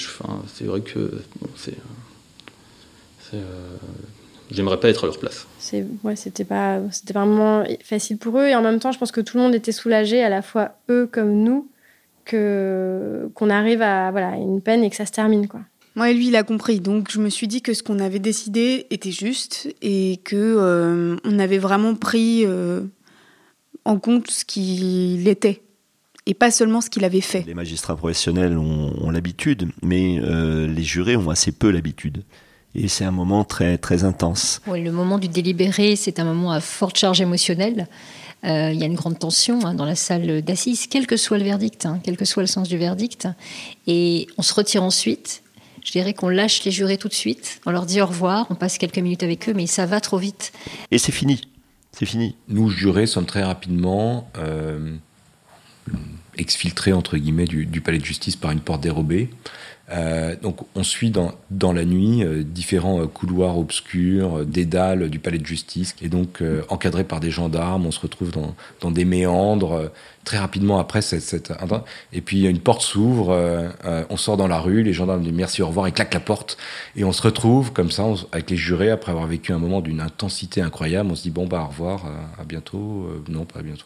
c'est 0.54 0.66
vrai 0.66 0.82
que 0.82 1.24
bon, 1.42 1.50
c'est. 1.56 1.74
J'aimerais 4.56 4.80
pas 4.80 4.90
être 4.90 5.04
à 5.04 5.08
leur 5.08 5.20
place. 5.20 5.46
C'est, 5.60 5.86
ouais, 6.04 6.16
c'était 6.16 6.46
pas, 6.46 6.80
c'était 6.92 7.14
vraiment 7.14 7.64
facile 7.84 8.18
pour 8.18 8.40
eux. 8.40 8.46
Et 8.46 8.56
en 8.56 8.62
même 8.62 8.80
temps, 8.80 8.92
je 8.92 8.98
pense 8.98 9.12
que 9.12 9.22
tout 9.22 9.38
le 9.38 9.44
monde 9.44 9.56
était 9.56 9.72
soulagé, 9.72 10.24
à 10.24 10.30
la 10.30 10.42
fois 10.42 10.72
eux 10.90 11.08
comme 11.12 11.44
nous, 11.44 11.68
que, 12.24 13.30
qu'on 13.36 13.50
arrive 13.50 13.82
à, 13.82 14.12
voilà, 14.12 14.36
une 14.38 14.62
peine 14.62 14.84
et 14.84 14.90
que 14.90 14.96
ça 14.96 15.06
se 15.06 15.12
termine, 15.12 15.48
quoi. 15.48 15.62
Moi, 15.96 16.12
lui, 16.12 16.28
il 16.28 16.36
a 16.36 16.44
compris. 16.44 16.82
Donc, 16.82 17.10
je 17.10 17.20
me 17.20 17.30
suis 17.30 17.48
dit 17.48 17.62
que 17.62 17.74
ce 17.74 17.82
qu'on 17.82 18.00
avait 18.00 18.20
décidé 18.20 18.86
était 18.90 19.12
juste 19.12 19.74
et 19.82 20.20
que 20.26 20.36
euh, 20.36 21.16
on 21.24 21.40
avait 21.40 21.58
vraiment 21.58 21.96
pris 21.96 22.44
euh, 22.46 22.82
en 23.86 23.98
compte 23.98 24.30
ce 24.30 24.44
qu'il 24.44 25.28
était 25.28 25.62
et 26.26 26.34
pas 26.34 26.52
seulement 26.52 26.82
ce 26.82 26.90
qu'il 26.90 27.06
avait 27.06 27.22
fait. 27.22 27.44
Les 27.48 27.54
magistrats 27.54 27.96
professionnels 27.96 28.58
ont, 28.58 28.94
ont 29.00 29.10
l'habitude, 29.10 29.70
mais 29.84 30.20
euh, 30.22 30.68
les 30.68 30.84
jurés 30.84 31.16
ont 31.16 31.30
assez 31.30 31.52
peu 31.52 31.70
l'habitude. 31.70 32.24
Et 32.76 32.88
c'est 32.88 33.06
un 33.06 33.12
moment 33.12 33.44
très, 33.44 33.78
très 33.78 34.04
intense. 34.04 34.62
Oui, 34.68 34.84
le 34.84 34.92
moment 34.92 35.18
du 35.18 35.30
délibéré, 35.30 35.96
c'est 35.96 36.20
un 36.20 36.26
moment 36.26 36.52
à 36.52 36.60
forte 36.60 36.98
charge 36.98 37.22
émotionnelle. 37.22 37.88
Euh, 38.44 38.72
il 38.72 38.80
y 38.80 38.84
a 38.84 38.86
une 38.86 38.96
grande 38.96 39.18
tension 39.18 39.66
hein, 39.66 39.74
dans 39.74 39.86
la 39.86 39.96
salle 39.96 40.42
d'assises, 40.42 40.88
quel 40.88 41.08
que 41.08 41.18
soit 41.18 41.38
le 41.38 41.46
verdict, 41.46 41.86
hein, 41.86 42.00
quel 42.04 42.18
que 42.18 42.26
soit 42.26 42.44
le 42.44 42.48
sens 42.48 42.68
du 42.68 42.78
verdict. 42.78 43.28
Et 43.88 44.28
on 44.38 44.42
se 44.42 44.54
retire 44.54 44.84
ensuite. 44.84 45.42
Je 45.84 45.92
dirais 45.92 46.14
qu'on 46.14 46.30
lâche 46.30 46.64
les 46.64 46.72
jurés 46.72 46.98
tout 46.98 47.08
de 47.08 47.14
suite. 47.14 47.62
On 47.66 47.72
leur 47.72 47.86
dit 47.86 48.02
au 48.02 48.06
revoir, 48.06 48.48
on 48.50 48.56
passe 48.56 48.78
quelques 48.78 48.98
minutes 48.98 49.24
avec 49.24 49.48
eux, 49.48 49.54
mais 49.54 49.68
ça 49.68 49.86
va 49.86 50.02
trop 50.02 50.18
vite. 50.18 50.52
Et 50.92 50.98
c'est 50.98 51.12
fini. 51.12 51.42
C'est 51.92 52.06
fini. 52.06 52.36
Nous, 52.50 52.70
jurés, 52.70 53.08
sommes 53.08 53.26
très 53.26 53.44
rapidement 53.44 54.30
euh, 54.38 54.96
exfiltrés, 56.38 56.92
entre 56.92 57.18
guillemets, 57.18 57.46
du, 57.46 57.66
du 57.66 57.82
palais 57.82 58.00
de 58.00 58.06
justice 58.06 58.36
par 58.36 58.52
une 58.52 58.60
porte 58.60 58.82
dérobée. 58.82 59.30
Euh, 59.92 60.36
donc 60.42 60.62
on 60.74 60.84
suit 60.84 61.12
dans, 61.12 61.34
dans 61.52 61.72
la 61.72 61.86
nuit 61.86 62.24
euh, 62.24 62.44
différents 62.44 63.02
euh, 63.02 63.06
couloirs 63.06 63.60
obscurs, 63.60 64.40
euh, 64.40 64.46
dédales 64.46 65.10
du 65.10 65.20
palais 65.20 65.38
de 65.38 65.46
justice, 65.46 65.96
et 66.02 66.10
donc 66.10 66.42
encadrés 66.70 67.04
par 67.04 67.20
des 67.20 67.30
gendarmes, 67.30 67.86
on 67.86 67.92
se 67.92 68.00
retrouve 68.00 68.32
dans, 68.32 68.56
dans 68.82 68.92
des 68.92 69.06
méandres. 69.06 69.92
très 70.24 70.38
rapidement 70.38 70.80
après, 70.80 71.02
cette, 71.02 71.54
et 72.14 72.22
puis 72.22 72.46
une 72.46 72.60
porte 72.60 72.82
s'ouvre, 72.82 73.74
on 74.10 74.18
sort 74.18 74.38
dans 74.38 74.48
la 74.48 74.60
rue, 74.60 74.84
les 74.84 74.94
gendarmes 74.94 75.22
disent 75.22 75.34
merci, 75.34 75.62
au 75.62 75.68
revoir, 75.68 75.88
et 75.88 75.92
claquent 75.92 76.14
la 76.14 76.20
porte, 76.20 76.58
et 76.96 77.04
on 77.04 77.12
se 77.12 77.22
retrouve 77.22 77.72
comme 77.74 77.92
ça 77.92 78.06
avec 78.32 78.50
les 78.50 78.58
jurés, 78.58 78.90
après 78.90 79.12
avoir 79.12 79.28
vécu 79.28 79.54
un 79.54 79.60
moment 79.60 79.82
d'une 79.82 80.02
intensité 80.02 80.62
incroyable, 80.62 81.12
on 81.12 81.16
se 81.16 81.24
dit 81.24 81.32
bon 81.32 81.46
bah 81.46 81.62
au 81.64 81.68
revoir, 81.68 82.06
euh, 82.06 82.42
à 82.42 82.44
bientôt, 82.44 83.08
non 83.30 83.46
pas 83.46 83.60
à 83.60 83.64
bientôt. 83.64 83.86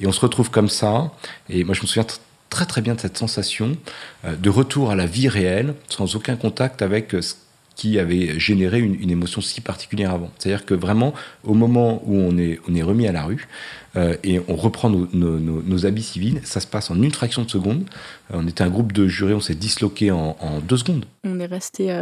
Et 0.00 0.06
on 0.06 0.12
se 0.12 0.20
retrouve 0.20 0.50
comme 0.50 0.68
ça, 0.68 1.12
et 1.48 1.64
moi 1.64 1.74
je 1.74 1.82
me 1.82 1.86
souviens 1.86 2.06
très 2.54 2.66
très 2.66 2.82
bien 2.82 2.94
de 2.94 3.00
cette 3.00 3.18
sensation 3.18 3.76
euh, 4.24 4.36
de 4.36 4.48
retour 4.48 4.92
à 4.92 4.94
la 4.94 5.06
vie 5.06 5.28
réelle, 5.28 5.74
sans 5.88 6.14
aucun 6.14 6.36
contact 6.36 6.82
avec 6.82 7.12
euh, 7.12 7.20
ce 7.20 7.34
qui 7.74 7.98
avait 7.98 8.38
généré 8.38 8.78
une, 8.78 9.10
émotion 9.10 9.40
si 9.40 9.60
particulière 9.60 10.12
avant. 10.12 10.30
C'est-à-dire 10.38 10.64
que 10.64 10.74
vraiment, 10.74 11.12
au 11.42 11.54
moment 11.54 12.00
où 12.06 12.14
on 12.14 12.38
est, 12.38 12.60
on 12.68 12.74
est 12.76 12.84
remis 12.84 13.08
à 13.08 13.12
la 13.12 13.24
rue 13.24 13.48
euh, 13.96 14.16
et 14.22 14.40
on 14.46 14.54
reprend 14.54 14.88
nos, 14.88 15.86
habits 15.86 16.04
civils, 16.04 16.40
ça 16.44 16.60
se 16.60 16.68
passe 16.68 16.92
en 16.92 17.02
une 17.02 17.10
fraction 17.10 17.42
de 17.42 17.50
seconde. 17.50 17.84
On 18.32 18.46
était 18.46 18.62
un 18.62 18.70
groupe 18.70 18.92
de 18.92 19.08
jurés, 19.08 19.34
on 19.34 19.40
s'est 19.40 19.56
disloqué 19.56 20.12
en, 20.12 20.36
deux 20.62 20.76
secondes. 20.76 21.04
On 21.24 21.40
est 21.40 21.46
resté. 21.46 21.92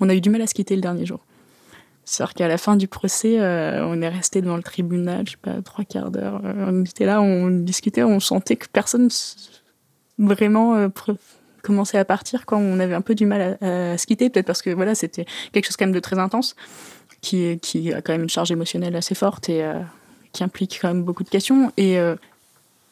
on 0.00 0.08
a 0.08 0.14
eu 0.14 0.22
du 0.22 0.30
mal 0.30 0.40
à 0.40 0.46
se 0.46 0.54
quitter 0.54 0.76
le 0.76 0.80
dernier 0.80 1.04
jour. 1.04 1.20
C'est-à-dire 2.06 2.32
qu'à 2.32 2.48
la 2.48 2.56
fin 2.56 2.76
du 2.76 2.88
procès, 2.88 3.38
on 3.38 4.00
est 4.00 4.08
resté 4.08 4.40
devant 4.40 4.56
le 4.56 4.62
tribunal, 4.62 5.26
je 5.26 5.32
sais 5.32 5.36
pas, 5.42 5.60
trois 5.60 5.84
quarts 5.84 6.10
d'heure. 6.10 6.40
On 6.42 6.86
était 6.86 7.04
là, 7.04 7.20
on 7.20 7.50
discutait, 7.50 8.02
on 8.02 8.18
sentait 8.18 8.56
que 8.56 8.66
personne 8.72 9.10
vraiment 10.26 10.74
euh, 10.76 10.88
commençait 11.62 11.98
à 11.98 12.04
partir 12.04 12.44
quand 12.46 12.58
on 12.58 12.80
avait 12.80 12.94
un 12.94 13.00
peu 13.02 13.14
du 13.14 13.26
mal 13.26 13.58
à, 13.60 13.96
se 13.98 14.06
quitter, 14.06 14.30
peut-être 14.30 14.46
parce 14.46 14.62
que 14.62 14.70
voilà, 14.70 14.94
c'était 14.94 15.26
quelque 15.52 15.64
chose 15.66 15.76
quand 15.76 15.86
même 15.86 15.94
de 15.94 16.00
très 16.00 16.18
intense, 16.18 16.56
qui, 17.20 17.58
qui 17.60 17.92
a 17.92 18.02
quand 18.02 18.12
même 18.12 18.22
une 18.22 18.28
charge 18.28 18.50
émotionnelle 18.50 18.96
assez 18.96 19.14
forte 19.14 19.48
et 19.48 19.62
euh, 19.62 19.74
qui 20.32 20.42
implique 20.42 20.78
quand 20.82 20.88
même 20.88 21.02
beaucoup 21.04 21.22
de 21.22 21.28
questions. 21.28 21.72
Et, 21.76 21.98
euh, 21.98 22.16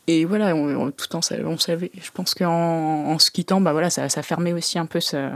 et 0.07 0.25
voilà, 0.25 0.55
on, 0.55 0.87
on- 0.87 0.91
tout 0.93 1.15
en 1.17 1.21
on 1.45 1.59
savait, 1.59 1.91
je 2.01 2.11
pense 2.13 2.35
qu'en 2.35 2.49
en 2.51 3.19
se 3.19 3.31
quittant, 3.31 3.61
bah 3.61 3.73
voilà, 3.73 3.91
ça, 3.91 4.09
ça 4.09 4.23
fermait 4.23 4.53
aussi 4.53 4.79
un 4.79 4.87
peu 4.87 5.01
ce- 5.01 5.31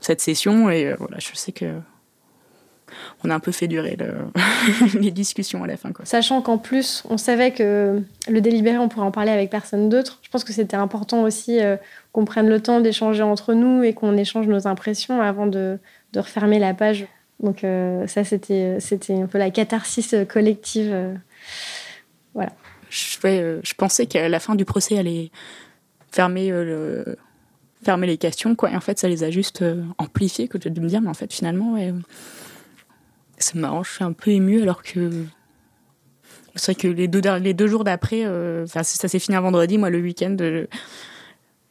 cette 0.00 0.20
session. 0.20 0.70
Et 0.70 0.94
voilà, 0.94 1.18
je 1.18 1.34
sais 1.34 1.52
que 1.52 1.74
on 3.24 3.30
a 3.30 3.34
un 3.34 3.40
peu 3.40 3.52
fait 3.52 3.66
durer 3.68 3.96
le- 3.98 4.14
les 5.00 5.10
discussions 5.10 5.64
à 5.64 5.66
la 5.66 5.76
fin. 5.76 5.92
Quoi. 5.92 6.04
Sachant 6.04 6.42
qu'en 6.42 6.58
plus, 6.58 7.02
on 7.08 7.16
savait 7.18 7.50
que 7.52 8.02
le 8.28 8.40
délibéré, 8.40 8.78
on 8.78 8.88
pourrait 8.88 9.06
en 9.06 9.10
parler 9.10 9.30
avec 9.30 9.50
personne 9.50 9.88
d'autre. 9.88 10.18
Je 10.22 10.28
pense 10.30 10.44
que 10.44 10.52
c'était 10.52 10.76
important 10.76 11.22
aussi 11.22 11.60
euh, 11.60 11.76
qu'on 12.12 12.24
prenne 12.24 12.48
le 12.48 12.60
temps 12.60 12.80
d'échanger 12.80 13.22
entre 13.22 13.54
nous 13.54 13.82
et 13.82 13.92
qu'on 13.94 14.16
échange 14.16 14.46
nos 14.46 14.66
impressions 14.66 15.20
avant 15.20 15.46
de, 15.46 15.78
de 16.12 16.20
refermer 16.20 16.58
la 16.58 16.74
page. 16.74 17.06
Donc 17.40 17.64
euh, 17.64 18.06
ça, 18.06 18.22
c'était 18.24 18.78
c'était 18.80 19.14
un 19.14 19.26
peu 19.26 19.38
la 19.38 19.50
catharsis 19.50 20.14
collective. 20.28 20.90
euh. 20.92 21.14
voilà. 22.34 22.52
Je, 22.90 23.18
ouais, 23.24 23.60
je 23.62 23.74
pensais 23.74 24.06
qu'à 24.06 24.28
la 24.28 24.38
fin 24.38 24.54
du 24.54 24.64
procès, 24.64 24.94
elle 24.94 25.00
allait 25.08 25.30
fermer, 26.12 26.50
le- 26.50 27.16
fermer 27.82 28.06
les 28.06 28.18
questions. 28.18 28.54
Quoi. 28.54 28.70
Et 28.70 28.76
en 28.76 28.80
fait, 28.80 29.00
ça 29.00 29.08
les 29.08 29.24
a 29.24 29.30
juste 29.30 29.64
amplifiées, 29.98 30.46
que 30.46 30.58
de 30.58 30.80
me 30.80 30.86
dire, 30.88 31.00
mais 31.00 31.08
en 31.08 31.14
fait, 31.14 31.32
finalement, 31.32 31.72
ouais, 31.74 31.92
c'est 33.38 33.54
marrant, 33.56 33.82
je 33.82 33.90
suis 33.92 34.04
un 34.04 34.12
peu 34.12 34.30
émue 34.30 34.62
alors 34.62 34.82
que. 34.82 35.10
C'est 36.56 36.72
vrai 36.72 36.80
que 36.80 36.88
les 36.88 37.08
deux, 37.08 37.20
deux 37.20 37.66
jours 37.66 37.82
d'après, 37.82 38.24
euh, 38.24 38.64
ça 38.66 38.84
s'est 38.84 39.18
fini 39.18 39.36
un 39.36 39.40
vendredi, 39.40 39.76
moi, 39.76 39.90
le 39.90 39.98
week-end. 39.98 40.36
euh, 40.40 40.66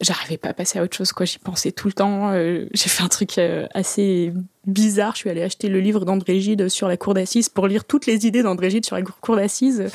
J'arrivais 0.01 0.37
pas 0.37 0.49
à 0.49 0.53
passer 0.53 0.77
à 0.79 0.83
autre 0.83 0.97
chose, 0.97 1.13
quoi. 1.13 1.25
J'y 1.25 1.39
pensais 1.39 1.71
tout 1.71 1.87
le 1.87 1.93
temps. 1.93 2.31
euh, 2.33 2.65
J'ai 2.73 2.89
fait 2.89 3.03
un 3.03 3.07
truc 3.07 3.39
assez 3.73 4.33
bizarre. 4.67 5.13
Je 5.13 5.19
suis 5.19 5.29
allée 5.29 5.43
acheter 5.43 5.69
le 5.69 5.79
livre 5.79 6.03
d'André 6.03 6.41
Gide 6.41 6.67
sur 6.67 6.89
la 6.89 6.97
cour 6.97 7.13
d'assises 7.13 7.47
pour 7.47 7.67
lire 7.67 7.85
toutes 7.85 8.05
les 8.07 8.27
idées 8.27 8.43
d'André 8.43 8.69
Gide 8.69 8.85
sur 8.85 8.97
la 8.97 9.03
cour 9.03 9.37
d'assises. 9.37 9.85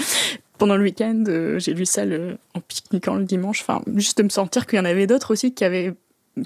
Pendant 0.56 0.76
le 0.76 0.82
week-end, 0.84 1.22
j'ai 1.58 1.74
lu 1.74 1.84
ça 1.84 2.04
en 2.54 2.60
pique-niquant 2.60 3.16
le 3.16 3.24
dimanche. 3.24 3.60
Enfin, 3.60 3.82
juste 3.96 4.16
de 4.18 4.22
me 4.22 4.30
sentir 4.30 4.66
qu'il 4.66 4.78
y 4.78 4.80
en 4.80 4.86
avait 4.86 5.06
d'autres 5.06 5.32
aussi 5.32 5.52
qui 5.52 5.64
avaient 5.64 5.92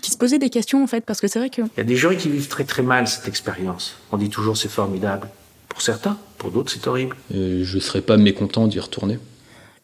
qui 0.01 0.11
se 0.11 0.17
posaient 0.17 0.39
des 0.39 0.51
questions 0.51 0.83
en 0.83 0.87
fait, 0.87 1.03
parce 1.03 1.21
que 1.21 1.29
c'est 1.29 1.39
vrai 1.39 1.51
que 1.51 1.63
Il 1.63 1.79
y 1.79 1.81
a 1.81 1.85
des 1.85 1.97
jurys 1.97 2.17
qui 2.17 2.29
vivent 2.29 2.49
très 2.49 2.65
très 2.65 2.83
mal 2.83 3.09
cette 3.09 3.29
expérience. 3.29 3.97
On 4.11 4.17
dit 4.17 4.31
toujours 4.31 4.57
c'est 4.57 4.71
formidable. 4.71 5.29
Pour 5.69 5.83
certains, 5.83 6.19
pour 6.39 6.51
d'autres 6.51 6.71
c'est 6.71 6.87
horrible. 6.87 7.17
Je 7.31 7.79
serais 7.79 8.03
pas 8.03 8.17
mécontent 8.17 8.67
d'y 8.67 8.81
retourner. 8.81 9.19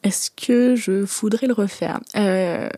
Est-ce 0.02 0.30
que 0.30 0.76
je 0.76 0.92
voudrais 0.92 1.46
le 1.46 1.54
refaire? 1.54 2.00
Euh... 2.16 2.68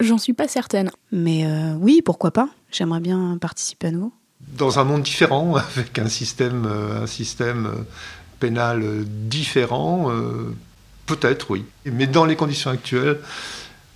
J'en 0.00 0.18
suis 0.18 0.32
pas 0.32 0.46
certaine. 0.46 0.90
Mais 1.10 1.44
euh, 1.44 1.74
oui, 1.80 2.02
pourquoi 2.04 2.30
pas 2.30 2.48
J'aimerais 2.70 3.00
bien 3.00 3.36
participer 3.40 3.88
à 3.88 3.90
nouveau. 3.90 4.12
Dans 4.40 4.78
un 4.78 4.84
monde 4.84 5.02
différent, 5.02 5.56
avec 5.76 5.98
un 5.98 6.08
système, 6.08 6.66
euh, 6.66 7.02
un 7.02 7.06
système 7.06 7.84
pénal 8.38 9.04
différent, 9.04 10.12
peut-être 11.06 11.50
oui. 11.50 11.64
Mais 11.86 12.06
dans 12.06 12.24
les 12.24 12.36
conditions 12.36 12.70
actuelles, 12.70 13.18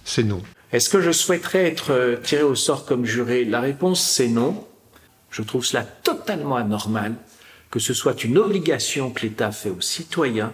c'est 0.04 0.24
non. 0.24 0.42
Est-ce 0.72 0.88
que 0.88 1.00
je 1.00 1.12
souhaiterais 1.12 1.66
être 1.66 2.18
tiré 2.22 2.42
au 2.42 2.54
sort 2.54 2.86
comme 2.86 3.04
juré 3.04 3.44
La 3.44 3.60
réponse 3.60 4.02
c'est 4.02 4.28
non. 4.28 4.66
Je 5.30 5.42
trouve 5.42 5.64
cela 5.64 5.82
totalement 5.82 6.56
anormal 6.56 7.14
que 7.70 7.78
ce 7.78 7.94
soit 7.94 8.22
une 8.22 8.36
obligation 8.36 9.10
que 9.10 9.22
l'État 9.22 9.50
fait 9.50 9.70
aux 9.70 9.80
citoyens 9.80 10.52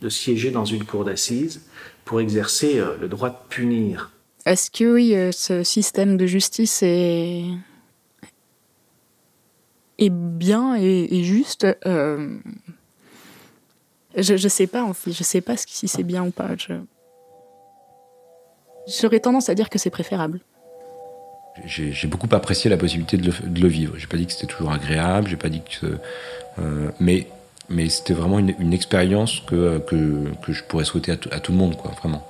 de 0.00 0.08
siéger 0.08 0.52
dans 0.52 0.64
une 0.64 0.84
cour 0.84 1.04
d'assises 1.04 1.62
pour 2.04 2.20
exercer 2.20 2.80
le 3.00 3.08
droit 3.08 3.30
de 3.30 3.36
punir. 3.48 4.12
Est-ce 4.46 4.70
que 4.70 4.94
oui, 4.94 5.32
ce 5.32 5.64
système 5.64 6.16
de 6.16 6.26
justice 6.26 6.82
est, 6.82 7.44
est 9.98 10.10
bien 10.10 10.76
et, 10.76 11.22
juste 11.24 11.66
euh... 11.86 12.38
Je 14.16 14.32
ne 14.32 14.48
sais 14.48 14.66
pas 14.66 14.82
en 14.82 14.92
fait, 14.92 15.12
je 15.12 15.22
sais 15.22 15.40
pas 15.40 15.56
si 15.56 15.86
c'est 15.86 16.02
bien 16.02 16.24
ou 16.24 16.30
pas. 16.30 16.50
J'aurais 19.00 19.20
tendance 19.20 19.48
à 19.48 19.54
dire 19.54 19.70
que 19.70 19.78
c'est 19.78 19.90
préférable. 19.90 20.40
J'ai 21.64 22.06
beaucoup 22.06 22.28
apprécié 22.32 22.70
la 22.70 22.76
possibilité 22.76 23.16
de 23.16 23.26
le, 23.26 23.48
de 23.48 23.60
le 23.60 23.68
vivre. 23.68 23.94
J'ai 23.98 24.06
pas 24.06 24.16
dit 24.16 24.26
que 24.26 24.32
c'était 24.32 24.46
toujours 24.46 24.72
agréable, 24.72 25.28
j'ai 25.28 25.36
pas 25.36 25.48
dit 25.48 25.62
que, 25.62 25.98
euh, 26.58 26.90
mais 27.00 27.26
mais 27.68 27.88
c'était 27.88 28.14
vraiment 28.14 28.38
une, 28.38 28.54
une 28.58 28.72
expérience 28.72 29.40
que, 29.40 29.78
que, 29.78 30.24
que 30.42 30.52
je 30.52 30.64
pourrais 30.64 30.84
souhaiter 30.84 31.12
à, 31.12 31.16
à 31.30 31.40
tout 31.40 31.52
le 31.52 31.58
monde, 31.58 31.76
quoi, 31.76 31.92
vraiment. 31.92 32.22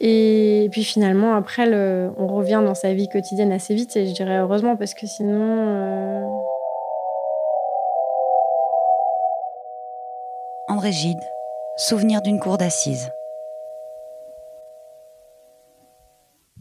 Et 0.00 0.68
puis 0.72 0.84
finalement, 0.84 1.34
après, 1.34 1.64
le, 1.64 2.10
on 2.18 2.26
revient 2.26 2.60
dans 2.62 2.74
sa 2.74 2.92
vie 2.92 3.08
quotidienne 3.08 3.52
assez 3.52 3.74
vite, 3.74 3.96
et 3.96 4.06
je 4.06 4.12
dirais 4.12 4.38
heureusement, 4.38 4.76
parce 4.76 4.92
que 4.94 5.06
sinon. 5.06 5.40
Euh... 5.40 6.26
André 10.68 10.92
Gide, 10.92 11.22
souvenir 11.76 12.20
d'une 12.20 12.40
cour 12.40 12.58
d'assises. 12.58 13.12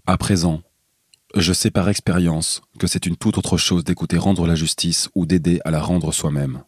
À 0.08 0.18
présent, 0.20 0.62
je 1.34 1.52
sais 1.52 1.72
par 1.72 1.90
expérience 1.90 2.62
que 2.78 2.86
c'est 2.86 3.08
une 3.08 3.18
toute 3.18 3.40
autre 3.40 3.58
chose 3.58 3.84
d'écouter 3.84 4.20
rendre 4.20 4.46
la 4.46 4.54
justice 4.54 5.10
ou 5.16 5.26
d'aider 5.26 5.60
à 5.66 5.72
la 5.72 5.82
rendre 5.82 6.12
soi-même. 6.12 6.64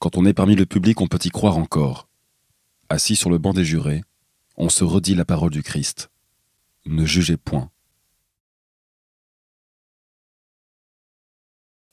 Quand 0.00 0.16
on 0.16 0.26
est 0.26 0.34
parmi 0.34 0.56
le 0.56 0.66
public, 0.66 1.00
on 1.00 1.06
peut 1.06 1.20
y 1.24 1.28
croire 1.28 1.58
encore. 1.58 2.08
Assis 2.88 3.14
sur 3.14 3.30
le 3.30 3.38
banc 3.38 3.52
des 3.52 3.64
jurés, 3.64 4.02
on 4.56 4.68
se 4.68 4.82
redit 4.82 5.14
la 5.14 5.24
parole 5.24 5.52
du 5.52 5.62
Christ. 5.62 6.10
Ne 6.86 7.06
jugez 7.06 7.36
point. 7.36 7.70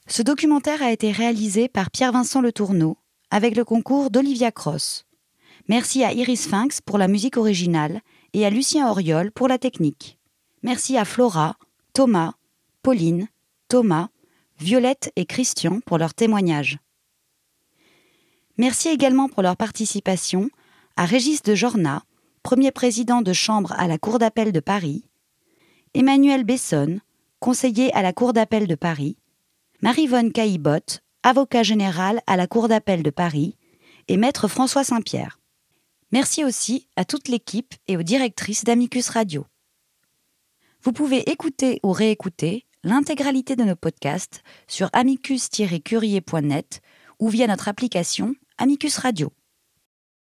Ce 0.07 0.23
documentaire 0.23 0.82
a 0.82 0.91
été 0.91 1.11
réalisé 1.11 1.67
par 1.67 1.91
Pierre-Vincent 1.91 2.41
Le 2.41 2.51
Tourneau 2.51 2.97
avec 3.30 3.55
le 3.55 3.63
concours 3.63 4.09
d'Olivia 4.09 4.51
Cross. 4.51 5.05
Merci 5.67 6.03
à 6.03 6.13
Iris 6.13 6.43
Sphinx 6.43 6.82
pour 6.82 6.97
la 6.97 7.07
musique 7.07 7.38
originale 7.38 8.01
et 8.34 8.45
à 8.45 8.49
Lucien 8.49 8.89
Auriol 8.89 9.32
pour 9.32 9.47
la 9.47 9.57
technique. 9.57 10.14
Merci 10.66 10.97
à 10.97 11.05
Flora, 11.05 11.57
Thomas, 11.93 12.34
Pauline, 12.82 13.28
Thomas, 13.68 14.09
Violette 14.57 15.11
et 15.16 15.28
Christian 15.28 15.80
pour 15.80 15.99
leur 15.99 16.16
témoignage. 16.16 16.80
Merci 18.57 18.88
également 18.88 19.30
pour 19.30 19.43
leur 19.43 19.57
participation 19.57 20.49
à 20.97 21.05
Régis 21.05 21.43
de 21.43 21.53
Jorna, 21.53 22.01
premier 22.41 22.72
président 22.72 23.22
de 23.22 23.32
chambre 23.32 23.74
à 23.78 23.88
la 23.88 23.99
Cour 23.99 24.18
d'appel 24.18 24.51
de 24.51 24.59
Paris, 24.59 25.07
Emmanuel 25.93 26.43
Besson, 26.43 26.99
conseiller 27.39 27.93
à 27.93 28.01
la 28.01 28.11
Cour 28.11 28.34
d'appel 28.34 28.66
de 28.66 28.74
Paris, 28.74 29.18
Marie-Vonne 29.84 30.32
Caillebotte, 30.32 31.03
avocat 31.22 31.61
général 31.61 32.24
à 32.26 32.38
la 32.38 32.47
Cour 32.47 32.70
d'appel 32.70 33.03
de 33.03 33.11
Paris, 33.11 33.55
et 34.07 34.18
maître 34.18 34.47
François 34.47 34.84
Saint-Pierre. 34.84 35.39
Merci 36.11 36.43
aussi 36.43 36.88
à 36.95 37.05
toute 37.05 37.28
l'équipe 37.28 37.76
et 37.88 37.97
aux 37.97 38.03
directrices 38.03 38.63
d'Amicus 38.63 39.09
Radio. 39.09 39.45
Vous 40.86 40.93
pouvez 40.93 41.31
écouter 41.31 41.79
ou 41.81 41.91
réécouter 41.91 42.67
l'intégralité 42.83 43.55
de 43.55 43.63
nos 43.63 43.75
podcasts 43.75 44.43
sur 44.67 44.88
amicus-curier.net 44.93 46.81
ou 47.19 47.27
via 47.27 47.47
notre 47.47 47.69
application 47.69 48.36
Amicus 48.59 48.99
Radio. 48.99 49.33